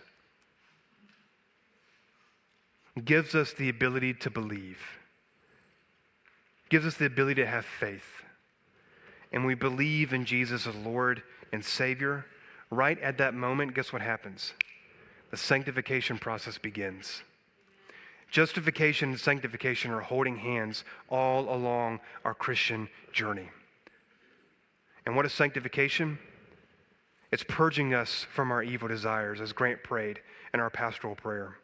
gives 3.01 3.33
us 3.33 3.53
the 3.53 3.69
ability 3.69 4.13
to 4.13 4.29
believe, 4.29 4.79
gives 6.69 6.85
us 6.85 6.95
the 6.95 7.05
ability 7.05 7.41
to 7.41 7.47
have 7.47 7.65
faith, 7.65 8.23
and 9.31 9.45
we 9.45 9.55
believe 9.55 10.13
in 10.13 10.25
Jesus 10.25 10.67
as 10.67 10.75
Lord 10.75 11.23
and 11.51 11.65
Savior, 11.65 12.25
right 12.69 12.99
at 12.99 13.17
that 13.17 13.33
moment, 13.33 13.73
guess 13.73 13.91
what 13.91 14.01
happens? 14.01 14.53
The 15.31 15.37
sanctification 15.37 16.19
process 16.19 16.57
begins. 16.59 17.23
Justification 18.29 19.09
and 19.09 19.19
sanctification 19.19 19.91
are 19.91 20.01
holding 20.01 20.37
hands 20.37 20.83
all 21.09 21.53
along 21.53 21.99
our 22.23 22.33
Christian 22.33 22.89
journey. 23.11 23.49
And 25.05 25.15
what 25.15 25.25
is 25.25 25.33
sanctification? 25.33 26.17
It's 27.31 27.43
purging 27.47 27.93
us 27.93 28.25
from 28.31 28.51
our 28.51 28.61
evil 28.61 28.87
desires, 28.87 29.41
as 29.41 29.53
Grant 29.53 29.83
prayed 29.83 30.19
in 30.53 30.59
our 30.59 30.69
pastoral 30.69 31.15
prayer. 31.15 31.57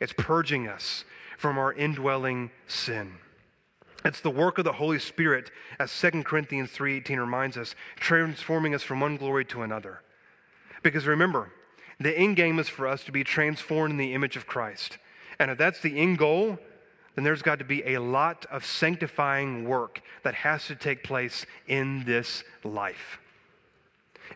It's 0.00 0.12
purging 0.12 0.68
us 0.68 1.04
from 1.36 1.58
our 1.58 1.72
indwelling 1.72 2.50
sin. 2.66 3.18
It's 4.04 4.20
the 4.20 4.30
work 4.30 4.58
of 4.58 4.64
the 4.64 4.74
Holy 4.74 4.98
Spirit, 4.98 5.50
as 5.78 5.90
2 5.90 6.24
Corinthians 6.24 6.70
3:18 6.70 7.18
reminds 7.18 7.56
us, 7.56 7.74
transforming 7.96 8.74
us 8.74 8.82
from 8.82 9.00
one 9.00 9.16
glory 9.16 9.44
to 9.46 9.62
another. 9.62 10.02
Because 10.82 11.06
remember, 11.06 11.50
the 11.98 12.16
end 12.16 12.36
game 12.36 12.58
is 12.58 12.68
for 12.68 12.86
us 12.86 13.02
to 13.04 13.12
be 13.12 13.24
transformed 13.24 13.92
in 13.92 13.98
the 13.98 14.14
image 14.14 14.36
of 14.36 14.46
Christ. 14.46 14.98
And 15.38 15.50
if 15.50 15.58
that's 15.58 15.80
the 15.80 15.98
end 15.98 16.18
goal, 16.18 16.58
then 17.14 17.24
there's 17.24 17.42
got 17.42 17.58
to 17.58 17.64
be 17.64 17.82
a 17.84 17.98
lot 17.98 18.46
of 18.46 18.64
sanctifying 18.64 19.64
work 19.64 20.00
that 20.22 20.34
has 20.34 20.66
to 20.68 20.76
take 20.76 21.02
place 21.02 21.44
in 21.66 22.04
this 22.04 22.44
life. 22.62 23.18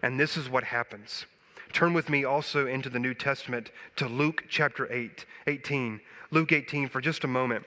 And 0.02 0.18
this 0.18 0.36
is 0.36 0.48
what 0.48 0.64
happens. 0.64 1.26
Turn 1.72 1.94
with 1.94 2.10
me 2.10 2.24
also 2.24 2.66
into 2.66 2.90
the 2.90 2.98
New 2.98 3.14
Testament 3.14 3.70
to 3.96 4.06
Luke 4.06 4.44
chapter 4.48 4.90
8, 4.92 5.24
18. 5.46 6.00
Luke 6.30 6.52
18 6.52 6.88
for 6.88 7.00
just 7.00 7.24
a 7.24 7.28
moment. 7.28 7.64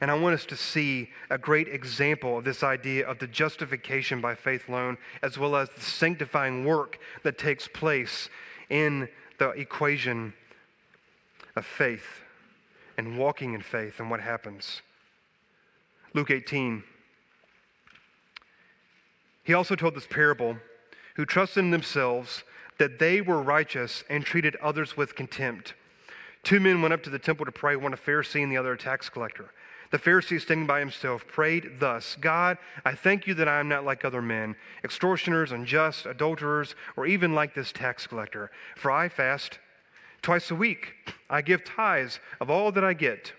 And 0.00 0.10
I 0.10 0.14
want 0.14 0.34
us 0.34 0.46
to 0.46 0.56
see 0.56 1.10
a 1.30 1.38
great 1.38 1.66
example 1.68 2.38
of 2.38 2.44
this 2.44 2.62
idea 2.62 3.06
of 3.06 3.18
the 3.18 3.26
justification 3.26 4.20
by 4.20 4.34
faith 4.34 4.68
alone, 4.68 4.98
as 5.22 5.38
well 5.38 5.56
as 5.56 5.70
the 5.70 5.80
sanctifying 5.80 6.64
work 6.64 6.98
that 7.22 7.38
takes 7.38 7.66
place 7.66 8.28
in 8.70 9.08
the 9.38 9.50
equation 9.50 10.34
of 11.56 11.66
faith 11.66 12.20
and 12.96 13.18
walking 13.18 13.54
in 13.54 13.60
faith 13.60 13.98
and 13.98 14.10
what 14.10 14.20
happens. 14.20 14.82
Luke 16.12 16.30
18. 16.30 16.84
He 19.42 19.52
also 19.52 19.74
told 19.74 19.94
this 19.94 20.06
parable 20.06 20.58
who 21.16 21.24
trusted 21.24 21.64
in 21.64 21.70
themselves 21.70 22.44
that 22.78 22.98
they 22.98 23.20
were 23.20 23.40
righteous 23.40 24.04
and 24.08 24.24
treated 24.24 24.56
others 24.56 24.96
with 24.96 25.14
contempt. 25.14 25.74
Two 26.42 26.60
men 26.60 26.82
went 26.82 26.92
up 26.92 27.02
to 27.04 27.10
the 27.10 27.18
temple 27.18 27.46
to 27.46 27.52
pray, 27.52 27.76
one 27.76 27.94
a 27.94 27.96
Pharisee 27.96 28.42
and 28.42 28.52
the 28.52 28.56
other 28.56 28.72
a 28.72 28.78
tax 28.78 29.08
collector. 29.08 29.50
The 29.90 29.98
Pharisee, 29.98 30.40
standing 30.40 30.66
by 30.66 30.80
himself, 30.80 31.26
prayed 31.26 31.78
thus 31.78 32.16
God, 32.20 32.58
I 32.84 32.94
thank 32.94 33.26
you 33.26 33.34
that 33.34 33.48
I 33.48 33.60
am 33.60 33.68
not 33.68 33.84
like 33.84 34.04
other 34.04 34.20
men, 34.20 34.56
extortioners, 34.82 35.52
unjust, 35.52 36.04
adulterers, 36.04 36.74
or 36.96 37.06
even 37.06 37.34
like 37.34 37.54
this 37.54 37.70
tax 37.70 38.06
collector. 38.06 38.50
For 38.76 38.90
I 38.90 39.08
fast 39.08 39.58
twice 40.20 40.50
a 40.50 40.54
week. 40.54 40.94
I 41.30 41.42
give 41.42 41.64
tithes 41.64 42.18
of 42.40 42.50
all 42.50 42.72
that 42.72 42.82
I 42.82 42.92
get. 42.92 43.34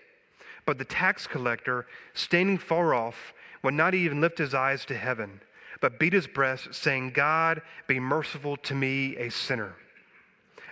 But 0.64 0.78
the 0.78 0.84
tax 0.84 1.26
collector, 1.26 1.86
standing 2.14 2.58
far 2.58 2.94
off, 2.94 3.34
would 3.62 3.74
not 3.74 3.94
even 3.94 4.20
lift 4.20 4.38
his 4.38 4.54
eyes 4.54 4.84
to 4.86 4.96
heaven, 4.96 5.40
but 5.80 5.98
beat 5.98 6.12
his 6.12 6.26
breast, 6.26 6.74
saying, 6.74 7.10
God, 7.10 7.62
be 7.86 8.00
merciful 8.00 8.56
to 8.58 8.74
me, 8.74 9.16
a 9.16 9.30
sinner. 9.30 9.74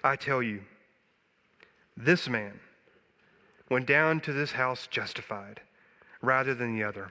I 0.03 0.17
tell 0.17 0.43
you, 0.43 0.63
this 1.97 2.29
man 2.29 2.61
went 3.71 3.87
down 3.87 4.21
to 4.21 4.33
this 4.33 4.53
house 4.53 4.87
justified 4.87 5.61
rather 6.21 6.55
than 6.55 6.75
the 6.75 6.85
other. 6.85 7.11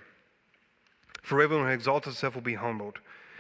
For 1.22 1.42
everyone 1.42 1.68
who 1.68 1.74
exalts 1.74 2.06
himself 2.06 2.36
will 2.36 2.42
be 2.42 2.56
humbled, 2.56 3.00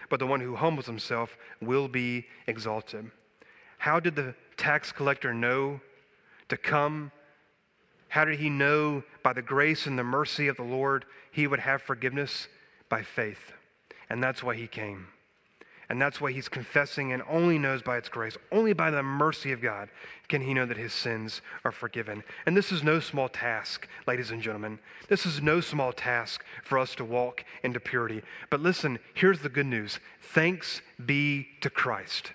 but 0.10 0.20
the 0.20 0.28
one 0.28 0.40
who 0.40 0.56
humbles 0.56 0.86
himself 0.86 1.38
will 1.62 1.88
be 1.88 2.28
exalted. 2.48 3.12
How 3.80 4.00
did 4.00 4.16
the 4.16 4.36
tax 4.56 4.92
collector 4.92 5.34
know 5.34 5.82
to 6.50 6.58
come? 6.58 7.12
How 8.10 8.24
did 8.24 8.40
he 8.40 8.50
know 8.50 9.04
by 9.24 9.34
the 9.34 9.42
grace 9.42 9.86
and 9.86 9.98
the 10.00 10.04
mercy 10.04 10.48
of 10.48 10.56
the 10.56 10.64
Lord 10.64 11.06
he 11.32 11.48
would 11.48 11.60
have 11.60 11.82
forgiveness? 11.82 12.48
By 12.88 13.02
faith. 13.02 13.54
And 14.10 14.22
that's 14.22 14.44
why 14.44 14.56
he 14.56 14.68
came. 14.68 15.08
And 15.90 16.02
that's 16.02 16.22
why 16.22 16.32
he's 16.32 16.50
confessing 16.50 17.12
and 17.12 17.22
only 17.30 17.60
knows 17.60 17.82
by 17.82 17.98
its 17.98 18.10
grace, 18.10 18.38
only 18.52 18.74
by 18.74 18.90
the 18.90 19.04
mercy 19.04 19.52
of 19.52 19.62
God 19.62 19.90
can 20.28 20.42
he 20.42 20.54
know 20.54 20.66
that 20.66 20.78
his 20.78 20.94
sins 20.94 21.42
are 21.64 21.72
forgiven. 21.72 22.24
And 22.46 22.56
this 22.56 22.72
is 22.72 22.84
no 22.84 23.00
small 23.00 23.30
task, 23.30 23.88
ladies 24.08 24.32
and 24.32 24.42
gentlemen. 24.42 24.80
This 25.10 25.26
is 25.26 25.42
no 25.42 25.60
small 25.60 25.92
task 25.92 26.44
for 26.64 26.80
us 26.80 26.96
to 26.96 27.06
walk 27.06 27.44
into 27.64 27.80
purity. 27.80 28.22
But 28.50 28.62
listen, 28.62 28.98
here's 29.14 29.42
the 29.42 29.50
good 29.50 29.66
news 29.66 30.00
thanks 30.22 30.82
be 31.06 31.48
to 31.62 31.70
Christ. 31.70 32.32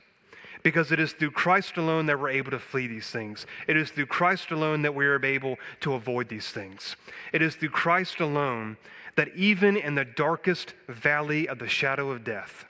Because 0.62 0.92
it 0.92 1.00
is 1.00 1.12
through 1.12 1.30
Christ 1.30 1.76
alone 1.76 2.06
that 2.06 2.20
we're 2.20 2.30
able 2.30 2.50
to 2.50 2.58
flee 2.58 2.88
these 2.88 3.10
things. 3.10 3.46
It 3.66 3.76
is 3.76 3.90
through 3.90 4.06
Christ 4.06 4.50
alone 4.50 4.82
that 4.82 4.94
we 4.94 5.06
are 5.06 5.24
able 5.24 5.56
to 5.80 5.94
avoid 5.94 6.28
these 6.28 6.50
things. 6.50 6.96
It 7.32 7.42
is 7.42 7.54
through 7.54 7.70
Christ 7.70 8.20
alone 8.20 8.76
that 9.18 9.34
even 9.34 9.76
in 9.76 9.96
the 9.96 10.04
darkest 10.04 10.74
valley 10.86 11.48
of 11.48 11.58
the 11.58 11.66
shadow 11.66 12.12
of 12.12 12.22
death, 12.22 12.66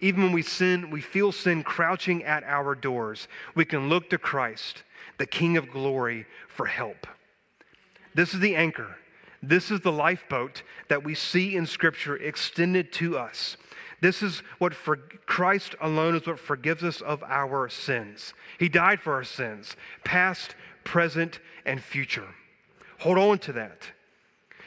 even 0.00 0.22
when 0.22 0.32
we 0.32 0.40
sin, 0.40 0.88
we 0.88 1.02
feel 1.02 1.30
sin 1.32 1.62
crouching 1.62 2.24
at 2.24 2.42
our 2.44 2.74
doors, 2.74 3.28
we 3.54 3.66
can 3.66 3.90
look 3.90 4.08
to 4.08 4.16
Christ, 4.16 4.84
the 5.18 5.26
King 5.26 5.58
of 5.58 5.70
glory, 5.70 6.24
for 6.48 6.64
help. 6.64 7.06
This 8.14 8.32
is 8.32 8.40
the 8.40 8.56
anchor. 8.56 8.96
This 9.42 9.70
is 9.70 9.80
the 9.80 9.92
lifeboat 9.92 10.62
that 10.88 11.04
we 11.04 11.14
see 11.14 11.56
in 11.56 11.66
Scripture 11.66 12.16
extended 12.16 12.90
to 12.94 13.18
us. 13.18 13.58
This 14.00 14.22
is 14.22 14.42
what 14.56 14.72
for 14.72 14.96
Christ 14.96 15.74
alone 15.78 16.16
is 16.16 16.26
what 16.26 16.38
forgives 16.38 16.82
us 16.82 17.02
of 17.02 17.22
our 17.24 17.68
sins. 17.68 18.32
He 18.58 18.70
died 18.70 19.02
for 19.02 19.12
our 19.12 19.24
sins, 19.24 19.76
past, 20.04 20.54
present, 20.84 21.38
and 21.66 21.84
future. 21.84 22.28
Hold 23.00 23.18
on 23.18 23.38
to 23.40 23.52
that. 23.52 23.92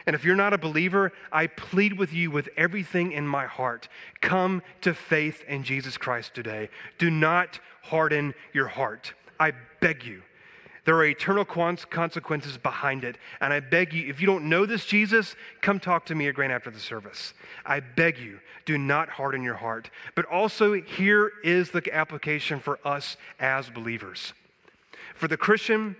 And 0.06 0.16
if 0.16 0.24
you're 0.24 0.36
not 0.36 0.54
a 0.54 0.58
believer, 0.58 1.12
I 1.32 1.48
plead 1.48 1.98
with 1.98 2.14
you 2.14 2.30
with 2.30 2.50
everything 2.56 3.12
in 3.12 3.28
my 3.28 3.46
heart. 3.46 3.88
Come 4.22 4.62
to 4.82 4.94
faith 4.94 5.44
in 5.48 5.64
Jesus 5.64 5.98
Christ 5.98 6.34
today. 6.34 6.70
Do 6.98 7.10
not 7.10 7.60
harden 7.82 8.34
your 8.54 8.68
heart. 8.68 9.14
I 9.40 9.54
beg 9.82 10.04
you. 10.04 10.22
There 10.86 10.96
are 10.96 11.06
eternal 11.06 11.46
consequences 11.46 12.60
behind 12.60 13.04
it. 13.04 13.18
And 13.42 13.52
I 13.52 13.60
beg 13.60 13.92
you, 13.92 14.08
if 14.08 14.22
you 14.22 14.28
don't 14.28 14.48
know 14.48 14.68
this 14.68 14.86
Jesus, 14.86 15.36
come 15.62 15.80
talk 15.80 16.06
to 16.06 16.16
me 16.16 16.28
again 16.28 16.52
after 16.52 16.70
the 16.70 16.80
service. 16.80 17.34
I 17.66 17.80
beg 17.80 18.20
you, 18.20 18.40
do 18.66 18.78
not 18.78 19.10
harden 19.10 19.42
your 19.42 19.56
heart. 19.56 19.90
But 20.14 20.26
also, 20.26 20.74
here 20.74 21.32
is 21.44 21.72
the 21.72 21.84
application 21.92 22.60
for 22.60 22.80
us 22.86 23.18
as 23.40 23.72
believers. 23.72 24.34
For 25.16 25.28
the 25.28 25.38
Christian, 25.38 25.96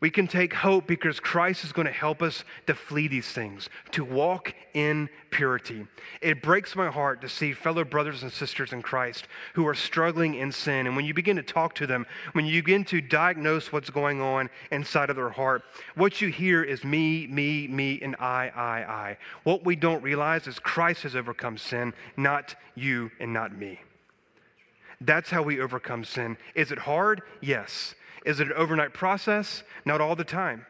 we 0.00 0.10
can 0.10 0.26
take 0.26 0.54
hope 0.54 0.86
because 0.86 1.20
Christ 1.20 1.62
is 1.62 1.72
going 1.72 1.86
to 1.86 1.92
help 1.92 2.22
us 2.22 2.44
to 2.66 2.74
flee 2.74 3.06
these 3.06 3.28
things, 3.28 3.68
to 3.92 4.02
walk 4.02 4.54
in 4.72 5.10
purity. 5.30 5.86
It 6.22 6.42
breaks 6.42 6.74
my 6.74 6.90
heart 6.90 7.20
to 7.20 7.28
see 7.28 7.52
fellow 7.52 7.84
brothers 7.84 8.22
and 8.22 8.32
sisters 8.32 8.72
in 8.72 8.80
Christ 8.80 9.28
who 9.54 9.66
are 9.66 9.74
struggling 9.74 10.34
in 10.34 10.52
sin. 10.52 10.86
And 10.86 10.96
when 10.96 11.04
you 11.04 11.12
begin 11.12 11.36
to 11.36 11.42
talk 11.42 11.74
to 11.76 11.86
them, 11.86 12.06
when 12.32 12.46
you 12.46 12.62
begin 12.62 12.84
to 12.86 13.02
diagnose 13.02 13.72
what's 13.72 13.90
going 13.90 14.22
on 14.22 14.48
inside 14.70 15.10
of 15.10 15.16
their 15.16 15.30
heart, 15.30 15.62
what 15.94 16.22
you 16.22 16.28
hear 16.28 16.62
is 16.62 16.82
me, 16.82 17.26
me, 17.26 17.68
me, 17.68 18.00
and 18.00 18.16
I, 18.16 18.50
I, 18.54 18.92
I. 18.92 19.18
What 19.44 19.66
we 19.66 19.76
don't 19.76 20.02
realize 20.02 20.46
is 20.46 20.58
Christ 20.58 21.02
has 21.02 21.14
overcome 21.14 21.58
sin, 21.58 21.92
not 22.16 22.54
you 22.74 23.10
and 23.20 23.34
not 23.34 23.56
me. 23.56 23.80
That's 25.02 25.30
how 25.30 25.42
we 25.42 25.60
overcome 25.60 26.04
sin. 26.04 26.36
Is 26.54 26.72
it 26.72 26.78
hard? 26.78 27.22
Yes. 27.40 27.94
Is 28.24 28.40
it 28.40 28.48
an 28.48 28.52
overnight 28.54 28.92
process? 28.92 29.62
Not 29.84 30.00
all 30.00 30.16
the 30.16 30.24
time. 30.24 30.66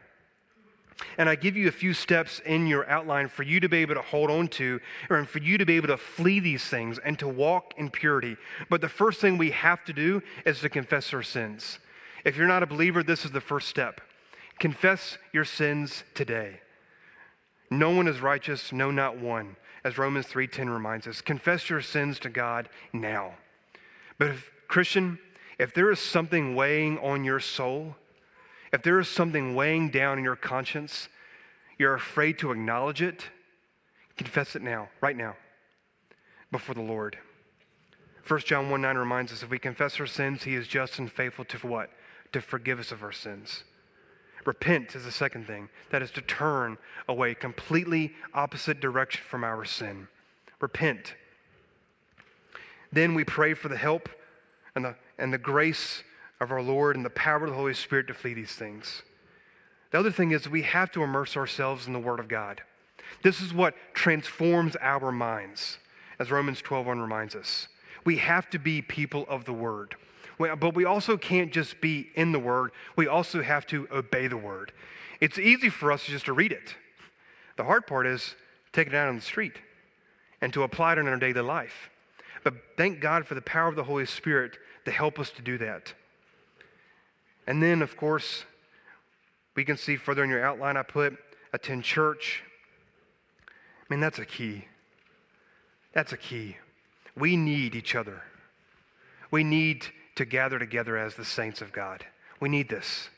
And 1.17 1.27
I 1.27 1.35
give 1.35 1.57
you 1.57 1.67
a 1.67 1.71
few 1.71 1.93
steps 1.93 2.39
in 2.45 2.67
your 2.67 2.87
outline 2.89 3.27
for 3.27 3.43
you 3.43 3.59
to 3.59 3.69
be 3.69 3.77
able 3.77 3.95
to 3.95 4.01
hold 4.01 4.29
on 4.29 4.47
to 4.49 4.79
and 5.09 5.27
for 5.27 5.39
you 5.39 5.57
to 5.57 5.65
be 5.65 5.75
able 5.75 5.87
to 5.87 5.97
flee 5.97 6.39
these 6.39 6.63
things 6.63 6.99
and 6.99 7.17
to 7.19 7.27
walk 7.27 7.73
in 7.77 7.89
purity. 7.89 8.37
But 8.69 8.81
the 8.81 8.89
first 8.89 9.19
thing 9.19 9.37
we 9.37 9.51
have 9.51 9.83
to 9.85 9.93
do 9.93 10.21
is 10.45 10.59
to 10.59 10.69
confess 10.69 11.13
our 11.13 11.23
sins. 11.23 11.79
If 12.23 12.37
you're 12.37 12.47
not 12.47 12.63
a 12.63 12.67
believer, 12.67 13.03
this 13.03 13.25
is 13.25 13.31
the 13.31 13.41
first 13.41 13.67
step. 13.67 14.01
Confess 14.59 15.17
your 15.33 15.45
sins 15.45 16.03
today. 16.13 16.61
No 17.71 17.89
one 17.89 18.07
is 18.07 18.21
righteous, 18.21 18.71
no, 18.71 18.91
not 18.91 19.17
one, 19.17 19.55
as 19.83 19.97
Romans 19.97 20.27
3:10 20.27 20.69
reminds 20.69 21.07
us. 21.07 21.21
Confess 21.21 21.69
your 21.69 21.81
sins 21.81 22.19
to 22.19 22.29
God 22.29 22.69
now. 22.93 23.35
But 24.19 24.27
if, 24.27 24.51
Christian, 24.67 25.17
if 25.61 25.75
there 25.75 25.91
is 25.91 25.99
something 25.99 26.55
weighing 26.55 26.97
on 26.97 27.23
your 27.23 27.39
soul, 27.39 27.95
if 28.73 28.81
there 28.81 28.99
is 28.99 29.07
something 29.07 29.53
weighing 29.53 29.91
down 29.91 30.17
in 30.17 30.23
your 30.23 30.35
conscience, 30.35 31.07
you're 31.77 31.93
afraid 31.93 32.39
to 32.39 32.49
acknowledge 32.49 32.99
it, 32.99 33.29
confess 34.17 34.55
it 34.55 34.63
now, 34.63 34.89
right 35.01 35.15
now, 35.15 35.35
before 36.51 36.73
the 36.73 36.81
Lord. 36.81 37.19
1 38.27 38.39
John 38.39 38.71
1 38.71 38.81
9 38.81 38.97
reminds 38.97 39.31
us 39.31 39.43
if 39.43 39.51
we 39.51 39.59
confess 39.59 39.99
our 39.99 40.07
sins, 40.07 40.45
he 40.45 40.55
is 40.55 40.67
just 40.67 40.97
and 40.97 41.11
faithful 41.11 41.45
to 41.45 41.57
what? 41.59 41.91
To 42.31 42.41
forgive 42.41 42.79
us 42.79 42.91
of 42.91 43.03
our 43.03 43.11
sins. 43.11 43.63
Repent 44.45 44.95
is 44.95 45.05
the 45.05 45.11
second 45.11 45.45
thing. 45.45 45.69
That 45.91 46.01
is 46.01 46.09
to 46.11 46.21
turn 46.21 46.79
away, 47.07 47.35
completely 47.35 48.15
opposite 48.33 48.79
direction 48.79 49.21
from 49.29 49.43
our 49.43 49.63
sin. 49.63 50.07
Repent. 50.59 51.13
Then 52.91 53.13
we 53.13 53.23
pray 53.23 53.53
for 53.53 53.69
the 53.69 53.77
help 53.77 54.09
and 54.73 54.85
the, 54.85 54.95
and 55.17 55.31
the 55.31 55.37
grace 55.37 56.03
of 56.39 56.51
our 56.51 56.61
Lord 56.61 56.95
and 56.95 57.05
the 57.05 57.09
power 57.09 57.43
of 57.43 57.49
the 57.49 57.55
Holy 57.55 57.73
Spirit 57.73 58.07
to 58.07 58.13
flee 58.13 58.33
these 58.33 58.53
things. 58.53 59.03
The 59.91 59.99
other 59.99 60.11
thing 60.11 60.31
is 60.31 60.47
we 60.47 60.63
have 60.63 60.91
to 60.91 61.03
immerse 61.03 61.35
ourselves 61.37 61.87
in 61.87 61.93
the 61.93 61.99
Word 61.99 62.19
of 62.19 62.27
God. 62.27 62.61
This 63.23 63.41
is 63.41 63.53
what 63.53 63.75
transforms 63.93 64.75
our 64.81 65.11
minds, 65.11 65.77
as 66.17 66.31
Romans 66.31 66.61
12:1 66.61 67.01
reminds 67.01 67.35
us. 67.35 67.67
We 68.03 68.17
have 68.17 68.49
to 68.51 68.57
be 68.57 68.81
people 68.81 69.25
of 69.27 69.45
the 69.45 69.53
Word. 69.53 69.95
But 70.39 70.73
we 70.73 70.85
also 70.85 71.17
can't 71.17 71.51
just 71.51 71.81
be 71.81 72.09
in 72.15 72.31
the 72.31 72.39
Word, 72.39 72.71
we 72.95 73.05
also 73.05 73.43
have 73.43 73.67
to 73.67 73.87
obey 73.91 74.27
the 74.27 74.37
Word. 74.37 74.71
It's 75.19 75.37
easy 75.37 75.69
for 75.69 75.91
us 75.91 76.05
just 76.05 76.25
to 76.25 76.33
read 76.33 76.51
it. 76.51 76.75
The 77.57 77.65
hard 77.65 77.85
part 77.85 78.07
is 78.07 78.35
taking 78.73 78.93
it 78.93 78.95
out 78.95 79.09
on 79.09 79.17
the 79.17 79.21
street 79.21 79.59
and 80.39 80.51
to 80.53 80.63
apply 80.63 80.93
it 80.93 80.97
in 80.97 81.07
our 81.07 81.17
daily 81.17 81.41
life. 81.41 81.91
But 82.43 82.55
thank 82.75 83.01
God 83.01 83.27
for 83.27 83.35
the 83.35 83.41
power 83.41 83.67
of 83.67 83.75
the 83.75 83.83
Holy 83.83 84.07
Spirit 84.07 84.57
to 84.85 84.91
help 84.91 85.19
us 85.19 85.29
to 85.31 85.41
do 85.41 85.57
that. 85.57 85.93
And 87.47 87.61
then, 87.61 87.81
of 87.81 87.97
course, 87.97 88.45
we 89.55 89.65
can 89.65 89.77
see 89.77 89.95
further 89.95 90.23
in 90.23 90.29
your 90.29 90.45
outline, 90.45 90.77
I 90.77 90.83
put 90.83 91.17
attend 91.53 91.83
church. 91.83 92.43
I 93.47 93.93
mean, 93.93 93.99
that's 93.99 94.19
a 94.19 94.25
key. 94.25 94.65
That's 95.93 96.13
a 96.13 96.17
key. 96.17 96.57
We 97.15 97.35
need 97.35 97.75
each 97.75 97.95
other. 97.95 98.23
We 99.29 99.43
need 99.43 99.87
to 100.15 100.25
gather 100.25 100.59
together 100.59 100.97
as 100.97 101.15
the 101.15 101.25
saints 101.25 101.61
of 101.61 101.73
God. 101.73 102.05
We 102.39 102.49
need 102.49 102.69
this. 102.69 103.09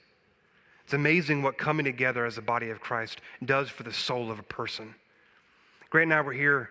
It's 0.83 0.93
amazing 0.93 1.43
what 1.43 1.57
coming 1.57 1.85
together 1.85 2.25
as 2.25 2.35
the 2.35 2.41
body 2.41 2.69
of 2.69 2.81
Christ 2.81 3.21
does 3.43 3.69
for 3.69 3.83
the 3.83 3.93
soul 3.93 4.31
of 4.31 4.39
a 4.39 4.43
person. 4.43 4.95
Grant 5.89 6.11
and 6.11 6.13
I 6.13 6.21
were 6.21 6.33
here, 6.33 6.69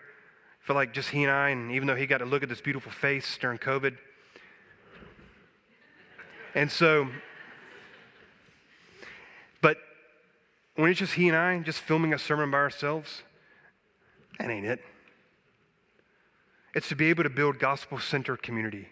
I 0.62 0.66
feel 0.66 0.76
like 0.76 0.92
just 0.92 1.10
he 1.10 1.22
and 1.22 1.32
I, 1.32 1.50
and 1.50 1.72
even 1.72 1.86
though 1.88 1.96
he 1.96 2.06
got 2.06 2.18
to 2.18 2.24
look 2.24 2.42
at 2.42 2.48
this 2.48 2.60
beautiful 2.60 2.92
face 2.92 3.38
during 3.40 3.58
COVID. 3.58 3.96
And 6.54 6.70
so 6.70 7.08
but 9.62 9.78
when 10.74 10.90
it's 10.90 10.98
just 10.98 11.14
he 11.14 11.28
and 11.28 11.36
I, 11.36 11.58
just 11.60 11.78
filming 11.78 12.12
a 12.12 12.18
sermon 12.18 12.50
by 12.50 12.58
ourselves, 12.58 13.22
that 14.38 14.50
ain't 14.50 14.66
it. 14.66 14.80
It's 16.74 16.88
to 16.88 16.96
be 16.96 17.06
able 17.06 17.22
to 17.22 17.30
build 17.30 17.58
gospel 17.58 17.98
centered 17.98 18.42
community, 18.42 18.88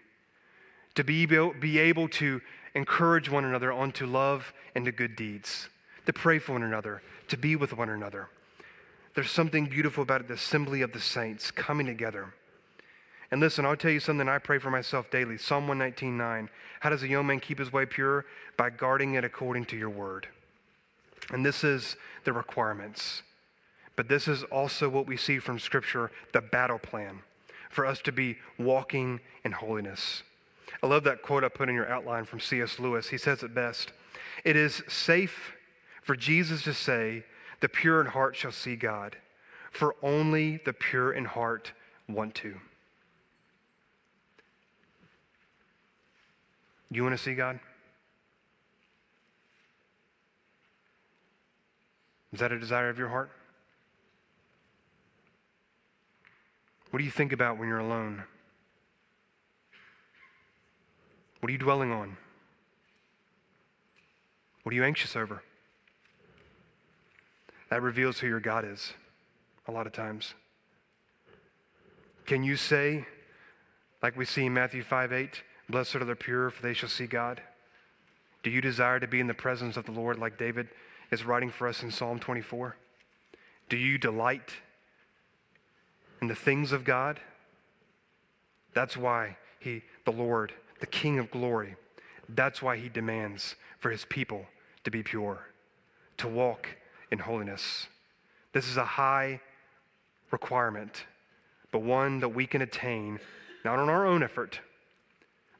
to 0.94 1.04
be, 1.04 1.26
be 1.26 1.78
able 1.78 2.08
to 2.08 2.40
encourage 2.74 3.28
one 3.28 3.44
another 3.44 3.72
onto 3.72 4.06
love 4.06 4.52
and 4.74 4.84
to 4.84 4.92
good 4.92 5.16
deeds, 5.16 5.68
to 6.06 6.12
pray 6.12 6.38
for 6.38 6.52
one 6.52 6.62
another, 6.62 7.02
to 7.28 7.36
be 7.36 7.56
with 7.56 7.76
one 7.76 7.88
another. 7.88 8.28
There's 9.14 9.30
something 9.30 9.66
beautiful 9.66 10.02
about 10.02 10.28
the 10.28 10.34
assembly 10.34 10.82
of 10.82 10.92
the 10.92 11.00
saints 11.00 11.50
coming 11.50 11.86
together. 11.86 12.34
And 13.30 13.40
listen, 13.40 13.64
I'll 13.64 13.76
tell 13.76 13.90
you 13.90 14.00
something 14.00 14.28
I 14.28 14.38
pray 14.38 14.58
for 14.58 14.70
myself 14.70 15.10
daily. 15.10 15.38
Psalm 15.38 15.68
119.9. 15.68 16.48
How 16.80 16.90
does 16.90 17.02
a 17.02 17.08
young 17.08 17.26
man 17.26 17.40
keep 17.40 17.58
his 17.58 17.72
way 17.72 17.86
pure? 17.86 18.26
By 18.56 18.70
guarding 18.70 19.14
it 19.14 19.24
according 19.24 19.66
to 19.66 19.76
your 19.76 19.90
word. 19.90 20.26
And 21.30 21.46
this 21.46 21.62
is 21.62 21.96
the 22.24 22.32
requirements. 22.32 23.22
But 23.94 24.08
this 24.08 24.26
is 24.26 24.42
also 24.44 24.88
what 24.88 25.06
we 25.06 25.16
see 25.16 25.38
from 25.38 25.58
Scripture 25.58 26.10
the 26.32 26.40
battle 26.40 26.78
plan 26.78 27.20
for 27.70 27.86
us 27.86 28.00
to 28.02 28.12
be 28.12 28.38
walking 28.58 29.20
in 29.44 29.52
holiness. 29.52 30.24
I 30.82 30.86
love 30.88 31.04
that 31.04 31.22
quote 31.22 31.44
I 31.44 31.48
put 31.48 31.68
in 31.68 31.74
your 31.74 31.88
outline 31.88 32.24
from 32.24 32.40
C.S. 32.40 32.78
Lewis. 32.78 33.10
He 33.10 33.18
says 33.18 33.42
it 33.42 33.54
best 33.54 33.92
It 34.44 34.56
is 34.56 34.82
safe 34.88 35.52
for 36.02 36.16
Jesus 36.16 36.62
to 36.62 36.74
say, 36.74 37.24
The 37.60 37.68
pure 37.68 38.00
in 38.00 38.08
heart 38.08 38.34
shall 38.34 38.52
see 38.52 38.74
God, 38.74 39.16
for 39.70 39.94
only 40.02 40.60
the 40.64 40.72
pure 40.72 41.12
in 41.12 41.26
heart 41.26 41.72
want 42.08 42.34
to. 42.36 42.56
You 46.90 47.02
want 47.02 47.16
to 47.16 47.22
see 47.22 47.34
God? 47.34 47.60
Is 52.32 52.40
that 52.40 52.52
a 52.52 52.58
desire 52.58 52.88
of 52.88 52.98
your 52.98 53.08
heart? 53.08 53.30
What 56.90 56.98
do 56.98 57.04
you 57.04 57.10
think 57.10 57.32
about 57.32 57.58
when 57.58 57.68
you're 57.68 57.78
alone? 57.78 58.24
What 61.40 61.48
are 61.48 61.52
you 61.52 61.58
dwelling 61.58 61.92
on? 61.92 62.16
What 64.62 64.72
are 64.72 64.74
you 64.74 64.84
anxious 64.84 65.16
over? 65.16 65.42
That 67.70 67.82
reveals 67.82 68.18
who 68.18 68.26
your 68.26 68.40
God 68.40 68.64
is 68.64 68.94
a 69.66 69.72
lot 69.72 69.86
of 69.86 69.92
times. 69.92 70.34
Can 72.26 72.42
you 72.42 72.56
say, 72.56 73.06
like 74.02 74.16
we 74.16 74.24
see 74.24 74.46
in 74.46 74.54
Matthew 74.54 74.82
5 74.82 75.12
8, 75.12 75.42
Blessed 75.70 75.96
are 75.96 76.04
the 76.04 76.16
pure, 76.16 76.50
for 76.50 76.62
they 76.62 76.74
shall 76.74 76.88
see 76.88 77.06
God? 77.06 77.40
Do 78.42 78.50
you 78.50 78.60
desire 78.60 78.98
to 78.98 79.06
be 79.06 79.20
in 79.20 79.28
the 79.28 79.34
presence 79.34 79.76
of 79.76 79.84
the 79.84 79.92
Lord 79.92 80.18
like 80.18 80.38
David 80.38 80.68
is 81.10 81.24
writing 81.24 81.50
for 81.50 81.68
us 81.68 81.82
in 81.82 81.90
Psalm 81.90 82.18
24? 82.18 82.76
Do 83.68 83.76
you 83.76 83.98
delight 83.98 84.50
in 86.20 86.28
the 86.28 86.34
things 86.34 86.72
of 86.72 86.84
God? 86.84 87.20
That's 88.74 88.96
why 88.96 89.36
he, 89.60 89.82
the 90.04 90.12
Lord, 90.12 90.52
the 90.80 90.86
King 90.86 91.18
of 91.18 91.30
glory, 91.30 91.76
that's 92.28 92.62
why 92.62 92.76
he 92.76 92.88
demands 92.88 93.54
for 93.78 93.90
his 93.90 94.04
people 94.04 94.46
to 94.84 94.90
be 94.90 95.02
pure, 95.02 95.46
to 96.16 96.26
walk 96.26 96.68
in 97.12 97.18
holiness. 97.20 97.86
This 98.52 98.68
is 98.68 98.76
a 98.76 98.84
high 98.84 99.40
requirement, 100.30 101.04
but 101.70 101.82
one 101.82 102.20
that 102.20 102.30
we 102.30 102.46
can 102.46 102.62
attain 102.62 103.20
not 103.64 103.78
on 103.78 103.88
our 103.88 104.06
own 104.06 104.22
effort, 104.22 104.60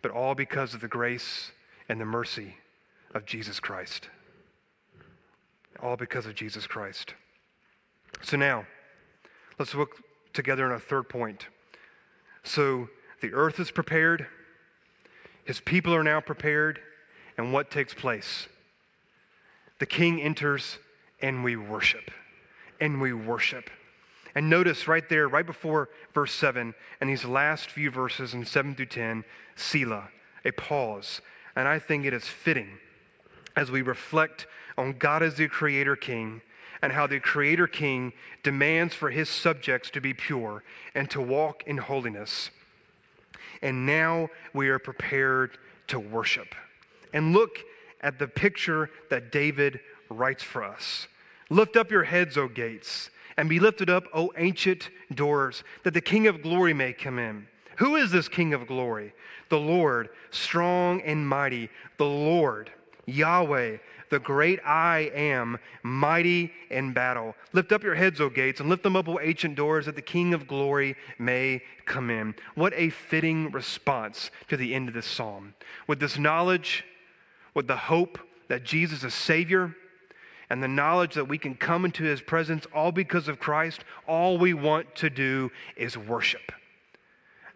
but 0.03 0.11
all 0.11 0.35
because 0.35 0.75
of 0.75 0.81
the 0.81 0.89
grace 0.89 1.53
and 1.89 2.01
the 2.01 2.05
mercy 2.05 2.57
of 3.15 3.27
Jesus 3.27 3.61
Christ 3.61 4.09
all 5.83 5.97
because 5.97 6.27
of 6.27 6.35
Jesus 6.35 6.67
Christ. 6.67 7.15
So 8.23 8.37
now, 8.37 8.67
let's 9.59 9.75
look 9.75 10.03
together 10.33 10.67
on 10.67 10.73
a 10.73 10.81
third 10.81 11.09
point. 11.09 11.47
So 12.43 12.89
the 13.21 13.33
earth 13.33 13.61
is 13.61 13.71
prepared, 13.71 14.27
his 15.45 15.61
people 15.61 15.95
are 15.95 16.05
now 16.05 16.21
prepared, 16.21 16.81
and 17.37 17.53
what 17.53 17.71
takes 17.71 17.95
place? 17.95 18.47
The 19.79 19.87
king 19.87 20.21
enters, 20.21 20.79
and 21.23 21.43
we 21.43 21.57
worship. 21.57 22.11
And 22.81 23.01
we 23.01 23.13
worship. 23.13 23.71
And 24.35 24.49
notice 24.49 24.87
right 24.87 25.09
there, 25.09 25.29
right 25.29 25.47
before 25.47 25.89
verse 26.15 26.33
7, 26.33 26.75
and 27.01 27.11
these 27.11 27.25
last 27.25 27.71
few 27.71 27.91
verses 27.91 28.35
in 28.35 28.45
7 28.45 28.75
through 28.75 28.87
10, 28.87 29.25
Selah, 29.57 30.09
a 30.45 30.53
pause. 30.53 31.21
And 31.57 31.67
I 31.67 31.79
think 31.79 32.05
it 32.05 32.15
is 32.15 32.25
fitting 32.25 32.79
as 33.57 33.71
we 33.71 33.83
reflect 33.83 34.47
on 34.79 34.95
God 34.99 35.23
as 35.23 35.35
the 35.35 35.49
Creator 35.49 35.97
King 35.97 36.43
and 36.83 36.93
how 36.93 37.07
the 37.07 37.21
Creator 37.21 37.67
King 37.67 38.13
demands 38.43 38.95
for 38.95 39.11
his 39.11 39.29
subjects 39.29 39.91
to 39.91 40.01
be 40.01 40.15
pure 40.15 40.63
and 40.95 41.11
to 41.11 41.21
walk 41.21 41.63
in 41.67 41.77
holiness. 41.77 42.51
And 43.63 43.85
now 43.85 44.29
we 44.55 44.69
are 44.69 44.79
prepared 44.79 45.59
to 45.89 45.99
worship. 45.99 46.55
And 47.13 47.33
look 47.33 47.59
at 48.01 48.19
the 48.19 48.29
picture 48.29 48.91
that 49.11 49.31
David 49.31 49.81
writes 50.09 50.43
for 50.43 50.65
us. 50.65 51.07
Lift 51.51 51.77
up 51.77 51.91
your 51.91 52.05
heads, 52.05 52.39
O 52.39 52.49
gates, 52.49 53.11
and 53.41 53.49
be 53.49 53.59
lifted 53.59 53.89
up, 53.89 54.05
O 54.13 54.31
ancient 54.37 54.91
doors, 55.15 55.65
that 55.83 55.95
the 55.95 56.01
King 56.03 56.27
of 56.27 56.43
glory 56.43 56.75
may 56.75 56.93
come 56.93 57.19
in. 57.19 57.47
Who 57.79 57.97
is 57.97 58.11
this 58.11 58.29
King 58.29 58.53
of 58.53 58.67
glory? 58.67 59.15
The 59.49 59.59
Lord, 59.59 60.11
strong 60.31 61.01
and 61.01 61.27
mighty, 61.27 61.71
the 61.97 62.05
Lord 62.05 62.71
Yahweh, 63.07 63.79
the 64.11 64.19
great 64.19 64.61
I 64.63 65.11
am, 65.15 65.59
mighty 65.83 66.53
in 66.69 66.93
battle. 66.93 67.35
Lift 67.55 67.73
up 67.73 67.83
your 67.83 67.95
heads, 67.95 68.21
O 68.21 68.29
gates, 68.29 68.61
and 68.61 68.69
lift 68.69 68.83
them 68.83 68.95
up, 68.95 69.09
O 69.09 69.19
ancient 69.19 69.55
doors, 69.55 69.87
that 69.87 69.97
the 69.97 70.03
King 70.03 70.35
of 70.35 70.47
glory 70.47 70.95
may 71.19 71.63
come 71.87 72.11
in. 72.11 72.35
What 72.55 72.75
a 72.77 72.91
fitting 72.91 73.51
response 73.53 74.31
to 74.49 74.57
the 74.59 74.75
end 74.75 74.89
of 74.89 74.95
this 74.95 75.07
psalm. 75.07 75.55
With 75.87 75.99
this 75.99 76.19
knowledge, 76.19 76.85
with 77.55 77.69
the 77.69 77.77
hope 77.77 78.19
that 78.49 78.65
Jesus 78.65 79.03
is 79.03 79.15
Savior, 79.15 79.75
and 80.51 80.63
the 80.63 80.69
knowledge 80.69 81.15
that 81.15 81.29
we 81.29 81.39
can 81.39 81.55
come 81.55 81.85
into 81.85 82.03
His 82.03 82.21
presence 82.21 82.67
all 82.75 82.91
because 82.91 83.29
of 83.29 83.39
Christ, 83.39 83.85
all 84.07 84.37
we 84.37 84.53
want 84.53 84.95
to 84.97 85.09
do 85.09 85.51
is 85.77 85.97
worship. 85.97 86.53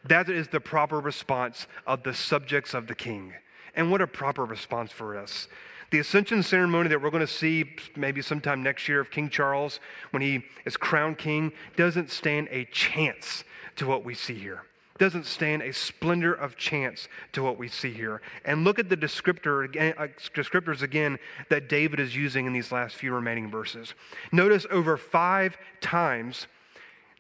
That 0.05 0.29
is 0.29 0.49
the 0.49 0.61
proper 0.61 1.01
response 1.01 1.67
of 1.87 2.05
the 2.05 2.15
subjects 2.15 2.73
of 2.73 2.87
the 2.87 2.95
King. 2.95 3.35
And 3.75 3.91
what 3.91 4.01
a 4.01 4.07
proper 4.07 4.45
response 4.45 4.93
for 4.93 5.19
us. 5.19 5.49
The 5.91 5.99
ascension 5.99 6.43
ceremony 6.43 6.89
that 6.89 7.03
we're 7.03 7.11
going 7.11 7.27
to 7.27 7.33
see 7.33 7.77
maybe 7.97 8.23
sometime 8.23 8.63
next 8.63 8.89
year 8.89 9.01
of 9.01 9.11
King 9.11 9.29
Charles 9.29 9.81
when 10.11 10.23
he 10.23 10.45
is 10.65 10.77
crowned 10.77 11.19
king 11.19 11.53
doesn't 11.77 12.11
stand 12.11 12.49
a 12.51 12.65
chance 12.67 13.45
to 13.77 13.87
what 13.87 14.05
we 14.05 14.15
see 14.15 14.35
here. 14.35 14.63
Doesn't 14.99 15.27
stand 15.27 15.63
a 15.63 15.73
splendor 15.73 16.33
of 16.33 16.57
chance 16.57 17.09
to 17.33 17.43
what 17.43 17.59
we 17.59 17.67
see 17.67 17.93
here. 17.93 18.23
And 18.45 18.63
look 18.63 18.79
at 18.79 18.89
the 18.89 18.97
descriptor, 18.97 19.65
uh, 19.99 20.07
descriptors 20.35 20.83
again 20.83 21.19
that 21.49 21.69
David 21.69 21.99
is 21.99 22.15
using 22.15 22.47
in 22.47 22.53
these 22.53 22.71
last 22.71 22.95
few 22.95 23.13
remaining 23.13 23.51
verses. 23.51 23.95
Notice 24.31 24.67
over 24.71 24.97
five 24.97 25.57
times 25.81 26.47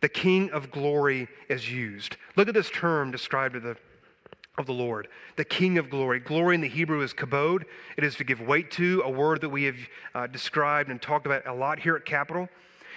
the 0.01 0.09
King 0.09 0.51
of 0.51 0.70
glory 0.70 1.29
is 1.49 1.72
used. 1.72 2.16
Look 2.37 2.47
at 2.47 2.55
this 2.55 2.70
term 2.70 3.11
described 3.11 3.55
to 3.55 3.61
the 3.61 3.77
of 4.57 4.66
the 4.66 4.72
Lord, 4.72 5.09
the 5.37 5.45
King 5.45 5.79
of 5.79 5.91
glory. 5.91 6.20
Glory 6.20 6.55
in 6.55 6.61
the 6.61 6.68
Hebrew 6.68 7.01
is 7.01 7.12
kabod. 7.12 7.64
It 7.97 8.05
is 8.05 8.14
to 8.16 8.25
give 8.25 8.41
weight 8.41 8.70
to, 8.72 9.03
a 9.05 9.11
word 9.11 9.41
that 9.41 9.49
we 9.49 9.64
have 9.64 9.77
uh, 10.14 10.27
described 10.29 10.91
and 10.91 11.03
talked 11.03 11.27
about 11.27 11.47
a 11.47 11.53
lot 11.53 11.81
here 11.81 11.97
at 11.97 12.05
Capital. 12.05 12.49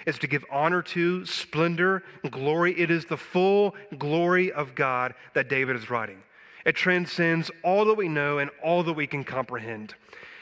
Is 0.08 0.18
to 0.20 0.28
give 0.28 0.44
honor 0.50 0.82
to, 0.82 1.24
splendor, 1.26 2.02
glory. 2.32 2.74
It 2.80 2.90
is 2.90 3.06
the 3.06 3.18
full 3.18 3.76
glory 4.00 4.52
of 4.52 4.74
God 4.74 5.14
that 5.36 5.50
David 5.50 5.76
is 5.76 5.92
writing. 5.92 6.24
It 6.66 6.76
transcends 6.76 7.52
all 7.64 7.86
that 7.86 7.94
we 7.94 8.08
know 8.08 8.40
and 8.40 8.50
all 8.64 8.82
that 8.84 8.94
we 8.94 9.06
can 9.06 9.24
comprehend. 9.24 9.94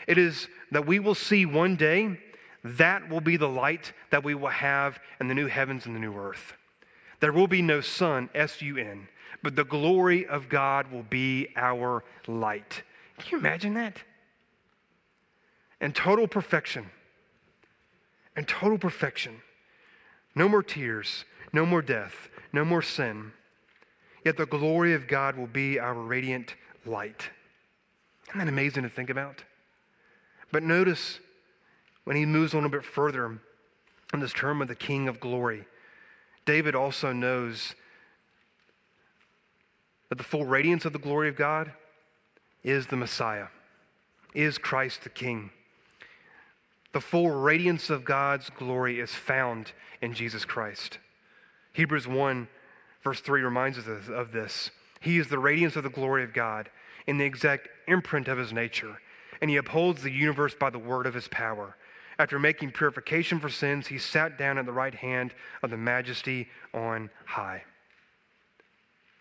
It 0.08 0.18
is 0.18 0.48
that 0.72 0.86
we 0.86 1.00
will 1.00 1.16
see 1.16 1.46
one 1.46 1.76
day 1.76 2.18
that 2.64 3.10
will 3.10 3.22
be 3.22 3.36
the 3.36 3.50
light 3.50 3.92
that 4.12 4.24
we 4.24 4.34
will 4.34 4.48
have 4.48 5.00
in 5.20 5.28
the 5.28 5.36
new 5.36 5.48
heavens 5.48 5.86
and 5.86 5.94
the 5.96 6.00
new 6.00 6.16
earth. 6.16 6.54
There 7.20 7.34
will 7.34 7.48
be 7.48 7.62
no 7.62 7.82
sun, 7.82 8.30
S 8.34 8.62
U 8.62 8.78
N 8.78 9.10
but 9.46 9.56
the 9.56 9.64
glory 9.64 10.26
of 10.26 10.50
God 10.50 10.92
will 10.92 11.04
be 11.04 11.50
our 11.56 12.04
light. 12.26 12.82
Can 13.20 13.28
you 13.30 13.38
imagine 13.38 13.76
that? 13.76 14.02
And 15.80 15.94
total 15.94 16.28
perfection. 16.28 16.90
And 18.36 18.48
total 18.48 18.80
perfection. 18.80 19.44
No 20.36 20.50
more 20.50 20.64
tears, 20.64 21.24
no 21.54 21.66
more 21.66 21.82
death, 21.82 22.30
no 22.52 22.66
more 22.66 22.82
sin. 22.82 23.32
Yet 24.26 24.38
the 24.38 24.46
glory 24.46 24.94
of 24.94 25.08
God 25.08 25.38
will 25.38 25.48
be 25.48 25.80
our 25.80 25.94
radiant 25.94 26.56
light. 26.86 27.30
Isn't 28.30 28.40
that 28.40 28.48
amazing 28.48 28.84
to 28.84 28.90
think 28.90 29.10
about? 29.10 29.44
But 30.52 30.64
notice 30.64 31.20
when 32.04 32.16
he 32.16 32.26
moves 32.26 32.54
a 32.54 32.70
bit 32.70 32.84
further 32.84 33.40
in 34.14 34.20
this 34.20 34.34
term 34.34 34.62
of 34.62 34.68
the 34.68 34.76
King 34.76 35.08
of 35.08 35.20
glory, 35.20 35.66
David 36.46 36.76
also 36.76 37.12
knows 37.12 37.76
that 40.10 40.18
the 40.18 40.24
full 40.24 40.46
radiance 40.46 40.86
of 40.86 40.94
the 40.94 41.00
glory 41.00 41.30
of 41.30 41.36
God 41.36 41.72
is 42.64 42.88
the 42.88 42.96
Messiah, 42.96 43.48
is 44.34 44.58
Christ 44.58 45.04
the 45.04 45.10
King. 45.10 45.52
The 46.96 47.02
full 47.02 47.30
radiance 47.30 47.90
of 47.90 48.06
God's 48.06 48.50
glory 48.50 49.02
is 49.02 49.14
found 49.14 49.74
in 50.02 50.14
Jesus 50.14 50.46
Christ. 50.46 50.98
Hebrews 51.74 52.08
1, 52.08 52.48
verse 53.04 53.20
3 53.20 53.42
reminds 53.42 53.78
us 53.78 54.08
of 54.08 54.32
this. 54.32 54.72
He 55.02 55.18
is 55.18 55.28
the 55.28 55.38
radiance 55.38 55.76
of 55.76 55.84
the 55.84 55.90
glory 55.90 56.24
of 56.24 56.32
God 56.32 56.70
in 57.06 57.18
the 57.18 57.26
exact 57.26 57.68
imprint 57.90 58.30
of 58.30 58.38
his 58.38 58.54
nature, 58.54 59.02
and 59.42 59.50
he 59.50 59.58
upholds 59.58 60.04
the 60.04 60.10
universe 60.10 60.56
by 60.58 60.70
the 60.70 60.80
word 60.80 61.06
of 61.06 61.14
his 61.14 61.28
power. 61.28 61.76
After 62.18 62.40
making 62.40 62.72
purification 62.72 63.42
for 63.42 63.50
sins, 63.50 63.88
he 63.88 63.98
sat 63.98 64.38
down 64.38 64.58
at 64.58 64.66
the 64.66 64.72
right 64.72 64.96
hand 64.96 65.34
of 65.62 65.72
the 65.72 65.78
majesty 65.78 66.48
on 66.74 67.10
high. 67.26 67.66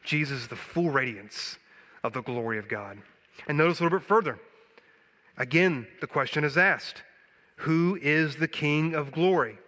Jesus 0.04 0.42
is 0.42 0.46
the 0.46 0.54
full 0.54 0.90
radiance 0.90 1.58
of 2.04 2.12
the 2.12 2.22
glory 2.22 2.56
of 2.56 2.68
God. 2.68 2.98
And 3.48 3.58
notice 3.58 3.80
a 3.80 3.82
little 3.82 3.98
bit 3.98 4.06
further. 4.06 4.38
Again, 5.36 5.88
the 6.00 6.06
question 6.06 6.44
is 6.44 6.56
asked 6.56 7.02
Who 7.56 7.98
is 8.00 8.36
the 8.36 8.48
King 8.48 8.94
of 8.94 9.12
glory? 9.12 9.58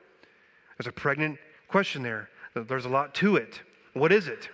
There's 0.76 0.86
a 0.86 0.92
pregnant 0.92 1.38
question 1.68 2.02
there. 2.02 2.28
There's 2.54 2.84
a 2.84 2.90
lot 2.90 3.14
to 3.16 3.36
it. 3.36 3.62
What 3.92 4.12
is 4.12 4.28
it? 4.28 4.48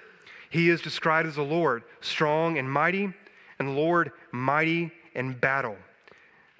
He 0.50 0.68
is 0.68 0.80
described 0.80 1.28
as 1.28 1.36
the 1.36 1.42
Lord, 1.42 1.82
strong 2.00 2.58
and 2.58 2.70
mighty, 2.70 3.12
and 3.58 3.76
Lord 3.76 4.12
mighty 4.32 4.92
in 5.14 5.32
battle. 5.32 5.76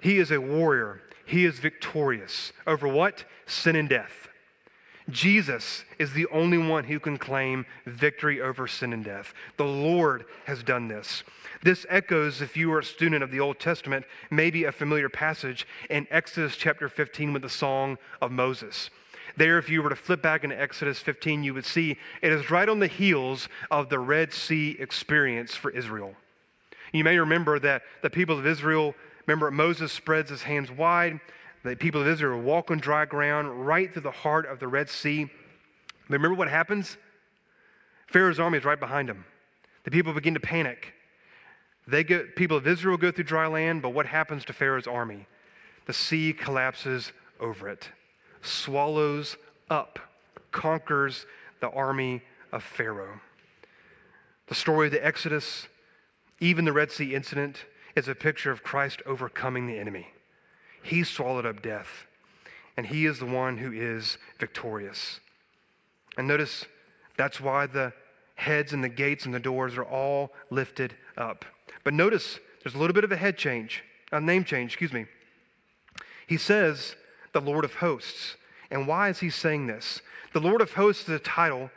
He 0.01 0.17
is 0.17 0.31
a 0.31 0.41
warrior. 0.41 1.01
He 1.25 1.45
is 1.45 1.59
victorious 1.59 2.51
over 2.67 2.87
what? 2.87 3.25
Sin 3.45 3.75
and 3.75 3.87
death. 3.87 4.27
Jesus 5.09 5.83
is 5.99 6.13
the 6.13 6.27
only 6.27 6.57
one 6.57 6.85
who 6.85 6.99
can 6.99 7.17
claim 7.17 7.65
victory 7.85 8.41
over 8.41 8.67
sin 8.67 8.93
and 8.93 9.03
death. 9.03 9.33
The 9.57 9.65
Lord 9.65 10.25
has 10.45 10.63
done 10.63 10.87
this. 10.87 11.23
This 11.63 11.85
echoes, 11.89 12.41
if 12.41 12.57
you 12.57 12.71
are 12.73 12.79
a 12.79 12.83
student 12.83 13.23
of 13.23 13.31
the 13.31 13.39
Old 13.39 13.59
Testament, 13.59 14.05
maybe 14.29 14.65
a 14.65 14.71
familiar 14.71 15.09
passage 15.09 15.65
in 15.89 16.07
Exodus 16.11 16.57
chapter 16.57 16.89
15 16.89 17.31
with 17.31 17.41
the 17.41 17.49
Song 17.49 17.97
of 18.21 18.31
Moses. 18.31 18.89
There, 19.37 19.57
if 19.57 19.69
you 19.69 19.81
were 19.81 19.89
to 19.89 19.95
flip 19.95 20.21
back 20.21 20.43
into 20.43 20.59
Exodus 20.59 20.99
15, 20.99 21.43
you 21.43 21.53
would 21.53 21.65
see 21.65 21.97
it 22.21 22.31
is 22.31 22.51
right 22.51 22.67
on 22.67 22.79
the 22.79 22.87
heels 22.87 23.47
of 23.71 23.89
the 23.89 23.99
Red 23.99 24.33
Sea 24.33 24.75
experience 24.77 25.55
for 25.55 25.71
Israel. 25.71 26.15
You 26.91 27.03
may 27.03 27.17
remember 27.17 27.57
that 27.59 27.83
the 28.01 28.09
people 28.09 28.37
of 28.37 28.45
Israel, 28.45 28.93
remember 29.25 29.49
Moses 29.49 29.91
spreads 29.91 30.29
his 30.29 30.43
hands 30.43 30.69
wide 30.69 31.19
the 31.63 31.75
people 31.75 32.01
of 32.01 32.07
Israel 32.07 32.41
walk 32.41 32.71
on 32.71 32.79
dry 32.79 33.05
ground 33.05 33.65
right 33.65 33.91
through 33.91 34.01
the 34.01 34.11
heart 34.11 34.45
of 34.45 34.59
the 34.59 34.67
Red 34.67 34.89
Sea. 34.89 35.25
But 36.09 36.13
remember 36.13 36.35
what 36.35 36.49
happens? 36.49 36.97
Pharaoh's 38.07 38.39
army 38.39 38.57
is 38.57 38.65
right 38.65 38.79
behind 38.79 39.07
them. 39.07 39.25
The 39.85 39.91
people 39.91 40.13
begin 40.13 40.33
to 40.33 40.39
panic. 40.39 40.93
They 41.87 42.03
go, 42.03 42.25
people 42.35 42.57
of 42.57 42.67
Israel 42.67 42.97
go 42.97 43.11
through 43.11 43.25
dry 43.25 43.47
land, 43.47 43.81
but 43.81 43.89
what 43.89 44.05
happens 44.05 44.45
to 44.45 44.53
Pharaoh's 44.53 44.87
army? 44.87 45.27
The 45.85 45.93
sea 45.93 46.33
collapses 46.33 47.11
over 47.39 47.67
it, 47.67 47.89
swallows 48.41 49.35
up, 49.69 49.99
conquers 50.51 51.25
the 51.59 51.69
army 51.69 52.21
of 52.51 52.63
Pharaoh. 52.63 53.19
The 54.47 54.55
story 54.55 54.87
of 54.87 54.93
the 54.93 55.05
Exodus, 55.05 55.67
even 56.39 56.65
the 56.65 56.73
Red 56.73 56.91
Sea 56.91 57.15
incident, 57.15 57.65
is 57.95 58.07
a 58.07 58.15
picture 58.15 58.51
of 58.51 58.63
Christ 58.63 59.01
overcoming 59.05 59.67
the 59.67 59.77
enemy. 59.77 60.07
He 60.81 61.03
swallowed 61.03 61.45
up 61.45 61.61
death, 61.61 62.05
and 62.77 62.87
He 62.87 63.05
is 63.05 63.19
the 63.19 63.25
one 63.25 63.57
who 63.57 63.71
is 63.71 64.17
victorious. 64.39 65.19
And 66.17 66.27
notice 66.27 66.65
that's 67.17 67.41
why 67.41 67.65
the 67.65 67.93
heads 68.35 68.73
and 68.73 68.83
the 68.83 68.89
gates 68.89 69.25
and 69.25 69.33
the 69.33 69.39
doors 69.39 69.77
are 69.77 69.85
all 69.85 70.31
lifted 70.49 70.95
up. 71.17 71.45
But 71.83 71.93
notice 71.93 72.39
there's 72.63 72.75
a 72.75 72.77
little 72.77 72.93
bit 72.93 73.03
of 73.03 73.11
a 73.11 73.17
head 73.17 73.37
change, 73.37 73.83
a 74.11 74.21
name 74.21 74.43
change, 74.43 74.71
excuse 74.71 74.93
me. 74.93 75.05
He 76.27 76.37
says, 76.37 76.95
the 77.33 77.41
Lord 77.41 77.65
of 77.65 77.75
hosts. 77.75 78.35
And 78.71 78.87
why 78.87 79.09
is 79.09 79.19
he 79.19 79.29
saying 79.29 79.67
this? 79.67 80.01
The 80.33 80.39
Lord 80.39 80.61
of 80.61 80.73
hosts 80.73 81.03
is 81.03 81.15
a 81.15 81.19
title 81.19 81.69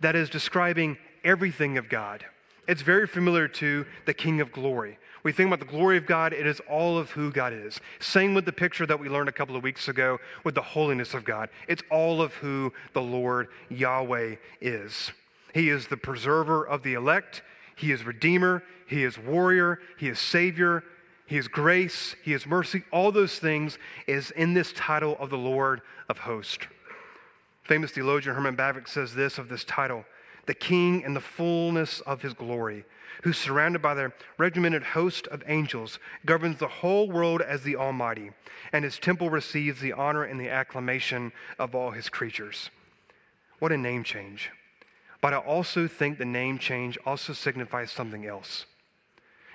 that 0.00 0.16
is 0.16 0.30
describing 0.30 0.96
everything 1.24 1.78
of 1.78 1.88
God. 1.88 2.24
It's 2.66 2.82
very 2.82 3.06
familiar 3.06 3.48
to 3.48 3.86
the 4.06 4.14
King 4.14 4.40
of 4.40 4.52
glory 4.52 4.98
we 5.24 5.32
think 5.32 5.48
about 5.48 5.60
the 5.60 5.72
glory 5.72 5.96
of 5.96 6.06
God, 6.06 6.32
it 6.32 6.46
is 6.46 6.60
all 6.68 6.98
of 6.98 7.10
who 7.10 7.30
God 7.30 7.52
is. 7.52 7.80
Same 8.00 8.34
with 8.34 8.44
the 8.44 8.52
picture 8.52 8.86
that 8.86 8.98
we 8.98 9.08
learned 9.08 9.28
a 9.28 9.32
couple 9.32 9.56
of 9.56 9.62
weeks 9.62 9.88
ago 9.88 10.18
with 10.44 10.54
the 10.54 10.62
holiness 10.62 11.14
of 11.14 11.24
God. 11.24 11.48
It's 11.68 11.82
all 11.90 12.20
of 12.20 12.34
who 12.34 12.72
the 12.92 13.02
Lord 13.02 13.48
Yahweh 13.68 14.36
is. 14.60 15.12
He 15.54 15.68
is 15.68 15.86
the 15.86 15.96
preserver 15.96 16.66
of 16.66 16.82
the 16.82 16.94
elect, 16.94 17.42
He 17.76 17.92
is 17.92 18.04
Redeemer, 18.04 18.62
He 18.86 19.04
is 19.04 19.18
warrior, 19.18 19.80
He 19.96 20.08
is 20.08 20.18
Savior, 20.18 20.84
He 21.26 21.36
is 21.36 21.48
grace, 21.48 22.14
He 22.22 22.32
is 22.32 22.46
mercy. 22.46 22.84
All 22.92 23.12
those 23.12 23.38
things 23.38 23.78
is 24.06 24.30
in 24.32 24.54
this 24.54 24.72
title 24.72 25.16
of 25.18 25.30
the 25.30 25.38
Lord 25.38 25.82
of 26.08 26.18
hosts. 26.18 26.66
Famous 27.64 27.92
theologian 27.92 28.34
Herman 28.34 28.56
Bavinck 28.56 28.88
says 28.88 29.14
this 29.14 29.38
of 29.38 29.48
this 29.48 29.64
title 29.64 30.04
the 30.46 30.54
King 30.54 31.02
in 31.02 31.14
the 31.14 31.20
fullness 31.20 32.00
of 32.00 32.22
His 32.22 32.34
glory 32.34 32.84
who, 33.22 33.32
surrounded 33.32 33.80
by 33.80 33.94
the 33.94 34.12
regimented 34.38 34.82
host 34.82 35.26
of 35.28 35.42
angels, 35.46 35.98
governs 36.26 36.58
the 36.58 36.68
whole 36.68 37.10
world 37.10 37.40
as 37.40 37.62
the 37.62 37.76
Almighty, 37.76 38.30
and 38.72 38.84
his 38.84 38.98
temple 38.98 39.30
receives 39.30 39.80
the 39.80 39.92
honor 39.92 40.24
and 40.24 40.40
the 40.40 40.48
acclamation 40.48 41.32
of 41.58 41.74
all 41.74 41.90
his 41.90 42.08
creatures. 42.08 42.70
What 43.58 43.72
a 43.72 43.76
name 43.76 44.02
change. 44.02 44.50
But 45.22 45.32
I 45.32 45.38
also 45.38 45.88
think 45.88 46.18
the 46.18 46.26
name 46.26 46.58
change 46.58 46.98
also 47.06 47.32
signifies 47.32 47.90
something 47.90 48.26
else. 48.26 48.66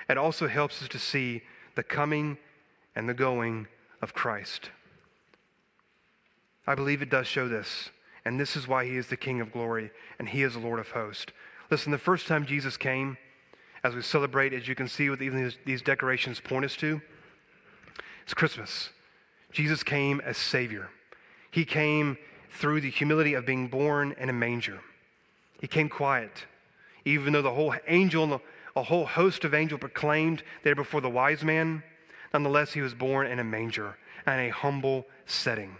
It 0.10 0.18
also 0.18 0.48
helps 0.48 0.82
us 0.82 0.88
to 0.90 0.98
see 0.98 1.44
the 1.76 1.84
coming 1.84 2.38
and 2.96 3.08
the 3.08 3.14
going 3.14 3.68
of 4.02 4.14
Christ. 4.14 4.72
I 6.66 6.74
believe 6.74 7.02
it 7.02 7.10
does 7.10 7.28
show 7.28 7.48
this, 7.48 7.90
and 8.26 8.40
this 8.40 8.56
is 8.56 8.68
why 8.68 8.86
he 8.86 8.98
is 8.98 9.08
the 9.08 9.18
King 9.18 9.42
of 9.42 9.52
glory 9.52 9.92
and 10.18 10.30
he 10.30 10.42
is 10.42 10.54
the 10.54 10.60
Lord 10.60 10.80
of 10.80 10.92
hosts. 10.92 11.34
Listen, 11.70 11.92
the 11.92 11.98
first 11.98 12.28
time 12.28 12.46
Jesus 12.46 12.78
came, 12.78 13.18
as 13.84 13.94
we 13.94 14.02
celebrate, 14.02 14.54
as 14.54 14.68
you 14.68 14.76
can 14.76 14.88
see 14.88 15.10
with 15.10 15.22
even 15.22 15.44
these, 15.44 15.58
these 15.66 15.82
decorations 15.82 16.40
point 16.40 16.66
us 16.66 16.78
to, 16.78 17.02
it's 18.24 18.34
Christmas. 18.34 18.90
Jesus 19.52 19.84
came 19.84 20.22
as 20.22 20.38
Savior. 20.38 20.90
He 21.52 21.66
came 21.66 22.18
through 22.50 22.82
the 22.82 22.90
humility 22.90 23.34
of 23.34 23.46
being 23.46 23.68
born 23.68 24.16
in 24.18 24.30
a 24.30 24.34
manger. 24.34 24.80
He 25.60 25.68
came 25.68 25.90
quiet, 25.90 26.46
even 27.06 27.34
though 27.34 27.42
the 27.42 27.54
whole 27.54 27.74
angel, 27.88 28.42
a 28.76 28.84
whole 28.84 29.06
host 29.06 29.44
of 29.44 29.54
angels 29.54 29.80
proclaimed 29.80 30.44
there 30.64 30.76
before 30.76 31.02
the 31.02 31.10
wise 31.10 31.44
man. 31.44 31.84
Nonetheless, 32.34 32.74
he 32.74 32.82
was 32.82 32.94
born 32.94 33.28
in 33.28 33.40
a 33.40 33.44
manger 33.44 33.98
and 34.26 34.42
a 34.42 34.54
humble 34.54 35.06
setting 35.26 35.78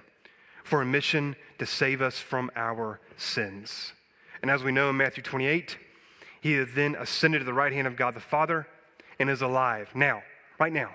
for 0.64 0.82
a 0.82 0.86
mission 0.86 1.36
to 1.60 1.66
save 1.66 2.02
us 2.02 2.20
from 2.20 2.52
our 2.56 3.00
sins. 3.18 3.94
And 4.42 4.52
as 4.52 4.64
we 4.64 4.72
know 4.72 4.90
in 4.90 4.98
Matthew 4.98 5.24
28, 5.24 5.78
he 6.42 6.54
has 6.54 6.70
then 6.76 6.96
ascended 6.96 7.40
to 7.40 7.46
the 7.46 7.54
right 7.54 7.74
hand 7.74 7.88
of 7.88 7.96
God 7.96 8.14
the 8.14 8.20
Father 8.20 8.68
and 9.20 9.30
is 9.30 9.42
alive 9.42 9.90
now, 9.96 10.24
right 10.60 10.74
now, 10.74 10.92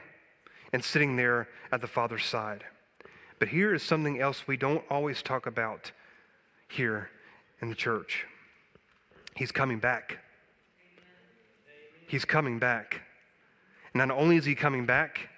and 0.73 0.85
sitting 0.85 1.17
there 1.17 1.49
at 1.71 1.81
the 1.81 1.87
Father's 1.87 2.25
side. 2.25 2.65
But 3.39 3.49
here 3.49 3.75
is 3.75 3.83
something 3.83 4.21
else 4.21 4.47
we 4.47 4.57
don't 4.57 4.85
always 4.89 5.23
talk 5.23 5.47
about 5.47 5.93
here 6.69 7.11
in 7.61 7.69
the 7.69 7.75
church. 7.75 8.27
He's 9.35 9.53
coming 9.53 9.79
back. 9.79 10.19
He's 12.07 12.25
coming 12.25 12.59
back. 12.59 13.03
Not 13.95 14.11
only 14.11 14.37
is 14.37 14.45
he 14.45 14.55
coming 14.55 14.87
back, 14.87 15.29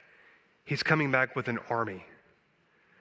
he's 0.65 0.83
coming 0.83 1.11
back 1.11 1.37
with 1.37 1.49
an 1.49 1.59
army. 1.71 2.05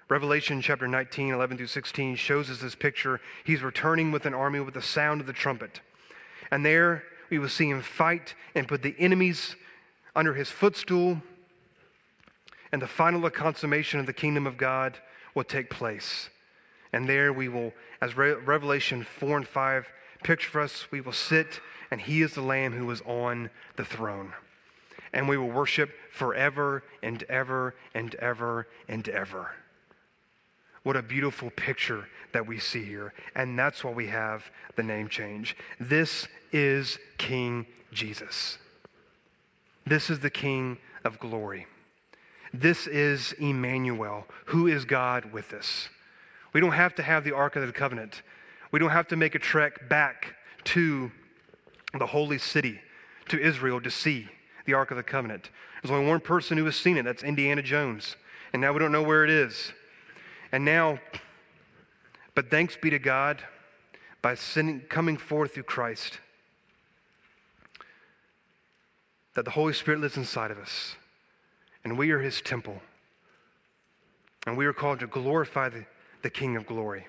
Revelation 0.09 0.61
chapter 0.61 0.87
19, 0.87 1.33
11 1.33 1.57
through 1.57 1.67
16 1.67 2.15
shows 2.15 2.49
us 2.49 2.59
this 2.59 2.75
picture. 2.75 3.19
He's 3.43 3.63
returning 3.63 4.11
with 4.11 4.25
an 4.25 4.33
army 4.33 4.59
with 4.59 4.73
the 4.73 4.81
sound 4.81 5.21
of 5.21 5.27
the 5.27 5.33
trumpet. 5.33 5.81
And 6.51 6.65
there 6.65 7.03
we 7.29 7.39
will 7.39 7.49
see 7.49 7.69
him 7.69 7.81
fight 7.81 8.35
and 8.53 8.67
put 8.67 8.83
the 8.83 8.95
enemies 8.99 9.55
under 10.15 10.33
his 10.33 10.49
footstool 10.49 11.21
and 12.73 12.81
the 12.81 12.87
final 12.87 13.29
consummation 13.29 13.99
of 13.99 14.07
the 14.07 14.13
kingdom 14.13 14.47
of 14.47 14.57
God 14.57 14.97
will 15.35 15.43
take 15.43 15.69
place. 15.69 16.29
And 16.91 17.07
there 17.07 17.31
we 17.31 17.47
will, 17.47 17.71
as 18.01 18.17
Re- 18.17 18.33
Revelation 18.33 19.03
4 19.03 19.37
and 19.37 19.47
5 19.47 19.87
picture 20.23 20.49
for 20.49 20.61
us, 20.61 20.91
we 20.91 21.01
will 21.01 21.11
sit 21.11 21.59
and 21.91 22.01
he 22.01 22.21
is 22.21 22.33
the 22.33 22.41
Lamb 22.41 22.73
who 22.73 22.89
is 22.89 23.01
on 23.01 23.49
the 23.75 23.85
throne. 23.85 24.33
And 25.13 25.29
we 25.29 25.37
will 25.37 25.51
worship 25.51 25.91
forever 26.11 26.83
and 27.03 27.21
ever 27.23 27.75
and 27.93 28.15
ever 28.15 28.67
and 28.87 29.07
ever. 29.07 29.51
What 30.81 30.97
a 30.97 31.01
beautiful 31.01 31.49
picture 31.51 32.07
that 32.33 32.47
we 32.47 32.59
see 32.59 32.83
here. 32.83 33.13
And 33.35 33.57
that's 33.57 33.83
why 33.83 33.91
we 33.91 34.07
have 34.07 34.51
the 34.75 34.83
name 34.83 35.07
change. 35.07 35.55
This 35.79 36.27
is 36.51 36.97
King 37.17 37.67
Jesus. 37.91 38.57
This 39.85 40.09
is 40.09 40.19
the 40.19 40.29
King 40.29 40.77
of 41.03 41.19
glory. 41.19 41.67
This 42.53 42.85
is 42.87 43.33
Emmanuel, 43.33 44.25
who 44.45 44.67
is 44.67 44.85
God 44.85 45.31
with 45.31 45.53
us. 45.53 45.89
We 46.53 46.61
don't 46.61 46.71
have 46.71 46.95
to 46.95 47.03
have 47.03 47.23
the 47.23 47.35
Ark 47.35 47.55
of 47.55 47.65
the 47.65 47.73
Covenant. 47.73 48.21
We 48.73 48.79
don't 48.79 48.89
have 48.89 49.07
to 49.09 49.15
make 49.15 49.35
a 49.35 49.39
trek 49.39 49.87
back 49.87 50.35
to 50.65 51.11
the 51.97 52.07
holy 52.07 52.39
city, 52.39 52.81
to 53.29 53.39
Israel, 53.39 53.79
to 53.79 53.91
see 53.91 54.27
the 54.65 54.73
Ark 54.73 54.91
of 54.91 54.97
the 54.97 55.03
Covenant. 55.03 55.51
There's 55.81 55.91
only 55.91 56.09
one 56.09 56.19
person 56.19 56.57
who 56.57 56.65
has 56.65 56.75
seen 56.75 56.97
it. 56.97 57.03
That's 57.03 57.23
Indiana 57.23 57.61
Jones. 57.61 58.15
And 58.51 58.61
now 58.61 58.73
we 58.73 58.79
don't 58.79 58.91
know 58.91 59.03
where 59.03 59.23
it 59.23 59.29
is. 59.29 59.71
And 60.51 60.65
now, 60.65 60.99
but 62.35 62.49
thanks 62.49 62.75
be 62.75 62.89
to 62.89 62.99
God 62.99 63.43
by 64.21 64.35
sending, 64.35 64.81
coming 64.81 65.17
forth 65.17 65.53
through 65.53 65.63
Christ, 65.63 66.19
that 69.35 69.45
the 69.45 69.51
Holy 69.51 69.73
Spirit 69.73 70.01
lives 70.01 70.17
inside 70.17 70.51
of 70.51 70.57
us 70.57 70.95
and 71.83 71.97
we 71.97 72.11
are 72.11 72.19
his 72.19 72.41
temple. 72.41 72.81
And 74.45 74.57
we 74.57 74.65
are 74.65 74.73
called 74.73 74.99
to 74.99 75.07
glorify 75.07 75.69
the, 75.69 75.85
the 76.21 76.29
King 76.29 76.55
of 76.55 76.65
glory. 76.65 77.07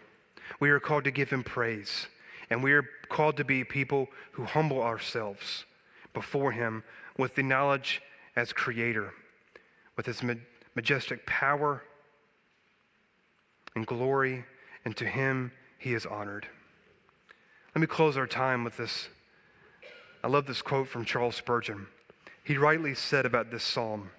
We 0.61 0.70
are 0.70 0.80
called 0.80 1.05
to 1.05 1.11
give 1.11 1.30
him 1.30 1.42
praise. 1.42 2.07
And 2.51 2.62
we 2.62 2.72
are 2.72 2.84
called 3.09 3.36
to 3.38 3.45
be 3.45 3.64
people 3.64 4.09
who 4.32 4.45
humble 4.45 4.82
ourselves 4.82 5.64
before 6.12 6.53
him 6.53 6.84
with 7.16 7.34
the 7.34 7.42
knowledge 7.42 8.03
as 8.36 8.53
creator, 8.53 9.14
with 9.97 10.07
his 10.07 10.22
majestic 10.74 11.26
power 11.26 11.82
and 13.74 13.86
glory, 13.86 14.45
and 14.84 14.97
to 14.97 15.07
him 15.07 15.53
he 15.78 15.95
is 15.95 16.07
honored. 16.07 16.49
Let 17.74 17.80
me 17.80 17.86
close 17.86 18.16
our 18.16 18.26
time 18.26 18.62
with 18.62 18.76
this. 18.76 19.09
I 20.22 20.28
love 20.28 20.47
this 20.47 20.62
quote 20.62 20.88
from 20.88 21.05
Charles 21.05 21.36
Spurgeon. 21.36 21.88
He 22.45 22.57
rightly 22.57 22.95
said 22.95 23.26
about 23.26 23.51
this 23.51 23.64
psalm. 23.64 24.11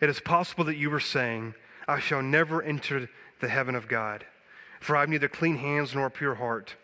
It 0.00 0.08
is 0.08 0.20
possible 0.20 0.64
that 0.64 0.76
you 0.76 0.88
were 0.88 1.00
saying, 1.00 1.54
I 1.86 2.00
shall 2.00 2.22
never 2.22 2.62
enter 2.62 3.10
the 3.40 3.48
heaven 3.48 3.74
of 3.74 3.88
God, 3.88 4.24
for 4.80 4.96
I 4.96 5.00
have 5.00 5.08
neither 5.08 5.28
clean 5.28 5.58
hands 5.58 5.94
nor 5.94 6.06
a 6.06 6.10
pure 6.10 6.34
heart. 6.34 6.74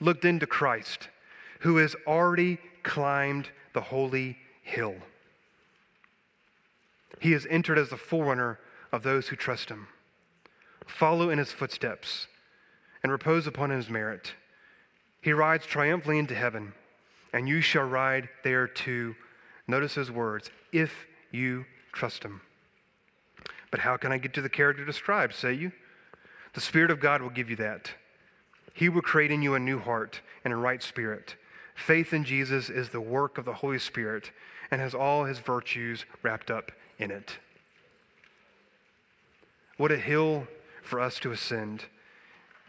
Look 0.00 0.22
then 0.22 0.38
to 0.38 0.46
Christ, 0.46 1.08
who 1.60 1.76
has 1.76 1.94
already 2.06 2.58
climbed 2.82 3.50
the 3.74 3.80
holy 3.80 4.38
hill. 4.62 4.94
He 7.20 7.32
has 7.32 7.46
entered 7.50 7.78
as 7.78 7.90
the 7.90 7.96
forerunner 7.96 8.58
of 8.90 9.02
those 9.02 9.28
who 9.28 9.36
trust 9.36 9.68
him. 9.68 9.88
Follow 10.86 11.30
in 11.30 11.38
his 11.38 11.52
footsteps 11.52 12.26
and 13.02 13.12
repose 13.12 13.46
upon 13.46 13.70
his 13.70 13.88
merit. 13.88 14.34
He 15.20 15.32
rides 15.32 15.66
triumphantly 15.66 16.18
into 16.18 16.34
heaven, 16.34 16.72
and 17.32 17.48
you 17.48 17.60
shall 17.60 17.84
ride 17.84 18.28
there 18.42 18.66
too. 18.66 19.14
Notice 19.66 19.94
his 19.94 20.10
words 20.10 20.50
if 20.72 21.06
you 21.30 21.64
trust 21.92 22.24
him. 22.24 22.40
But 23.70 23.80
how 23.80 23.96
can 23.96 24.12
I 24.12 24.18
get 24.18 24.34
to 24.34 24.42
the 24.42 24.48
character 24.48 24.84
described, 24.84 25.34
say 25.34 25.52
you? 25.52 25.72
The 26.54 26.60
Spirit 26.60 26.90
of 26.90 27.00
God 27.00 27.22
will 27.22 27.30
give 27.30 27.50
you 27.50 27.56
that. 27.56 27.90
He 28.74 28.88
will 28.88 29.02
create 29.02 29.30
in 29.30 29.42
you 29.42 29.54
a 29.54 29.60
new 29.60 29.78
heart 29.78 30.20
and 30.44 30.52
a 30.52 30.56
right 30.56 30.82
spirit. 30.82 31.36
Faith 31.74 32.12
in 32.12 32.24
Jesus 32.24 32.70
is 32.70 32.90
the 32.90 33.00
work 33.00 33.38
of 33.38 33.44
the 33.44 33.54
Holy 33.54 33.78
Spirit 33.78 34.30
and 34.70 34.80
has 34.80 34.94
all 34.94 35.24
his 35.24 35.38
virtues 35.38 36.04
wrapped 36.22 36.50
up 36.50 36.72
in 36.98 37.10
it. 37.10 37.38
What 39.76 39.92
a 39.92 39.96
hill 39.96 40.46
for 40.82 41.00
us 41.00 41.18
to 41.20 41.32
ascend. 41.32 41.84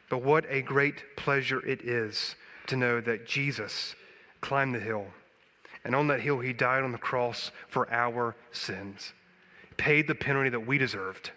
But 0.10 0.24
what 0.24 0.46
a 0.50 0.62
great 0.62 1.16
pleasure 1.16 1.66
it 1.66 1.82
is 1.82 2.36
to 2.68 2.76
know 2.76 3.02
that 3.02 3.28
Jesus 3.28 3.96
climbed 4.42 4.76
the 4.76 4.80
hill. 4.80 5.08
And 5.84 5.96
on 5.96 6.08
that 6.08 6.22
hill, 6.22 6.40
he 6.40 6.54
died 6.54 6.84
on 6.84 6.92
the 6.92 6.98
cross 6.98 7.52
for 7.68 7.92
our 7.92 8.36
sins 8.52 9.14
paid 9.78 10.08
the 10.08 10.16
penalty 10.16 10.50
that 10.50 10.68
we 10.68 10.78
deserved, 10.78 11.32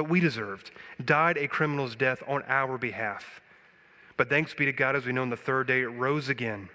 that 0.00 0.08
we 0.08 0.18
deserved, 0.18 0.70
died 1.04 1.36
a 1.36 1.46
criminal's 1.46 1.94
death 1.94 2.22
on 2.26 2.42
our 2.48 2.78
behalf. 2.78 3.42
But 4.16 4.30
thanks 4.30 4.54
be 4.54 4.64
to 4.64 4.72
God, 4.72 4.96
as 4.96 5.04
we 5.04 5.12
know 5.12 5.20
on 5.20 5.28
the 5.28 5.36
third 5.36 5.66
day, 5.66 5.82
it 5.82 5.88
rose 5.88 6.30
again, 6.30 6.70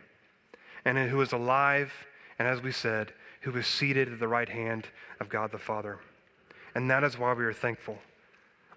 and 0.86 0.95
who 1.09 1.19
is 1.21 1.32
alive, 1.32 2.05
and 2.38 2.47
as 2.47 2.61
we 2.61 2.71
said, 2.71 3.13
who 3.41 3.57
is 3.57 3.65
seated 3.65 4.13
at 4.13 4.19
the 4.19 4.28
right 4.28 4.47
hand 4.47 4.89
of 5.19 5.30
God 5.30 5.51
the 5.51 5.57
Father. 5.57 5.97
And 6.76 6.88
that 6.91 7.03
is 7.03 7.17
why 7.17 7.34
we 7.34 7.45
are 7.45 7.51
thankful, 7.51 7.97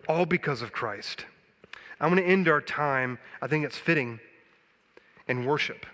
all 0.08 0.24
because 0.24 0.62
of 0.62 0.72
Christ. 0.72 1.26
I'm 2.00 2.08
going 2.10 2.24
to 2.24 2.26
end 2.26 2.48
our 2.48 2.62
time, 2.62 3.18
I 3.42 3.48
think 3.48 3.66
it's 3.66 3.76
fitting, 3.76 4.18
in 5.26 5.44
worship. 5.44 5.84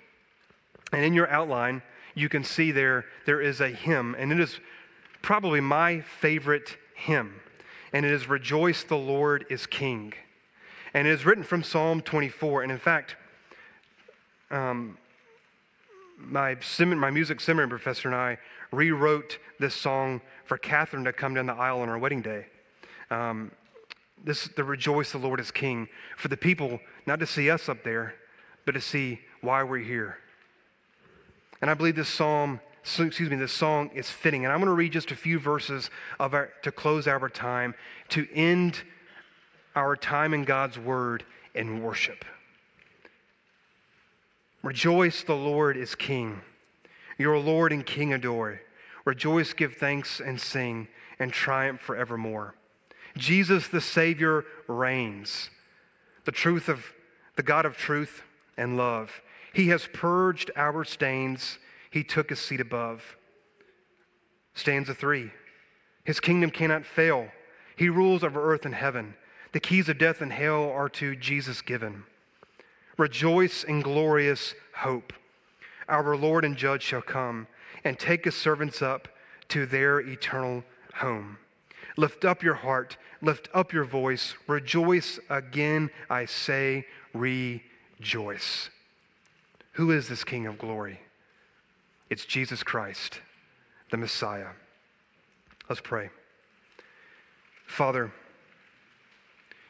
And 0.92 1.04
in 1.04 1.12
your 1.12 1.28
outline, 1.28 1.82
you 2.14 2.28
can 2.28 2.44
see 2.44 2.70
there, 2.70 3.04
there 3.26 3.40
is 3.40 3.60
a 3.60 3.70
hymn, 3.70 4.14
and 4.16 4.30
it 4.30 4.38
is 4.38 4.60
probably 5.22 5.60
my 5.60 6.02
favorite 6.02 6.76
hymn, 6.94 7.40
and 7.94 8.04
it 8.04 8.10
is 8.10 8.28
Rejoice, 8.28 8.82
the 8.82 8.96
Lord 8.96 9.46
is 9.48 9.66
King. 9.66 10.14
And 10.92 11.06
it 11.06 11.12
is 11.12 11.24
written 11.24 11.44
from 11.44 11.62
Psalm 11.62 12.00
24. 12.00 12.64
And 12.64 12.72
in 12.72 12.78
fact, 12.78 13.14
um, 14.50 14.98
my, 16.18 16.56
my 16.80 17.10
music 17.10 17.40
seminary 17.40 17.68
professor 17.68 18.08
and 18.08 18.16
I 18.16 18.38
rewrote 18.72 19.38
this 19.60 19.76
song 19.76 20.22
for 20.44 20.58
Catherine 20.58 21.04
to 21.04 21.12
come 21.12 21.34
down 21.34 21.46
the 21.46 21.52
aisle 21.52 21.82
on 21.82 21.88
our 21.88 21.96
wedding 21.96 22.20
day. 22.20 22.46
Um, 23.12 23.52
this 24.24 24.48
the 24.48 24.64
rejoice 24.64 25.12
the 25.12 25.18
Lord 25.18 25.38
is 25.38 25.52
King 25.52 25.88
for 26.16 26.26
the 26.26 26.36
people 26.36 26.80
not 27.06 27.20
to 27.20 27.26
see 27.26 27.48
us 27.48 27.68
up 27.68 27.84
there, 27.84 28.16
but 28.64 28.72
to 28.72 28.80
see 28.80 29.20
why 29.40 29.62
we're 29.62 29.78
here. 29.78 30.18
And 31.62 31.70
I 31.70 31.74
believe 31.74 31.94
this 31.94 32.08
psalm 32.08 32.58
excuse 32.84 33.30
me, 33.30 33.36
this 33.36 33.52
song 33.52 33.90
is 33.94 34.10
fitting. 34.10 34.44
And 34.44 34.52
I'm 34.52 34.60
going 34.60 34.68
to 34.68 34.74
read 34.74 34.92
just 34.92 35.10
a 35.10 35.16
few 35.16 35.38
verses 35.38 35.90
of 36.20 36.34
our, 36.34 36.52
to 36.62 36.70
close 36.70 37.06
our 37.06 37.28
time, 37.28 37.74
to 38.10 38.26
end 38.32 38.82
our 39.74 39.96
time 39.96 40.34
in 40.34 40.44
God's 40.44 40.78
word 40.78 41.24
in 41.54 41.82
worship. 41.82 42.24
Rejoice, 44.62 45.22
the 45.22 45.36
Lord 45.36 45.76
is 45.76 45.94
King. 45.94 46.40
Your 47.18 47.38
Lord 47.38 47.72
and 47.72 47.84
King 47.84 48.12
adore. 48.12 48.60
Rejoice, 49.04 49.52
give 49.52 49.74
thanks, 49.74 50.20
and 50.20 50.40
sing. 50.40 50.88
and 51.18 51.32
triumph 51.32 51.80
forevermore. 51.80 52.54
Jesus 53.16 53.68
the 53.68 53.80
Savior 53.80 54.44
reigns. 54.66 55.50
The 56.24 56.32
truth 56.32 56.68
of 56.68 56.92
the 57.36 57.42
God 57.42 57.64
of 57.64 57.76
truth 57.76 58.22
and 58.56 58.76
love. 58.76 59.20
He 59.52 59.68
has 59.68 59.88
purged 59.92 60.50
our 60.56 60.84
stains. 60.84 61.58
He 61.94 62.02
took 62.02 62.28
his 62.28 62.40
seat 62.40 62.60
above. 62.60 63.16
Stanza 64.52 64.94
three. 64.94 65.30
His 66.02 66.18
kingdom 66.18 66.50
cannot 66.50 66.84
fail. 66.84 67.28
He 67.76 67.88
rules 67.88 68.24
over 68.24 68.52
earth 68.52 68.66
and 68.66 68.74
heaven. 68.74 69.14
The 69.52 69.60
keys 69.60 69.88
of 69.88 69.96
death 69.96 70.20
and 70.20 70.32
hell 70.32 70.68
are 70.72 70.88
to 70.88 71.14
Jesus 71.14 71.62
given. 71.62 72.02
Rejoice 72.98 73.62
in 73.62 73.80
glorious 73.80 74.56
hope. 74.78 75.12
Our 75.88 76.16
Lord 76.16 76.44
and 76.44 76.56
Judge 76.56 76.82
shall 76.82 77.00
come 77.00 77.46
and 77.84 77.96
take 77.96 78.24
his 78.24 78.34
servants 78.34 78.82
up 78.82 79.06
to 79.50 79.64
their 79.64 80.00
eternal 80.00 80.64
home. 80.94 81.38
Lift 81.96 82.24
up 82.24 82.42
your 82.42 82.54
heart, 82.54 82.96
lift 83.22 83.48
up 83.54 83.72
your 83.72 83.84
voice, 83.84 84.34
rejoice 84.48 85.20
again, 85.30 85.90
I 86.10 86.24
say, 86.24 86.86
rejoice. 87.12 88.68
Who 89.74 89.92
is 89.92 90.08
this 90.08 90.24
King 90.24 90.48
of 90.48 90.58
glory? 90.58 90.98
It's 92.14 92.24
Jesus 92.24 92.62
Christ, 92.62 93.18
the 93.90 93.96
Messiah. 93.96 94.50
Let's 95.68 95.80
pray. 95.80 96.10
Father, 97.66 98.12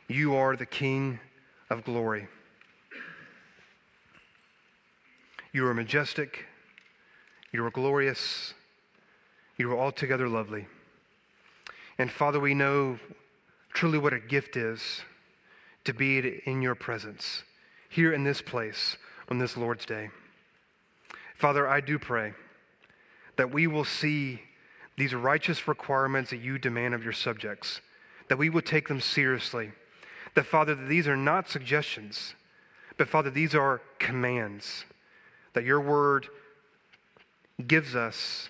you 0.09 0.36
are 0.36 0.55
the 0.55 0.66
King 0.66 1.20
of 1.70 1.84
glory. 1.84 2.28
You 5.55 5.66
are 5.66 5.72
majestic. 5.72 6.45
You 7.51 7.64
are 7.64 7.70
glorious. 7.70 8.53
You 9.57 9.72
are 9.72 9.78
altogether 9.78 10.28
lovely. 10.28 10.66
And 11.97 12.11
Father, 12.11 12.40
we 12.40 12.53
know 12.53 12.99
truly 13.72 13.97
what 13.97 14.12
a 14.12 14.20
gift 14.20 14.55
is 14.55 15.01
to 15.84 15.95
be 15.95 16.42
in 16.45 16.61
your 16.61 16.74
presence 16.74 17.42
here 17.88 18.12
in 18.12 18.24
this 18.24 18.42
place 18.42 18.99
on 19.30 19.38
this 19.38 19.57
Lord's 19.57 19.86
Day. 19.86 20.11
Father, 21.35 21.68
I 21.68 21.80
do 21.80 21.99
pray 21.99 22.32
that 23.37 23.53
we 23.53 23.66
will 23.66 23.85
see 23.85 24.43
these 24.97 25.14
righteous 25.14 25.66
requirements 25.66 26.30
that 26.30 26.39
you 26.39 26.59
demand 26.59 26.95
of 26.95 27.03
your 27.03 27.12
subjects, 27.12 27.80
that 28.28 28.39
we 28.39 28.49
will 28.49 28.62
take 28.62 28.89
them 28.89 29.01
seriously. 29.01 29.72
That, 30.35 30.47
Father, 30.47 30.74
that 30.74 30.89
these 30.89 31.07
are 31.07 31.16
not 31.16 31.49
suggestions, 31.49 32.35
but, 32.97 33.09
Father, 33.09 33.30
these 33.30 33.55
are 33.55 33.82
commands 33.99 34.85
that 35.53 35.64
your 35.64 35.80
word 35.80 36.28
gives 37.66 37.95
us 37.95 38.49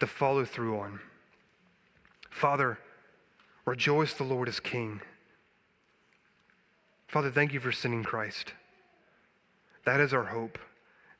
to 0.00 0.06
follow 0.06 0.44
through 0.44 0.78
on. 0.78 1.00
Father, 2.30 2.78
rejoice 3.64 4.12
the 4.14 4.24
Lord 4.24 4.48
is 4.48 4.60
King. 4.60 5.00
Father, 7.06 7.30
thank 7.30 7.52
you 7.52 7.60
for 7.60 7.72
sending 7.72 8.02
Christ. 8.02 8.52
That 9.84 10.00
is 10.00 10.12
our 10.12 10.24
hope, 10.24 10.58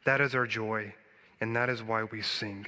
that 0.05 0.21
is 0.21 0.35
our 0.35 0.47
joy, 0.47 0.95
and 1.41 1.55
that 1.57 1.69
is 1.69 1.83
why 1.83 2.05
we 2.05 2.23
sing. 2.23 2.67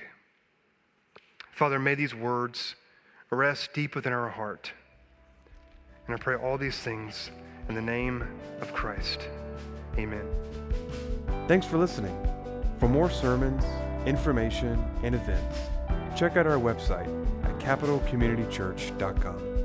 Father, 1.52 1.78
may 1.78 1.94
these 1.94 2.14
words 2.14 2.74
rest 3.30 3.72
deep 3.72 3.94
within 3.94 4.12
our 4.12 4.28
heart. 4.28 4.72
And 6.06 6.14
I 6.14 6.18
pray 6.18 6.36
all 6.36 6.58
these 6.58 6.78
things 6.78 7.30
in 7.68 7.74
the 7.74 7.82
name 7.82 8.26
of 8.60 8.72
Christ. 8.72 9.28
Amen. 9.98 10.26
Thanks 11.48 11.66
for 11.66 11.78
listening. 11.78 12.16
For 12.78 12.88
more 12.88 13.10
sermons, 13.10 13.64
information, 14.06 14.84
and 15.02 15.14
events, 15.14 15.58
check 16.16 16.36
out 16.36 16.46
our 16.46 16.58
website 16.58 17.08
at 17.44 17.58
capitalcommunitychurch.com. 17.58 19.55